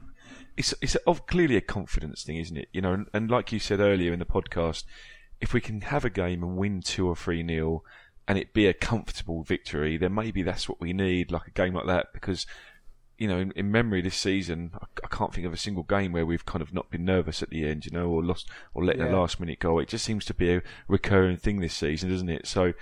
[0.57, 2.69] it's it's of clearly a confidence thing, isn't it?
[2.73, 4.85] You know, and, and like you said earlier in the podcast,
[5.43, 7.85] if we can have a game and win two or three nil,
[8.27, 11.75] and it be a comfortable victory, then maybe that's what we need, like a game
[11.75, 12.47] like that, because.
[13.17, 16.11] You know, in, in memory this season, I, I can't think of a single game
[16.11, 18.85] where we've kind of not been nervous at the end, you know, or lost or
[18.85, 19.09] let Yeah.
[19.09, 19.79] a last minute goal.
[19.79, 22.49] It just seems to be a recurring thing this season, doesn't it?
[22.49, 22.73] So,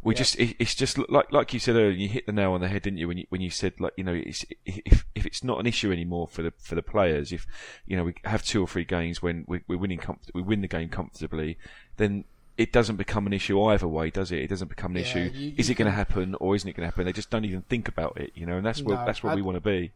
[0.00, 0.18] We Yeah.
[0.18, 1.90] just it, it's just like like you said earlier.
[1.90, 3.08] You hit the nail on the head, didn't you?
[3.08, 5.90] When you when you said like you know it's, if if it's not an issue
[5.90, 7.44] anymore for the for the players, if
[7.84, 10.60] you know we have two or three games when we, we're winning comfort, we win
[10.60, 11.58] the game comfortably,
[11.96, 12.24] then
[12.62, 14.38] it doesn't become an issue either way, does it?
[14.40, 15.30] It doesn't become an Yeah, issue.
[15.34, 17.04] you- Is it going to happen or isn't it going to happen?
[17.04, 18.56] They just don't even think about it, you know.
[18.56, 19.90] And that's where No, that's where I- we want to be.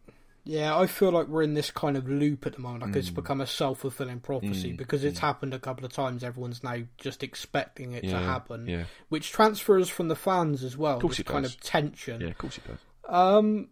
[0.49, 2.83] Yeah, I feel like we're in this kind of loop at the moment.
[2.85, 2.97] Like Mm.
[2.97, 6.23] it's become a self fulfilling prophecy because it's happened a couple of times.
[6.23, 8.85] Everyone's now just expecting it to happen, yeah.
[9.09, 10.95] which transfers from the fans as well.
[10.97, 11.55] Of course this it kind does.
[11.55, 12.21] of tension.
[12.21, 12.79] Yeah, of course it does.
[13.09, 13.69] Um,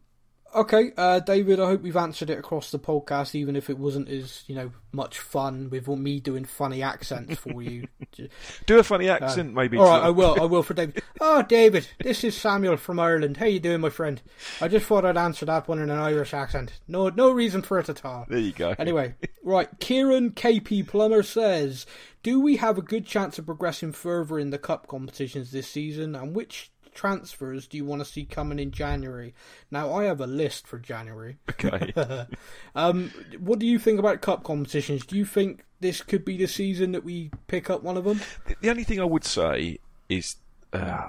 [0.55, 1.61] okay, uh, David.
[1.61, 4.73] I hope we've answered it across the podcast, even if it wasn't as you know
[4.93, 7.87] much fun with me doing funny accents for you.
[8.67, 9.77] Do a funny accent, maybe.
[9.77, 10.41] Uh, All right, I will.
[10.41, 11.03] I will for David.
[11.21, 13.37] Oh, David, this is Samuel from Ireland.
[13.37, 14.23] How you doing, my friend?
[14.61, 16.81] I just thought I'd answer that one in an Irish accent.
[16.87, 18.27] No, no reason for it at all.
[18.29, 18.75] There you go.
[18.79, 19.15] Anyway,
[19.45, 19.69] right.
[19.81, 21.87] Kieran KP Plummer says,
[22.23, 26.15] "Do we have a good chance of progressing further in the cup competitions this season?
[26.15, 29.35] And which transfers do you want to see coming in January?"
[29.71, 31.39] Now, I have a list for January.
[31.51, 31.93] Okay.
[32.75, 35.07] Um, what do you think about cup competitions?
[35.07, 38.21] Do you think this could be the season that we pick up one of them?
[38.61, 40.37] The- only thing I would say is,
[40.73, 41.09] uh,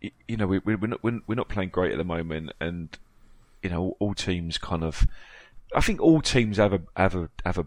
[0.00, 2.98] you know, we, we, we're not we're, we're not playing great at the moment, and
[3.62, 5.06] you know, all teams kind of.
[5.74, 7.66] I think all teams have a have a have a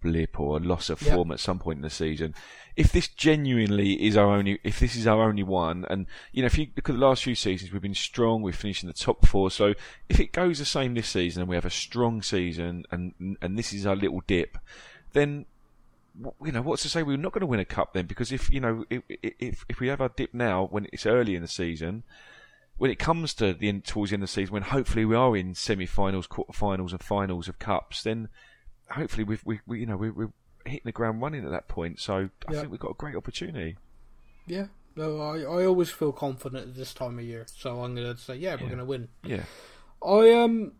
[0.00, 1.14] blip or a loss of Yep.
[1.14, 2.34] form at some point in the season.
[2.76, 6.46] If this genuinely is our only, if this is our only one, and you know,
[6.46, 8.42] if you look at the last few seasons, we've been strong.
[8.42, 9.50] We've finished in the top four.
[9.50, 9.74] So
[10.08, 13.58] if it goes the same this season, and we have a strong season, and and
[13.58, 14.58] this is our little dip,
[15.12, 15.46] then
[16.44, 18.06] you know, what's to say we're not going to win a cup then?
[18.06, 21.34] Because if you know, if if, if we have our dip now when it's early
[21.34, 22.04] in the season,
[22.76, 25.14] when it comes to the end, towards the end of the season, when hopefully we
[25.14, 28.28] are in semi-finals, quarter-finals, and finals of cups, then
[28.90, 30.32] hopefully we've we, we you know we, we're
[30.64, 32.00] hitting the ground running at that point.
[32.00, 32.60] So I Yeah.
[32.60, 33.76] think we've got a great opportunity.
[34.46, 34.66] Yeah.
[34.96, 38.20] No, I, I always feel confident at this time of year, so I'm going to
[38.20, 38.66] say, yeah, we're Yeah.
[38.66, 39.08] going to win.
[39.24, 39.44] Yeah,
[40.02, 40.72] I um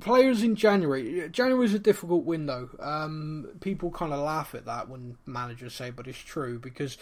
[0.00, 1.28] players in January.
[1.30, 2.70] January is a difficult window.
[2.80, 6.98] Um, people kind of laugh at that when managers say, but it's true because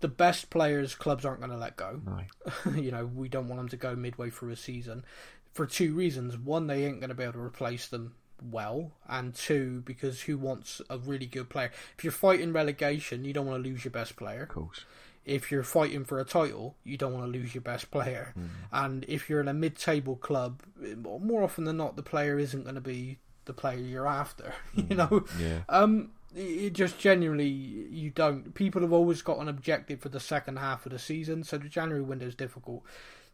[0.00, 2.00] the best players clubs aren't going to let go.
[2.06, 5.04] no, you know, we don't want them to go midway through a season
[5.52, 6.36] for two reasons.
[6.36, 8.14] One, they ain't going to be able to replace them
[8.50, 11.70] well, and two, because who wants a really good player?
[11.96, 14.84] If you're fighting relegation, you don't want to lose your best player of course.
[15.24, 18.34] if you're fighting for a title, you don't want to lose your best player.
[18.72, 20.62] And if you're in a mid-table club,
[20.96, 24.54] more often than not, the player isn't going to be the player you're after.
[24.74, 28.54] you know, Yeah, um, it just genuinely you don't.
[28.54, 31.68] People have always got an objective for the second half of the season, so the
[31.68, 32.82] January window is difficult.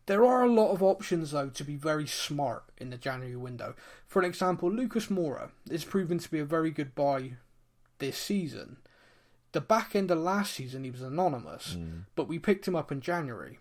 [0.09, 3.75] There are a lot of options though to be very smart in the January window.
[4.07, 7.33] For an example, Lucas Moura is proven to be a very good buy
[7.99, 8.79] this season.
[9.53, 12.05] The back end of last season he was anonymous, mm.
[12.17, 13.59] but we picked him up in January.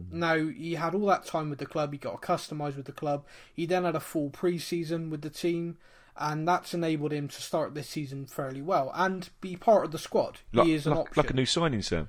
[0.00, 0.18] Mm-hmm.
[0.20, 1.90] Now he had all that time with the club.
[1.90, 3.24] He got accustomed with the club.
[3.52, 5.78] He then had a full pre-season with the team,
[6.16, 9.98] and that's enabled him to start this season fairly well and be part of the
[9.98, 10.38] squad.
[10.52, 11.20] like, he is an like, option.
[11.20, 12.08] like a new signing, Sam.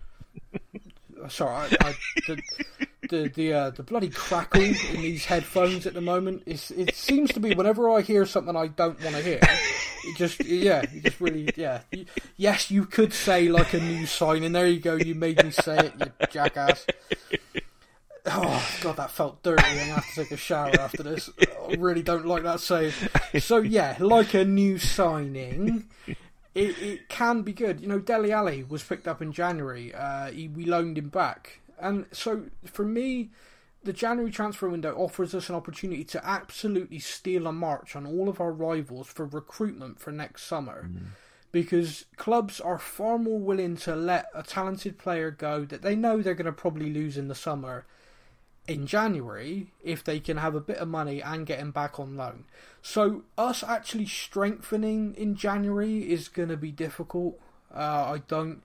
[1.27, 1.95] Sorry, I, I,
[2.27, 2.41] the
[3.09, 6.43] the the, uh, the bloody crackle in these headphones at the moment.
[6.45, 9.39] It's, it seems to be whenever I hear something I don't want to hear.
[9.41, 11.81] It just yeah, it just really yeah.
[12.37, 14.53] Yes, you could say like a new signing.
[14.53, 14.95] There you go.
[14.95, 16.85] You made me say it, you jackass.
[18.25, 19.63] Oh god, that felt dirty.
[19.63, 21.29] I'm gonna have to take a shower after this.
[21.69, 22.93] I really don't like that saying.
[23.39, 25.87] So yeah, like a new signing,
[26.59, 27.79] it, it can be good.
[27.79, 29.93] You know, Dele Alli was picked up in January.
[29.93, 33.29] Uh, he, we loaned him back, and so for me,
[33.83, 38.27] the January transfer window offers us an opportunity to absolutely steal a march on all
[38.27, 40.89] of our rivals for recruitment for next summer.
[41.51, 46.21] Because clubs are far more willing to let a talented player go that they know
[46.21, 47.85] they're going to probably lose in the summer
[48.69, 52.15] in January if they can have a bit of money and get him back on
[52.15, 52.45] loan.
[52.81, 57.39] So us actually strengthening in January is going to be difficult.
[57.73, 58.61] Uh, I don't,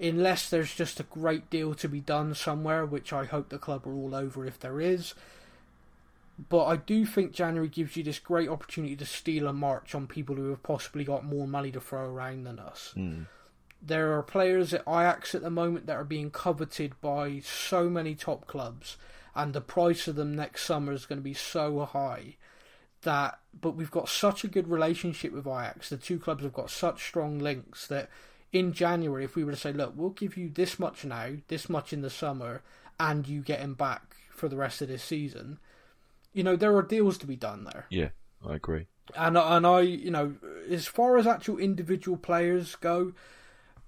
[0.00, 3.86] unless there's just a great deal to be done somewhere, which I hope the club
[3.86, 5.14] are all over if there is.
[6.48, 10.08] But I do think January gives you this great opportunity to steal a march on
[10.08, 12.92] people who have possibly got more money to throw around than us.
[13.80, 18.16] There are players at Ajax at the moment that are being coveted by so many
[18.16, 18.96] top clubs,
[19.34, 22.36] and the price of them next summer is going to be so high
[23.02, 23.38] that.
[23.58, 25.88] But we've got such a good relationship with Ajax.
[25.88, 28.10] The two clubs have got such strong links that
[28.52, 31.68] in January, if we were to say, look, we'll give you this much now, this
[31.68, 32.62] much in the summer,
[32.98, 35.58] and you get him back for the rest of this season,
[36.32, 37.86] you know, there are deals to be done there.
[37.90, 38.08] Yeah,
[38.46, 38.86] I agree.
[39.16, 40.34] And and I, you know,
[40.68, 43.12] as far as actual individual players go,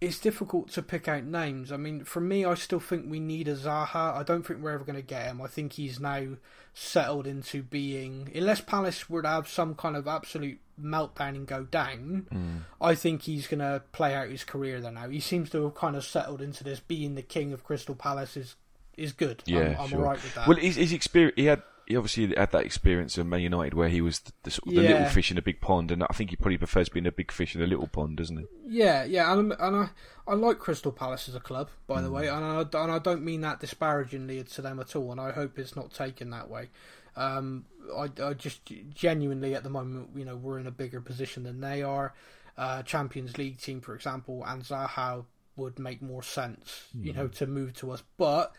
[0.01, 1.73] it's difficult to pick out names.
[1.73, 4.15] I mean, for me, I still think we need a Zaha.
[4.15, 5.41] I don't think we're ever going to get him.
[5.41, 6.37] I think he's now
[6.75, 11.65] settled into being, unless Palace were to have some kind of absolute meltdown and go
[11.65, 12.59] down, Mm.
[12.81, 15.09] I think he's going to play out his career there now.
[15.09, 16.81] He seems to have kind of settled into this.
[16.81, 18.57] Being the king of Crystal Palace is
[18.99, 19.43] is good.
[19.47, 19.99] Yeah, I'm, I'm sure.
[20.01, 20.49] alright with that.
[20.49, 23.89] Well, his, his experience, he had, he obviously had that experience of Man United where
[23.89, 24.89] he was the, the, sort of the Yeah.
[24.91, 27.31] little fish in a big pond, and I think he probably prefers being a big
[27.31, 28.47] fish in a little pond, doesn't he?
[28.67, 29.89] Yeah, yeah, and, and I,
[30.27, 32.05] I like Crystal Palace as a club, by Mm.
[32.05, 35.21] the way, and I, and I don't mean that disparagingly to them at all, and
[35.21, 36.71] I hope it's not taken that way.
[37.15, 37.65] Um,
[37.97, 38.61] I, I just
[38.93, 42.15] genuinely at the moment, you know, we're in a bigger position than they are.
[42.59, 45.25] Uh, Champions League team, for example, and Zaha
[45.57, 47.17] would make more sense, you Mm.
[47.17, 48.03] know, to move to us.
[48.19, 48.55] But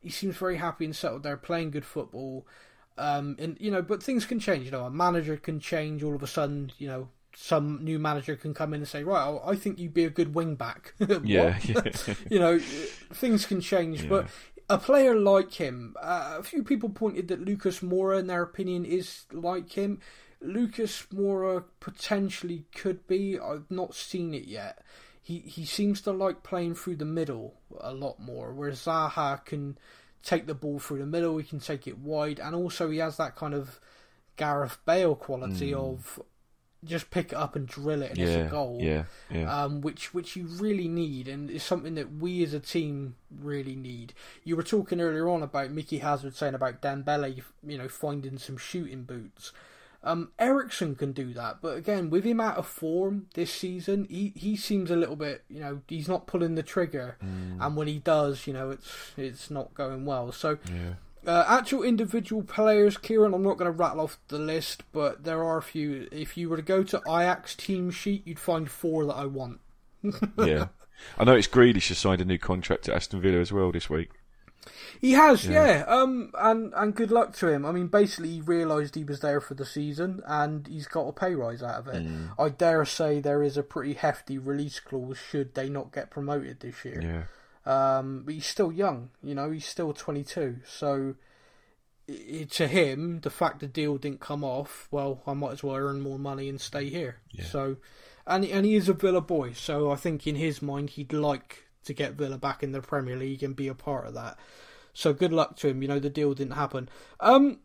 [0.00, 2.46] he seems very happy and settled there, playing good football.
[2.98, 4.66] Um, and you know, but things can change.
[4.66, 6.72] You know, a manager can change all of a sudden.
[6.78, 9.94] You know, some new manager can come in and say, right, I I think you'd
[9.94, 10.94] be a good wing back.
[11.24, 11.82] Yeah, yeah.
[12.30, 14.28] you know, things can change, but
[14.68, 18.84] a player like him, uh, a few people pointed that Lucas Moura, in their opinion,
[18.84, 20.00] is like him.
[20.40, 23.38] Lucas Moura potentially could be.
[23.38, 24.82] I've not seen it yet.
[25.22, 29.78] He he seems to like playing through the middle a lot more, whereas Zaha can
[30.22, 31.38] take the ball through the middle.
[31.38, 33.80] He can take it wide, and also he has that kind of
[34.36, 36.20] Gareth Bale quality of
[36.84, 39.64] just pick it up and drill it, and it's a goal yeah, yeah.
[39.64, 43.76] um, which which you really need, and it's something that we as a team really
[43.76, 44.14] need.
[44.42, 48.38] You were talking earlier on about Micky Hazard saying about Dan Dembele, you know, finding
[48.38, 49.52] some shooting boots.
[50.04, 54.32] Um, Eriksen can do that, but again, with him out of form this season, he,
[54.34, 57.16] he seems a little bit, you know, he's not pulling the trigger,
[57.60, 60.32] and when he does, you know, it's it's not going well.
[60.32, 60.94] So yeah.
[61.24, 65.44] uh, actual individual players, Kieran, I'm not going to rattle off the list, but there
[65.44, 66.08] are a few.
[66.10, 69.60] If you were to go to Ajax team sheet, you'd find four that I want.
[70.38, 70.66] yeah.
[71.16, 73.88] I know it's Grealish has signed a new contract at Aston Villa as well this
[73.88, 74.10] week.
[75.00, 75.84] He has, yeah.
[75.88, 77.66] Um, and and good luck to him.
[77.66, 81.12] I mean, basically, he realised he was there for the season, and he's got a
[81.12, 82.06] pay rise out of it.
[82.38, 86.60] I dare say there is a pretty hefty release clause should they not get promoted
[86.60, 87.00] this year.
[87.02, 87.24] Yeah.
[87.64, 90.58] Um, but he's still young, you know, he's still 22.
[90.66, 91.14] So
[92.08, 95.76] i to him, the fact the deal didn't come off, well, I might as well
[95.76, 97.20] earn more money and stay here.
[97.44, 97.76] So,
[98.26, 101.68] and and he is a Villa boy, so I think in his mind he'd like
[101.84, 104.38] to get Villa back in the Premier League and be a part of that.
[104.94, 105.82] So good luck to him.
[105.82, 106.88] You know the deal didn't happen.
[107.20, 107.58] Um,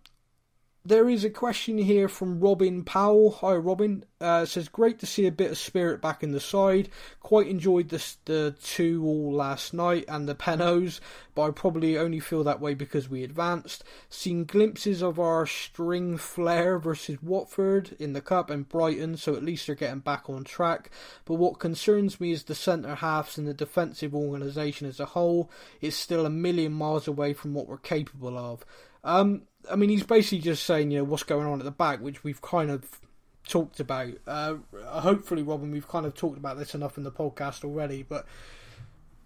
[0.88, 3.31] there is a question here from Robin Powell.
[3.41, 4.05] Hi, Robin.
[4.22, 6.88] Uh, says, great to see a bit of spirit back in the side.
[7.19, 11.01] Quite enjoyed the, the two all last night and the penos,
[11.35, 13.84] but I probably only feel that way because we advanced.
[14.09, 19.43] Seen glimpses of our string flare versus Watford in the Cup and Brighton, so at
[19.43, 20.89] least they're getting back on track.
[21.26, 25.51] But what concerns me is the centre halves and the defensive organisation as a whole.
[25.81, 28.65] It's still a million miles away from what we're capable of.
[29.03, 31.99] Um, I mean, he's basically just saying, you know, what's going on at the back,
[31.99, 32.99] which we've kind of
[33.48, 34.14] talked about.
[34.26, 38.26] Uh, hopefully, Robin, we've kind of talked about this enough in the podcast already, but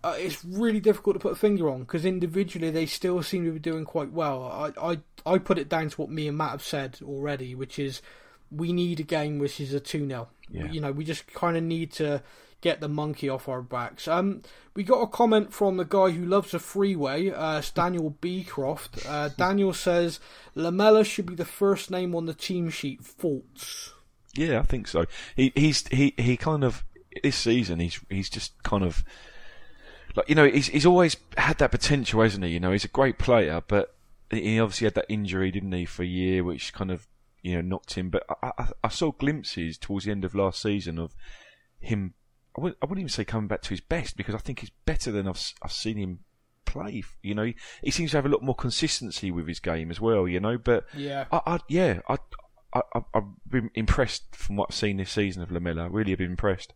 [0.04, 3.52] uh, it's really difficult to put a finger on because individually they still seem to
[3.52, 4.44] be doing quite well.
[4.44, 7.78] I, I I put it down to what me and Matt have said already, which
[7.78, 8.02] is
[8.52, 10.28] we need a game which is a 2 0.
[10.50, 10.72] Yeah.
[10.72, 12.22] You know, we just kind of need to
[12.62, 14.08] get the monkey off our backs.
[14.08, 14.42] Um,
[14.76, 19.06] we got a comment from the guy who loves a freeway, uh, Daniel Beecroft.
[19.06, 20.20] Uh, Daniel says
[20.56, 23.04] Lamela should be the first name on the team sheet.
[23.04, 23.94] Thoughts?
[24.34, 25.06] Yeah, I think so.
[25.36, 26.86] He he's he he kind of
[27.24, 29.04] this season he's he's just kind of
[30.16, 32.52] like you know he's he's always had that potential, hasn't he?
[32.52, 33.96] You know, he's a great player, but
[34.30, 37.08] he obviously had that injury, didn't he, for a year, which kind of
[37.42, 38.10] you know knocked him.
[38.10, 41.14] But I I, I saw glimpses towards the end of last season of
[41.80, 42.14] him.
[42.58, 44.72] I wouldn't, I wouldn't even say coming back to his best because I think he's
[44.86, 46.20] better than I've I've seen him
[46.66, 47.04] play.
[47.22, 50.02] You know, he, he seems to have a lot more consistency with his game as
[50.02, 50.28] well.
[50.28, 51.26] You know, but Yeah.
[51.32, 52.18] I, I yeah, I,
[52.74, 52.82] I,
[53.14, 55.90] I've been impressed from what I've seen this season of Lamela.
[55.90, 56.74] Really, have been impressed.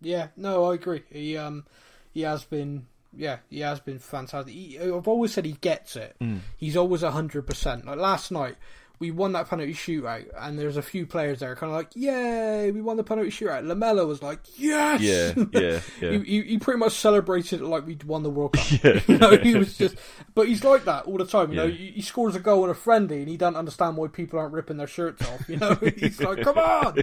[0.00, 1.02] Yeah, no, I agree.
[1.10, 1.66] He um
[2.12, 2.86] he has been
[3.16, 4.54] yeah, he has been fantastic.
[4.54, 6.16] He, I've always said he gets it.
[6.56, 7.84] He's always hundred percent.
[7.86, 8.56] Like last night,
[9.00, 12.70] we won that penalty shootout, and there's a few players there kind of like, "Yay,
[12.70, 16.10] we won the penalty shootout." Lamela was like, "Yes!" Yeah, yeah, yeah.
[16.18, 18.66] he, he, he pretty much celebrated it like we'd won the World Cup.
[18.84, 19.00] Yeah.
[19.08, 19.96] you know, he was just,
[20.34, 21.50] but he's like that all the time.
[21.50, 21.74] You know, Yeah.
[21.76, 24.52] he, he scores a goal in a friendly, and he doesn't understand why people aren't
[24.52, 25.48] ripping their shirts off.
[25.48, 26.98] You know, he's like, "Come on!"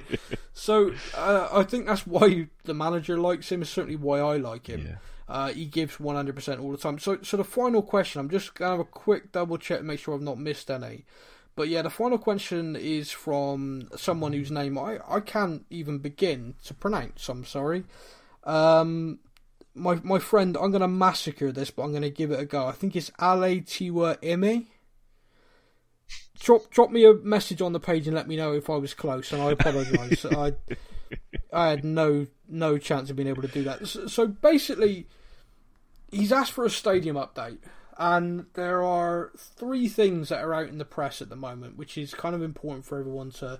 [0.53, 3.61] So uh, I think that's why the manager likes him.
[3.63, 4.85] Is certainly why I like him.
[4.87, 4.95] Yeah.
[5.29, 6.97] Uh, he gives 100% all the time.
[6.99, 9.83] So, so the final question, I'm just going to have a quick double check to
[9.83, 11.03] make sure I've not missed any.
[11.57, 16.53] But yeah, the final question is from someone whose name I, I can't even begin
[16.65, 17.27] to pronounce.
[17.29, 17.83] I'm sorry.
[18.43, 19.17] Um,
[19.73, 22.45] my my friend, I'm going to massacre this, but I'm going to give it a
[22.45, 22.67] go.
[22.67, 24.67] I think it's Ale Tiwa Ime.
[26.39, 28.93] Drop drop me a message on the page and let me know if I was
[28.93, 30.25] close, and I apologise.
[30.31, 30.53] I
[31.51, 33.87] I had no no chance of being able to do that.
[33.87, 35.07] So, so basically,
[36.11, 37.57] he's asked for a stadium update,
[37.97, 41.97] and there are three things that are out in the press at the moment, which
[41.97, 43.59] is kind of important for everyone to.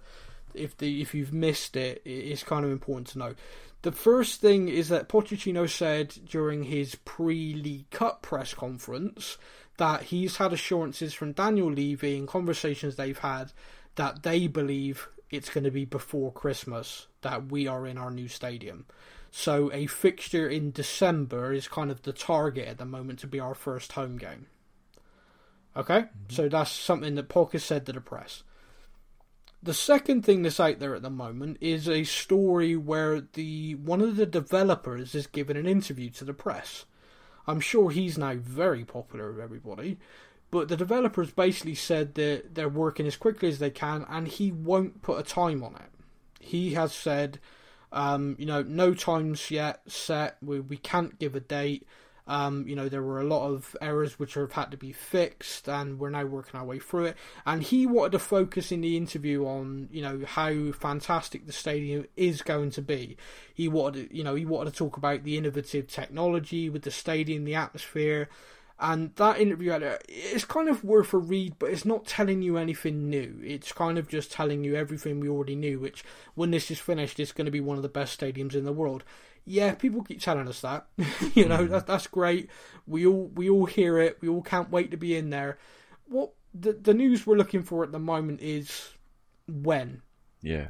[0.53, 3.35] If the if you've missed it, it's kind of important to know.
[3.83, 9.37] The first thing is that Pochettino said during his pre-League Cup press conference
[9.77, 13.51] that he's had assurances from Daniel Levy and conversations they've had
[13.95, 18.27] that they believe it's going to be before Christmas that we are in our new
[18.27, 18.85] stadium.
[19.39, 23.39] So a fixture in December is kind of the target at the moment to be
[23.39, 24.47] our first home game.
[25.75, 26.33] Okay, mm-hmm.
[26.33, 28.41] so that's something that Poch has said to the press.
[29.61, 34.01] The second thing that's out there at the moment is a story where the one
[34.01, 36.85] of the developers is giving an interview to the press.
[37.45, 39.99] I'm sure he's now very popular with everybody,
[40.49, 44.51] but the developers basically said that they're working as quickly as they can and he
[44.51, 45.91] won't put a time on it.
[46.39, 47.39] He has said,
[47.91, 51.87] um, you know, no times yet set, we, we can't give a date.
[52.29, 55.69] Um, you know, there were a lot of errors which have had to be fixed,
[55.69, 57.17] and we're now working our way through it.
[57.45, 62.05] And he wanted to focus in the interview on, you know, how fantastic the stadium
[62.17, 63.15] is going to be.
[63.53, 67.45] He wanted, you know, he wanted to talk about the innovative technology with the stadium,
[67.45, 68.27] the atmosphere,
[68.79, 69.71] and that interview
[70.07, 73.39] it's kind of worth a read, but it's not telling you anything new.
[73.43, 75.79] It's kind of just telling you everything we already knew.
[75.79, 76.03] Which,
[76.35, 78.73] when this is finished, it's going to be one of the best stadiums in the
[78.73, 79.03] world
[79.47, 80.87] yeah, people keep telling us that.
[81.33, 81.69] you know, mm.
[81.69, 82.49] that, that's great.
[82.85, 84.17] We all we all hear it.
[84.21, 85.57] We all can't wait to be in there.
[86.05, 88.89] What the the news we're looking for at the moment is
[89.47, 90.01] when.
[90.41, 90.67] Yeah.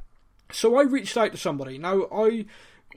[0.52, 1.80] So I reached out to somebody.
[1.80, 2.46] Now I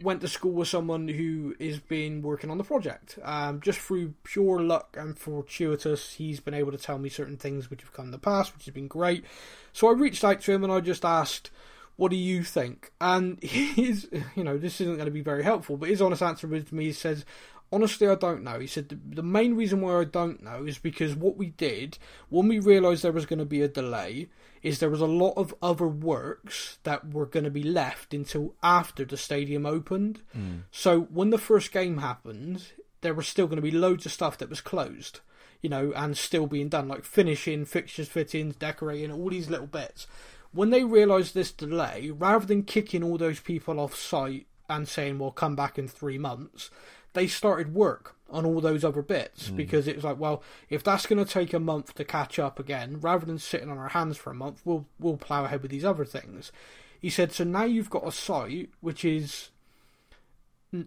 [0.02, 3.18] went to school with someone who has been working on the project.
[3.22, 7.68] Um, just through pure luck and fortuitous, he's been able to tell me certain things
[7.68, 9.24] which have come in the past, which has been great.
[9.72, 11.50] So I reached out to him and I just asked,
[11.96, 12.92] what do you think?
[13.00, 16.48] And his, you know, this isn't going to be very helpful, but his honest answer
[16.48, 17.24] to me, he says,
[17.72, 18.58] honestly, I don't know.
[18.58, 21.98] He said, the, the main reason why I don't know is because what we did,
[22.28, 24.28] when we realised there was going to be a delay,
[24.62, 28.55] is there was a lot of other works that were going to be left until
[28.62, 30.20] after the stadium opened.
[30.32, 30.59] Hmm.
[30.70, 32.65] So when the first game happened,
[33.01, 35.20] there was still going to be loads of stuff that was closed,
[35.62, 40.07] you know, and still being done, like finishing, fixtures, fittings, decorating, all these little bits.
[40.53, 45.19] When they realised this delay, rather than kicking all those people off site and saying,
[45.19, 46.70] well, come back in three months,
[47.12, 49.57] they started work on all those other bits hmm.
[49.57, 52.59] because it was like, well, if that's going to take a month to catch up
[52.59, 55.70] again, rather than sitting on our hands for a month, we'll we'll plough ahead with
[55.70, 56.52] these other things.
[57.01, 59.51] He said, so now you've got a site which is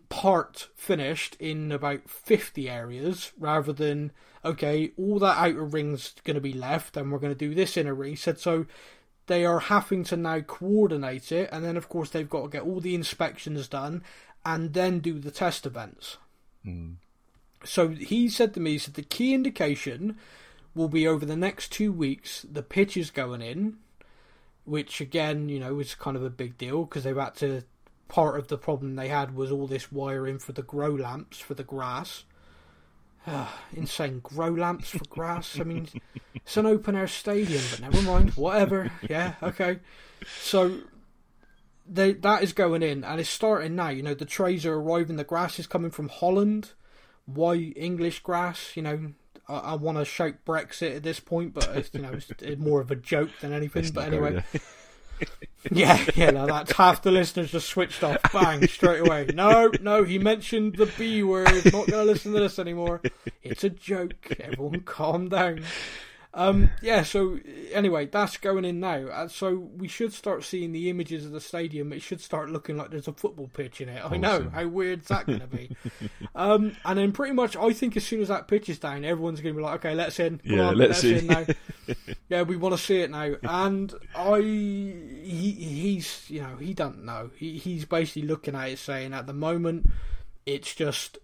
[0.07, 4.13] part finished in about 50 areas rather than
[4.45, 7.75] okay all that outer ring's going to be left and we're going to do this
[7.75, 8.65] inner ring he said so
[9.27, 12.63] they are having to now coordinate it, and then of course they've got to get
[12.63, 14.03] all the inspections done,
[14.45, 16.17] and then do the test events.
[16.63, 16.93] Hmm.
[17.63, 20.17] So he said to me, he said the key indication
[20.75, 22.45] will be over the next two weeks.
[22.49, 23.77] The pitch is going in,
[24.65, 27.63] which again, you know, is kind of a big deal because they've had to.
[28.09, 31.55] Part of the problem they had was all this wiring for the grow lamps for
[31.55, 32.25] the grass.
[33.25, 35.57] Ah, insane grow lamps for grass.
[35.59, 35.87] I mean,
[36.35, 38.31] it's an open air stadium, but never mind.
[38.31, 38.91] Whatever.
[39.09, 39.79] Yeah, okay.
[40.41, 40.81] So
[41.87, 43.89] they, that is going in, and it's starting now.
[43.89, 45.15] You know, the trays are arriving.
[45.15, 46.73] The grass is coming from Holland.
[47.25, 48.75] Why English grass?
[48.75, 49.13] You know,
[49.47, 52.61] I, I want to shout Brexit at this point, but it's, you know, it's, it's
[52.61, 53.83] more of a joke than anything.
[53.93, 54.43] but not go anyway,
[55.71, 59.27] yeah, yeah, no, that's half the listeners just switched off, bang, straight away.
[59.33, 61.47] No, no, he mentioned the B word.
[61.65, 63.01] Not going to listen to this anymore.
[63.41, 64.35] It's a joke.
[64.39, 65.63] Everyone, calm down.
[66.35, 67.39] Um, yeah, so
[67.71, 68.95] anyway, that's going in now.
[69.07, 71.93] Uh, so we should start seeing the images of the stadium.
[71.93, 74.03] It should start looking like there's a football pitch in it.
[74.03, 75.75] I know how weird's that going to be.
[76.35, 79.41] um, and then pretty much, I think as soon as that pitch is down, everyone's
[79.41, 80.39] going to be like, okay, let's in.
[80.39, 81.17] Come Yeah, on, let's let's, in.
[81.19, 81.45] in now.
[82.29, 83.35] yeah, we want to see it now.
[83.43, 87.29] And I, he, he's, you know, he doesn't know.
[87.35, 89.87] He, he's basically looking at it saying, at the moment,
[90.47, 91.19] it's just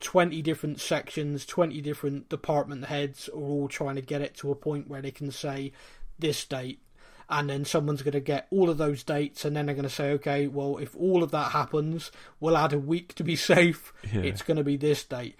[0.00, 4.54] 20 different sections, 20 different department heads are all trying to get it to a
[4.54, 5.72] point where they can say
[6.18, 6.80] this date.
[7.28, 9.90] And then someone's going to get all of those dates, and then they're going to
[9.90, 13.92] say, okay, well, if all of that happens, we'll add a week to be safe.
[14.12, 14.20] Yeah.
[14.20, 15.34] It's going to be this date.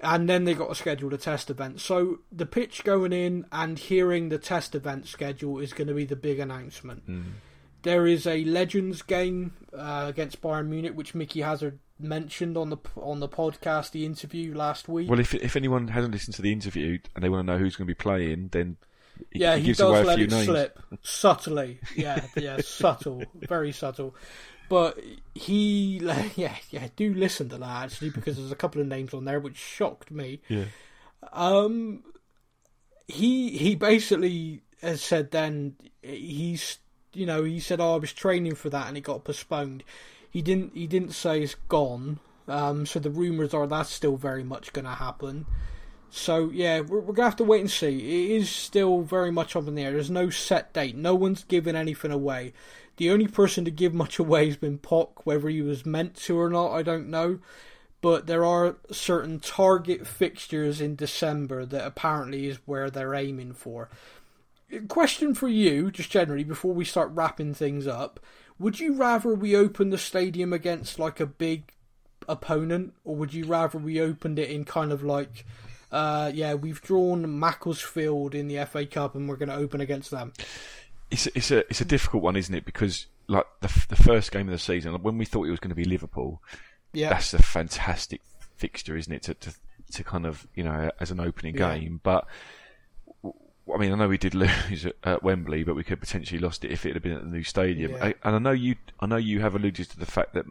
[0.00, 1.80] And then they got to schedule the test event.
[1.80, 6.04] So the pitch going in and hearing the test event schedule is going to be
[6.04, 7.02] the big announcement
[7.86, 12.78] there is a Legends game uh, against Bayern Munich, which Micky Hazard mentioned on the
[12.96, 15.08] on the podcast, the interview last week.
[15.08, 17.76] Well, if if anyone hasn't listened to the interview and they want to know who's
[17.76, 18.76] going to be playing, then
[19.30, 20.46] he, yeah, he he, gives does away a let few it names.
[20.46, 21.80] slip subtly.
[21.94, 24.14] Yeah, yeah, subtle, very subtle.
[24.68, 24.98] But
[25.34, 25.98] he,
[26.36, 29.40] yeah, yeah, do listen to that actually because there's a couple of names on there
[29.40, 30.40] which shocked me.
[30.48, 30.64] Yeah.
[31.32, 32.02] Um,
[33.08, 36.78] he he basically has said then he's
[37.12, 39.84] you know he said oh I was training for that and it got postponed.
[40.36, 42.18] He didn't he didn't say it's gone.
[42.46, 45.46] Um, so the rumours are that's still very much going to happen.
[46.10, 48.34] So yeah, we're, we're gonna have to wait and see.
[48.34, 49.92] It is still very much up in the air.
[49.92, 50.94] There's no set date.
[50.94, 52.52] No one's giving anything away.
[52.98, 55.22] The only person to give much away has been Poch.
[55.24, 57.38] Whether he was meant to or not, I don't know.
[58.02, 63.88] But there are certain target fixtures in December that apparently is where they're aiming for.
[64.88, 68.20] Question for you, just generally, before we start wrapping things up:
[68.58, 71.72] Would you rather we open the stadium against like a big
[72.28, 75.44] opponent, or would you rather we opened it in kind of like,
[75.92, 80.10] uh, yeah, we've drawn Macclesfield in the FA Cup and we're going to open against
[80.10, 80.32] them?
[81.10, 82.64] It's a, it's a it's a difficult one, isn't it?
[82.64, 85.68] Because like the the first game of the season, when we thought it was going
[85.70, 86.42] to be Liverpool,
[86.92, 88.22] Yeah, that's a fantastic
[88.56, 89.22] fixture, isn't it?
[89.24, 89.54] To to,
[89.92, 91.76] to kind of you know as an opening Yeah.
[91.78, 92.26] game, but.
[93.72, 94.34] I mean, I know we did
[94.70, 97.28] lose at, Wembley, but we could potentially lost it if it had been at the
[97.30, 97.92] new stadium.
[97.92, 98.04] Yeah.
[98.06, 100.46] I, and I know you, I know you have alluded to the fact that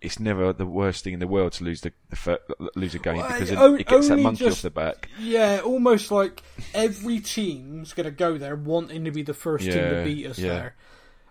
[0.00, 2.40] it's never the worst thing in the world to lose the, the
[2.74, 4.70] lose a game Well, because it, o- it gets that only monkey just- off the
[4.70, 5.08] back.
[5.20, 6.42] yeah, almost like
[6.74, 10.38] every team's going to go there wanting to be the first team to beat us
[10.38, 10.48] yeah.
[10.48, 10.76] there.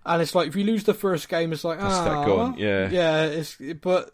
[0.05, 2.89] And it's like if you lose the first game, it's like That's ah, yeah.
[2.89, 3.23] yeah.
[3.25, 4.11] It's but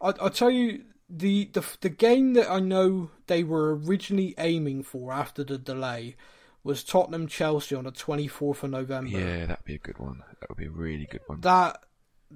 [0.00, 4.84] I I tell you the the the game that I know they were originally aiming
[4.84, 6.16] for after the delay
[6.64, 9.10] was Tottenham Chelsea on the twenty fourth of November.
[9.18, 10.22] Yeah, that'd be a good one.
[10.40, 11.40] That would be a really good one.
[11.42, 11.80] That,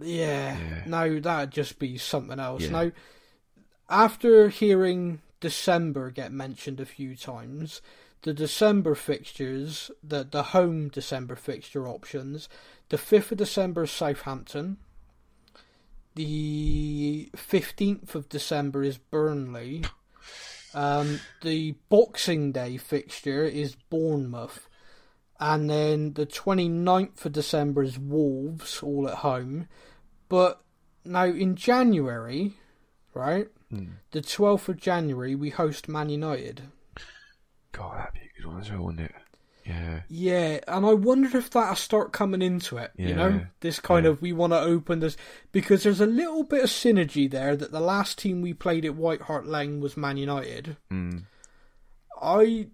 [0.00, 0.82] yeah, Yeah.
[0.86, 2.62] no, that'd just be something else.
[2.62, 2.70] Yeah.
[2.70, 2.92] Now,
[3.88, 7.80] after hearing December get mentioned a few times,
[8.22, 12.48] the December fixtures, the the home December fixture options,
[12.90, 14.76] the fifth of December is Southampton.
[16.14, 19.84] The fifteenth of December is Burnley.
[20.74, 24.68] Um, the Boxing Day fixture is Bournemouth.
[25.40, 29.68] And then the 29th of December is Wolves, all at home.
[30.28, 30.60] But
[31.04, 32.54] now in January,
[33.14, 33.48] right?
[34.10, 36.62] The 12th of January, we host Man United.
[37.72, 39.14] God, that'd be a good one as well, wouldn't it?
[39.68, 40.00] Yeah.
[40.08, 42.90] Yeah, and I wonder if that'll start coming into it.
[42.96, 44.12] You know, this kind yeah.
[44.12, 45.16] of we want to open this
[45.52, 47.54] because there's a little bit of synergy there.
[47.54, 50.78] That the last team we played at White Hart Lane was Man United.
[50.90, 51.24] Mm.
[52.20, 52.68] I,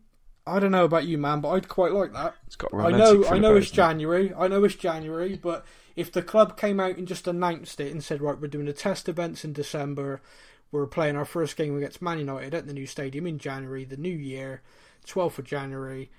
[0.46, 2.34] I don't know about you, man, but I'd quite like that.
[2.46, 3.76] It's got I know, I know it's it, it?
[3.76, 4.32] January.
[4.32, 5.66] I know it's January, but
[5.96, 8.72] if the club came out and just announced it and said, right, we're doing the
[8.72, 10.22] test events in December,
[10.70, 13.96] we're playing our first game against Man United at the new stadium in January, the
[13.96, 14.62] new year,
[15.06, 16.10] 12th of January.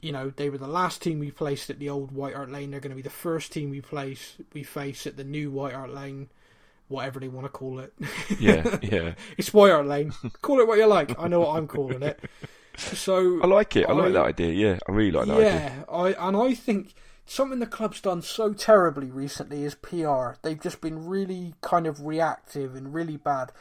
[0.00, 2.70] You know, they were the last team we placed at the old White Hart Lane.
[2.70, 5.74] They're going to be the first team we place we face at the new White
[5.74, 6.28] Hart Lane,
[6.88, 7.92] whatever they want to call it.
[8.38, 9.14] Yeah, yeah.
[9.36, 10.12] it's White Hart Lane.
[10.42, 11.18] call it what you like.
[11.18, 12.20] I know what I'm calling it.
[12.76, 13.88] So I like it.
[13.88, 14.52] I, like that idea.
[14.52, 15.48] Yeah, I really like that idea.
[15.48, 16.94] yeah, I and I think
[17.26, 20.32] something the club's done so terribly recently is PR.
[20.42, 23.52] They've just been really kind of reactive and really bad.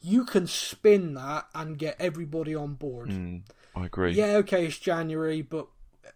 [0.00, 3.08] You can spin that and get everybody on board.
[3.08, 3.42] Mm,
[3.74, 4.12] I agree.
[4.12, 5.68] Yeah, okay, it's January, but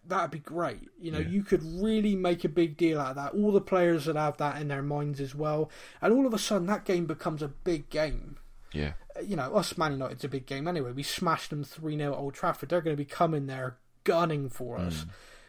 [0.08, 0.88] that'd be great.
[0.98, 1.28] You know, Yeah.
[1.28, 3.34] you could really make a big deal out of that.
[3.34, 5.70] All the players would have that in their minds as well,
[6.00, 8.38] and all of a sudden that game becomes a big game
[8.72, 8.92] Yeah.
[9.16, 10.92] Uh, you know, us Man United's a big game anyway.
[10.92, 12.68] We smashed them 3 0 at Old Trafford.
[12.68, 15.04] They're going to be coming there gunning for us.
[15.04, 15.08] Mm.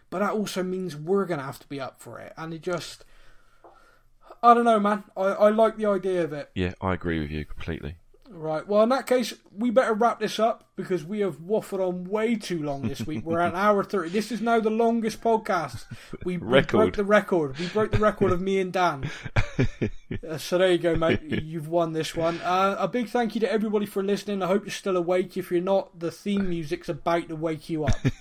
[0.10, 2.34] But that also means we're going to have to be up for it.
[2.38, 3.06] And it just.
[4.42, 5.04] I don't know, man.
[5.18, 6.50] I, I like the idea of it.
[6.56, 7.98] Yeah, I agree with you completely.
[8.32, 8.66] Right.
[8.68, 12.36] Well, in that case, we better wrap this up because we have waffled on way
[12.36, 13.26] too long this week.
[13.26, 14.10] We're at an hour 30.
[14.10, 15.86] This is now the longest podcast.
[16.24, 17.58] We, we broke the record.
[17.58, 19.10] We broke the record of me and Dan.
[20.28, 21.22] Uh, so there you go, mate.
[21.22, 22.40] You've won this one.
[22.42, 24.42] Uh, a big thank you to everybody for listening.
[24.42, 25.38] I hope you're still awake.
[25.38, 27.96] If you're not, the theme music's about to wake you up.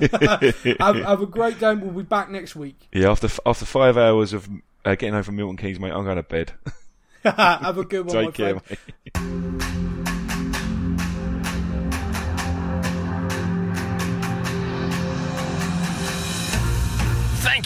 [0.81, 1.75] have, have a great day.
[1.75, 2.89] We'll be back next week.
[2.93, 4.49] Yeah, after after five hours of
[4.85, 6.53] uh, getting home from Milton Keynes, mate, I'm going to bed.
[7.25, 8.79] have a good one, my Take care, friend.
[9.63, 9.78] mate.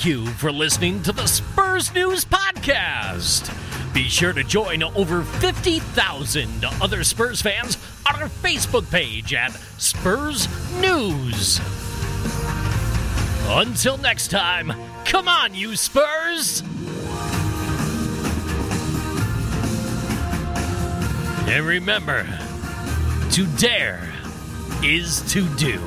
[0.05, 3.55] You for listening to the Spurs News Podcast.
[3.95, 10.49] Be sure to join over 50,000 other Spurs fans on our Facebook page at Spurs
[10.81, 11.61] News.
[13.47, 14.73] Until next time,
[15.05, 16.63] come on, you Spurs!
[21.47, 22.27] And remember,
[23.31, 24.13] to dare
[24.83, 25.81] is to do.